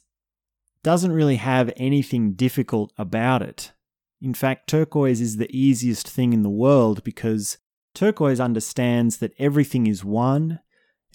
doesn't 0.83 1.11
really 1.11 1.37
have 1.37 1.73
anything 1.75 2.33
difficult 2.33 2.93
about 2.97 3.41
it. 3.41 3.73
In 4.21 4.35
fact, 4.35 4.69
turquoise 4.69 5.21
is 5.21 5.37
the 5.37 5.49
easiest 5.51 6.07
thing 6.07 6.33
in 6.33 6.43
the 6.43 6.49
world 6.49 7.03
because 7.03 7.57
turquoise 7.95 8.39
understands 8.39 9.17
that 9.17 9.33
everything 9.39 9.87
is 9.87 10.05
one, 10.05 10.59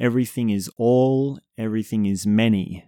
everything 0.00 0.50
is 0.50 0.70
all, 0.76 1.38
everything 1.56 2.06
is 2.06 2.26
many. 2.26 2.84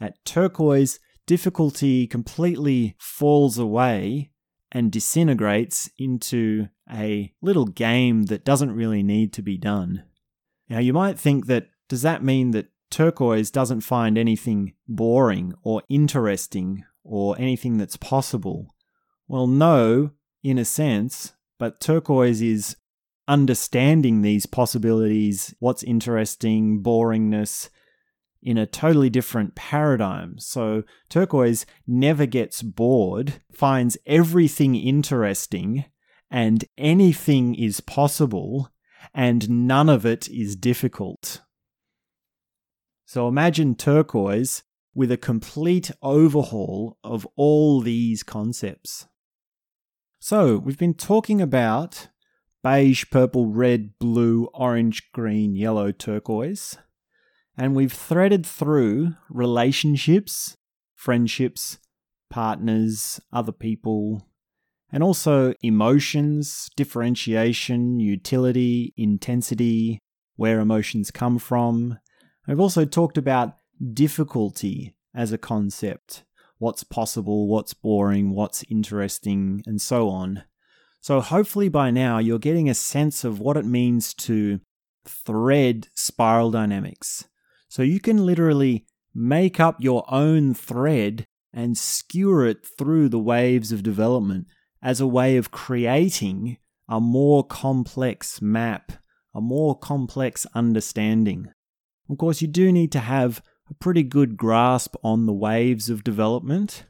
At 0.00 0.24
turquoise, 0.24 0.98
difficulty 1.26 2.06
completely 2.06 2.96
falls 2.98 3.58
away 3.58 4.30
and 4.72 4.92
disintegrates 4.92 5.88
into 5.98 6.68
a 6.90 7.32
little 7.40 7.66
game 7.66 8.24
that 8.24 8.44
doesn't 8.44 8.72
really 8.72 9.02
need 9.02 9.32
to 9.32 9.42
be 9.42 9.56
done. 9.56 10.04
Now, 10.68 10.78
you 10.78 10.92
might 10.92 11.18
think 11.18 11.46
that 11.46 11.68
does 11.88 12.02
that 12.02 12.24
mean 12.24 12.50
that 12.50 12.70
turquoise 12.90 13.50
doesn't 13.50 13.82
find 13.82 14.18
anything 14.18 14.74
boring 14.88 15.54
or 15.62 15.82
interesting 15.88 16.84
or 17.04 17.36
anything 17.38 17.78
that's 17.78 17.96
possible? 17.96 18.74
Well, 19.28 19.46
no, 19.46 20.10
in 20.42 20.58
a 20.58 20.64
sense, 20.64 21.32
but 21.58 21.80
turquoise 21.80 22.42
is 22.42 22.76
understanding 23.28 24.22
these 24.22 24.46
possibilities, 24.46 25.54
what's 25.58 25.82
interesting, 25.82 26.82
boringness, 26.82 27.68
in 28.42 28.56
a 28.56 28.66
totally 28.66 29.10
different 29.10 29.54
paradigm. 29.54 30.38
So 30.38 30.84
turquoise 31.08 31.66
never 31.86 32.26
gets 32.26 32.62
bored, 32.62 33.40
finds 33.52 33.98
everything 34.06 34.76
interesting, 34.76 35.84
and 36.30 36.64
anything 36.78 37.54
is 37.54 37.80
possible, 37.80 38.70
and 39.12 39.66
none 39.66 39.88
of 39.88 40.06
it 40.06 40.28
is 40.28 40.54
difficult. 40.54 41.42
So 43.04 43.26
imagine 43.26 43.74
turquoise 43.74 44.62
with 44.94 45.12
a 45.12 45.16
complete 45.16 45.90
overhaul 46.00 46.98
of 47.04 47.26
all 47.36 47.80
these 47.80 48.22
concepts. 48.22 49.06
So, 50.18 50.56
we've 50.56 50.78
been 50.78 50.94
talking 50.94 51.40
about 51.42 52.08
beige, 52.66 53.04
purple, 53.12 53.46
red, 53.46 53.96
blue, 54.00 54.48
orange, 54.52 55.12
green, 55.12 55.54
yellow, 55.54 55.92
turquoise. 55.92 56.76
And 57.56 57.76
we've 57.76 57.92
threaded 57.92 58.44
through 58.44 59.14
relationships, 59.30 60.56
friendships, 60.96 61.78
partners, 62.28 63.20
other 63.32 63.52
people, 63.52 64.26
and 64.90 65.00
also 65.00 65.54
emotions, 65.62 66.68
differentiation, 66.74 68.00
utility, 68.00 68.92
intensity, 68.96 70.00
where 70.34 70.58
emotions 70.58 71.12
come 71.12 71.38
from. 71.38 72.00
I've 72.48 72.58
also 72.58 72.84
talked 72.84 73.16
about 73.16 73.54
difficulty 73.92 74.96
as 75.14 75.30
a 75.30 75.38
concept 75.38 76.24
what's 76.58 76.82
possible, 76.82 77.46
what's 77.46 77.74
boring, 77.74 78.34
what's 78.34 78.64
interesting, 78.68 79.62
and 79.66 79.80
so 79.80 80.08
on. 80.08 80.42
So, 81.06 81.20
hopefully, 81.20 81.68
by 81.68 81.92
now, 81.92 82.18
you're 82.18 82.40
getting 82.40 82.68
a 82.68 82.74
sense 82.74 83.22
of 83.22 83.38
what 83.38 83.56
it 83.56 83.64
means 83.64 84.12
to 84.14 84.58
thread 85.04 85.86
spiral 85.94 86.50
dynamics. 86.50 87.28
So, 87.68 87.82
you 87.82 88.00
can 88.00 88.26
literally 88.26 88.86
make 89.14 89.60
up 89.60 89.76
your 89.78 90.04
own 90.12 90.52
thread 90.52 91.24
and 91.52 91.78
skewer 91.78 92.44
it 92.44 92.66
through 92.66 93.08
the 93.08 93.20
waves 93.20 93.70
of 93.70 93.84
development 93.84 94.48
as 94.82 95.00
a 95.00 95.06
way 95.06 95.36
of 95.36 95.52
creating 95.52 96.58
a 96.88 97.00
more 97.00 97.44
complex 97.44 98.42
map, 98.42 98.90
a 99.32 99.40
more 99.40 99.78
complex 99.78 100.44
understanding. 100.56 101.52
Of 102.10 102.18
course, 102.18 102.42
you 102.42 102.48
do 102.48 102.72
need 102.72 102.90
to 102.90 102.98
have 102.98 103.40
a 103.70 103.74
pretty 103.74 104.02
good 104.02 104.36
grasp 104.36 104.96
on 105.04 105.26
the 105.26 105.32
waves 105.32 105.88
of 105.88 106.02
development, 106.02 106.82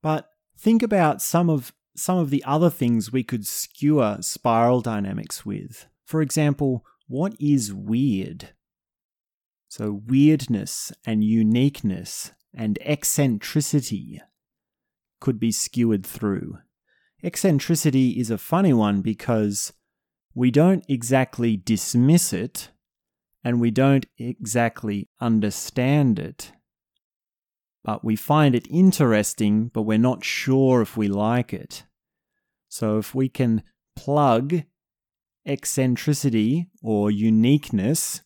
but 0.00 0.28
think 0.56 0.80
about 0.80 1.20
some 1.20 1.50
of 1.50 1.72
some 1.96 2.18
of 2.18 2.30
the 2.30 2.42
other 2.44 2.70
things 2.70 3.12
we 3.12 3.22
could 3.22 3.46
skewer 3.46 4.18
spiral 4.20 4.80
dynamics 4.80 5.46
with. 5.46 5.86
For 6.04 6.20
example, 6.22 6.84
what 7.06 7.34
is 7.40 7.72
weird? 7.72 8.50
So, 9.68 10.02
weirdness 10.06 10.92
and 11.06 11.24
uniqueness 11.24 12.32
and 12.52 12.78
eccentricity 12.82 14.20
could 15.20 15.40
be 15.40 15.50
skewered 15.50 16.06
through. 16.06 16.58
Eccentricity 17.22 18.10
is 18.10 18.30
a 18.30 18.38
funny 18.38 18.72
one 18.72 19.00
because 19.00 19.72
we 20.34 20.50
don't 20.50 20.84
exactly 20.88 21.56
dismiss 21.56 22.32
it 22.32 22.70
and 23.42 23.60
we 23.60 23.70
don't 23.70 24.06
exactly 24.18 25.08
understand 25.20 26.18
it. 26.18 26.52
But 27.84 28.02
we 28.02 28.16
find 28.16 28.54
it 28.54 28.66
interesting, 28.70 29.68
but 29.68 29.82
we're 29.82 29.98
not 29.98 30.24
sure 30.24 30.80
if 30.80 30.96
we 30.96 31.06
like 31.06 31.52
it. 31.52 31.84
So 32.68 32.98
if 32.98 33.14
we 33.14 33.28
can 33.28 33.62
plug 33.94 34.62
eccentricity 35.46 36.68
or 36.82 37.10
uniqueness 37.10 38.22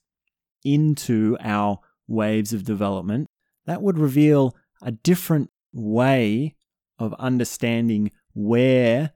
into 0.64 1.36
our 1.40 1.80
waves 2.06 2.52
of 2.52 2.64
development, 2.64 3.26
that 3.66 3.82
would 3.82 3.98
reveal 3.98 4.56
a 4.80 4.92
different 4.92 5.50
way 5.72 6.54
of 6.98 7.12
understanding 7.14 8.12
where 8.32 9.12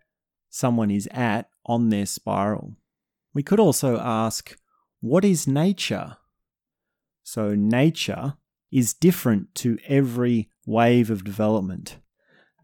someone 0.50 0.90
is 0.90 1.08
at 1.12 1.48
on 1.64 1.88
their 1.88 2.06
spiral. 2.06 2.76
We 3.32 3.44
could 3.44 3.60
also 3.60 3.96
ask 3.98 4.56
what 5.00 5.24
is 5.24 5.46
nature? 5.46 6.16
So, 7.24 7.54
nature 7.54 8.34
is 8.72 8.94
different 8.94 9.54
to 9.56 9.78
every 9.86 10.50
wave 10.66 11.10
of 11.10 11.24
development. 11.24 11.98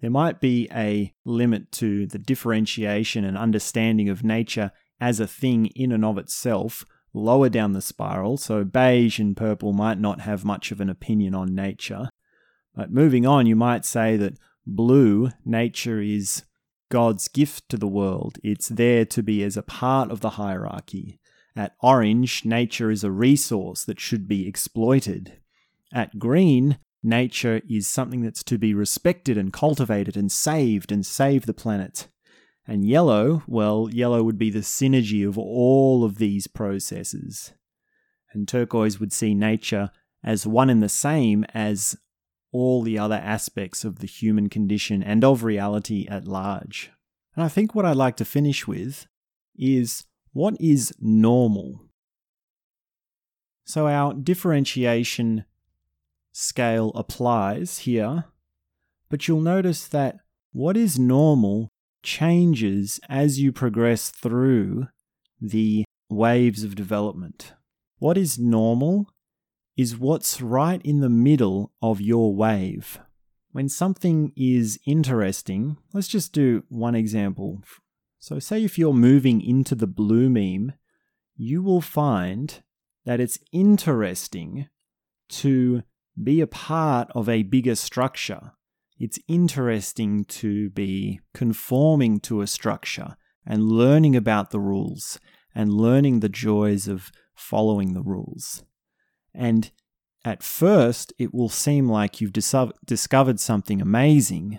There 0.00 0.10
might 0.10 0.40
be 0.40 0.68
a 0.72 1.12
limit 1.24 1.70
to 1.72 2.06
the 2.06 2.18
differentiation 2.18 3.24
and 3.24 3.36
understanding 3.36 4.08
of 4.08 4.24
nature 4.24 4.72
as 5.00 5.20
a 5.20 5.26
thing 5.26 5.66
in 5.66 5.92
and 5.92 6.04
of 6.04 6.18
itself 6.18 6.84
lower 7.12 7.48
down 7.48 7.72
the 7.72 7.80
spiral, 7.80 8.36
so 8.36 8.64
beige 8.64 9.18
and 9.18 9.36
purple 9.36 9.72
might 9.72 9.98
not 9.98 10.20
have 10.20 10.44
much 10.44 10.70
of 10.70 10.80
an 10.80 10.88
opinion 10.90 11.34
on 11.34 11.54
nature. 11.54 12.10
But 12.74 12.92
moving 12.92 13.26
on, 13.26 13.46
you 13.46 13.56
might 13.56 13.84
say 13.84 14.16
that 14.16 14.38
blue, 14.66 15.30
nature 15.44 16.00
is 16.00 16.44
God's 16.90 17.28
gift 17.28 17.68
to 17.70 17.76
the 17.76 17.88
world. 17.88 18.38
It's 18.42 18.68
there 18.68 19.04
to 19.06 19.22
be 19.22 19.42
as 19.42 19.56
a 19.56 19.62
part 19.62 20.10
of 20.10 20.20
the 20.20 20.30
hierarchy. 20.30 21.18
At 21.56 21.74
orange, 21.82 22.44
nature 22.44 22.90
is 22.90 23.02
a 23.02 23.10
resource 23.10 23.84
that 23.84 24.00
should 24.00 24.28
be 24.28 24.46
exploited. 24.46 25.38
At 25.92 26.18
green, 26.18 26.78
nature 27.02 27.62
is 27.68 27.88
something 27.88 28.22
that's 28.22 28.42
to 28.44 28.58
be 28.58 28.74
respected 28.74 29.38
and 29.38 29.52
cultivated 29.52 30.16
and 30.16 30.30
saved 30.30 30.92
and 30.92 31.04
save 31.04 31.46
the 31.46 31.54
planet. 31.54 32.08
And 32.66 32.84
yellow, 32.84 33.42
well, 33.46 33.88
yellow 33.90 34.22
would 34.22 34.38
be 34.38 34.50
the 34.50 34.58
synergy 34.58 35.26
of 35.26 35.38
all 35.38 36.04
of 36.04 36.18
these 36.18 36.46
processes. 36.46 37.52
And 38.32 38.46
turquoise 38.46 39.00
would 39.00 39.12
see 39.12 39.34
nature 39.34 39.90
as 40.22 40.46
one 40.46 40.68
and 40.68 40.82
the 40.82 40.88
same 40.88 41.44
as 41.54 41.96
all 42.52 42.82
the 42.82 42.98
other 42.98 43.16
aspects 43.16 43.84
of 43.84 44.00
the 44.00 44.06
human 44.06 44.48
condition 44.48 45.02
and 45.02 45.24
of 45.24 45.44
reality 45.44 46.06
at 46.10 46.26
large. 46.26 46.90
And 47.34 47.44
I 47.44 47.48
think 47.48 47.74
what 47.74 47.86
I'd 47.86 47.96
like 47.96 48.16
to 48.16 48.24
finish 48.24 48.66
with 48.66 49.06
is 49.56 50.04
what 50.32 50.56
is 50.60 50.92
normal? 51.00 51.80
So 53.64 53.86
our 53.86 54.14
differentiation 54.14 55.44
scale 56.32 56.90
applies 56.94 57.78
here, 57.78 58.24
but 59.08 59.26
you'll 59.26 59.40
notice 59.40 59.86
that 59.88 60.18
what 60.52 60.76
is 60.76 60.98
normal 60.98 61.68
changes 62.02 63.00
as 63.08 63.40
you 63.40 63.52
progress 63.52 64.10
through 64.10 64.88
the 65.40 65.84
waves 66.08 66.64
of 66.64 66.74
development. 66.74 67.54
What 67.98 68.16
is 68.16 68.38
normal 68.38 69.10
is 69.76 69.96
what's 69.96 70.40
right 70.40 70.80
in 70.82 71.00
the 71.00 71.08
middle 71.08 71.72
of 71.82 72.00
your 72.00 72.34
wave. 72.34 73.00
When 73.52 73.68
something 73.68 74.32
is 74.36 74.78
interesting, 74.86 75.76
let's 75.92 76.08
just 76.08 76.32
do 76.32 76.64
one 76.68 76.94
example 76.94 77.62
so, 78.20 78.38
say 78.38 78.64
if 78.64 78.78
you're 78.78 78.94
moving 78.94 79.40
into 79.40 79.74
the 79.74 79.86
blue 79.86 80.28
meme, 80.28 80.72
you 81.36 81.62
will 81.62 81.80
find 81.80 82.62
that 83.04 83.20
it's 83.20 83.38
interesting 83.52 84.68
to 85.28 85.82
be 86.22 86.40
a 86.40 86.46
part 86.46 87.08
of 87.14 87.28
a 87.28 87.42
bigger 87.42 87.74
structure. 87.74 88.52
It's 88.98 89.18
interesting 89.28 90.24
to 90.24 90.70
be 90.70 91.20
conforming 91.32 92.20
to 92.20 92.40
a 92.40 92.46
structure 92.46 93.16
and 93.46 93.62
learning 93.62 94.16
about 94.16 94.50
the 94.50 94.60
rules 94.60 95.20
and 95.54 95.72
learning 95.72 96.20
the 96.20 96.28
joys 96.28 96.88
of 96.88 97.12
following 97.34 97.94
the 97.94 98.02
rules. 98.02 98.64
And 99.32 99.70
at 100.24 100.42
first, 100.42 101.12
it 101.18 101.32
will 101.32 101.48
seem 101.48 101.88
like 101.88 102.20
you've 102.20 102.32
discovered 102.32 103.40
something 103.40 103.80
amazing, 103.80 104.58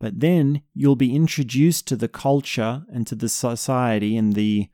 but 0.00 0.18
then 0.18 0.62
you'll 0.74 0.96
be 0.96 1.14
introduced 1.14 1.86
to 1.88 1.96
the 1.96 2.08
culture 2.08 2.82
and 2.92 3.06
to 3.06 3.14
the 3.14 3.28
society 3.28 4.16
and 4.16 4.34
the 4.34 4.68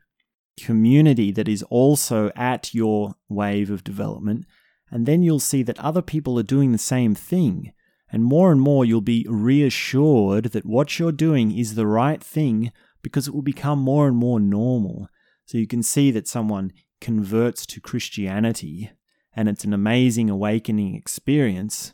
community 0.59 1.31
that 1.31 1.47
is 1.47 1.61
also 1.63 2.31
at 2.35 2.73
your 2.73 3.13
wave 3.29 3.69
of 3.69 3.83
development. 3.83 4.45
And 4.89 5.05
then 5.05 5.23
you'll 5.23 5.39
see 5.39 5.63
that 5.63 5.79
other 5.79 6.01
people 6.01 6.39
are 6.39 6.43
doing 6.43 6.71
the 6.71 6.77
same 6.77 7.15
thing. 7.15 7.73
And 8.09 8.23
more 8.23 8.51
and 8.51 8.61
more, 8.61 8.85
you'll 8.85 9.01
be 9.01 9.25
reassured 9.27 10.45
that 10.45 10.65
what 10.65 10.97
you're 10.97 11.11
doing 11.11 11.57
is 11.57 11.75
the 11.75 11.87
right 11.87 12.23
thing 12.23 12.71
because 13.01 13.27
it 13.27 13.33
will 13.33 13.41
become 13.41 13.79
more 13.79 14.07
and 14.07 14.15
more 14.15 14.39
normal. 14.39 15.09
So 15.45 15.57
you 15.57 15.67
can 15.67 15.83
see 15.83 16.11
that 16.11 16.27
someone 16.27 16.71
converts 17.01 17.65
to 17.67 17.81
Christianity 17.81 18.91
and 19.37 19.47
it's 19.47 19.63
an 19.63 19.73
amazing 19.73 20.29
awakening 20.29 20.95
experience. 20.95 21.93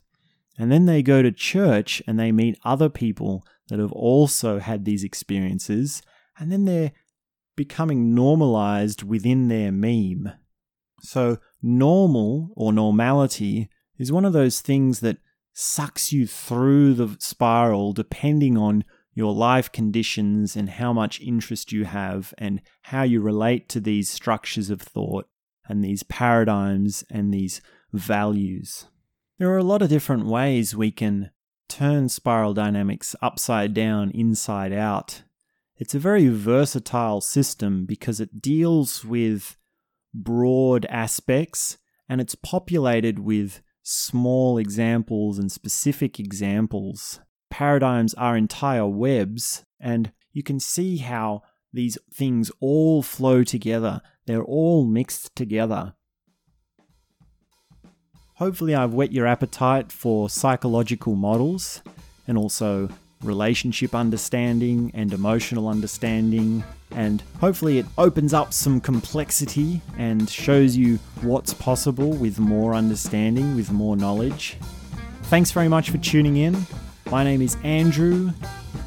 And 0.58 0.72
then 0.72 0.86
they 0.86 1.04
go 1.04 1.22
to 1.22 1.32
church 1.32 2.02
and 2.08 2.18
they 2.18 2.32
meet 2.32 2.58
other 2.64 2.90
people 2.90 3.44
that 3.68 3.80
have 3.80 3.92
also 3.92 4.60
had 4.60 4.86
these 4.86 5.04
experiences, 5.04 6.02
and 6.38 6.52
then 6.52 6.66
they're 6.66 6.92
becoming 7.56 8.16
normalized 8.16 9.04
within 9.04 9.48
their 9.48 9.72
meme. 9.72 10.32
So, 11.02 11.38
normal 11.64 12.52
or 12.56 12.74
normality 12.74 13.70
is 13.98 14.12
one 14.12 14.26
of 14.26 14.34
those 14.34 14.60
things 14.60 15.00
that 15.00 15.18
sucks 15.54 16.12
you 16.12 16.28
through 16.28 16.94
the 16.94 17.16
spiral 17.20 17.94
depending 17.94 18.58
on 18.58 18.84
your 19.16 19.34
life 19.34 19.72
conditions 19.72 20.56
and 20.56 20.72
how 20.72 20.92
much 20.92 21.22
interest 21.22 21.72
you 21.72 21.86
have 21.86 22.34
and 22.38 22.62
how 22.84 23.04
you 23.04 23.22
relate 23.22 23.70
to 23.70 23.80
these 23.80 24.10
structures 24.10 24.70
of 24.70 24.82
thought 24.82 25.28
and 25.68 25.84
these 25.84 26.04
paradigms 26.04 27.04
and 27.10 27.34
these 27.34 27.62
values. 27.94 28.88
There 29.38 29.50
are 29.52 29.58
a 29.58 29.64
lot 29.64 29.82
of 29.82 29.90
different 29.90 30.26
ways 30.26 30.76
we 30.76 30.92
can 30.92 31.32
turn 31.70 32.10
spiral 32.10 32.54
dynamics 32.54 33.16
upside 33.22 33.74
down, 33.74 34.12
inside 34.12 34.74
out. 34.74 35.24
It's 35.78 35.96
a 35.96 36.00
very 36.00 36.28
versatile 36.28 37.22
system 37.22 37.86
because 37.86 38.20
it 38.20 38.42
deals 38.42 39.06
with 39.06 39.58
broad 40.14 40.86
aspects 40.90 41.78
and 42.08 42.22
it's 42.22 42.36
populated 42.36 43.20
with 43.20 43.62
small 43.82 44.58
examples 44.58 45.38
and 45.38 45.52
specific 45.52 46.20
examples. 46.20 47.20
Paradigms 47.50 48.14
are 48.16 48.38
entire 48.38 48.88
webs, 48.88 49.66
and 49.80 50.12
you 50.32 50.42
can 50.42 50.60
see 50.60 50.98
how 50.98 51.44
these 51.72 51.98
things 52.14 52.52
all 52.60 53.04
flow 53.04 53.44
together. 53.44 54.02
They're 54.26 54.44
all 54.44 54.86
mixed 54.86 55.36
together. 55.36 55.96
Hopefully, 58.36 58.74
I've 58.74 58.94
whet 58.94 59.12
your 59.12 59.28
appetite 59.28 59.92
for 59.92 60.30
psychological 60.30 61.16
models 61.16 61.82
and 62.28 62.38
also 62.38 62.90
relationship 63.22 63.94
understanding 63.94 64.92
and 64.94 65.14
emotional 65.14 65.68
understanding. 65.68 66.64
And 66.96 67.24
hopefully, 67.40 67.80
it 67.80 67.86
opens 67.98 68.34
up 68.34 68.54
some 68.54 68.80
complexity 68.80 69.82
and 69.98 70.30
shows 70.30 70.78
you 70.78 71.00
what's 71.22 71.54
possible 71.54 72.12
with 72.12 72.40
more 72.40 72.76
understanding, 72.76 73.56
with 73.56 73.72
more 73.72 73.98
knowledge. 73.98 74.58
Thanks 75.24 75.52
very 75.52 75.68
much 75.68 75.90
for 75.90 75.98
tuning 75.98 76.38
in. 76.38 76.66
My 77.10 77.24
name 77.24 77.42
is 77.42 77.58
Andrew, 77.64 78.32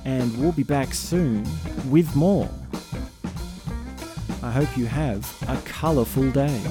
and 0.05 0.37
we'll 0.39 0.53
be 0.53 0.63
back 0.63 0.95
soon 0.95 1.45
with 1.91 2.15
more. 2.15 2.49
I 4.43 4.53
hope 4.53 4.77
you 4.77 4.87
have 4.87 5.27
a 5.49 5.57
colourful 5.69 6.31
day. 6.31 6.63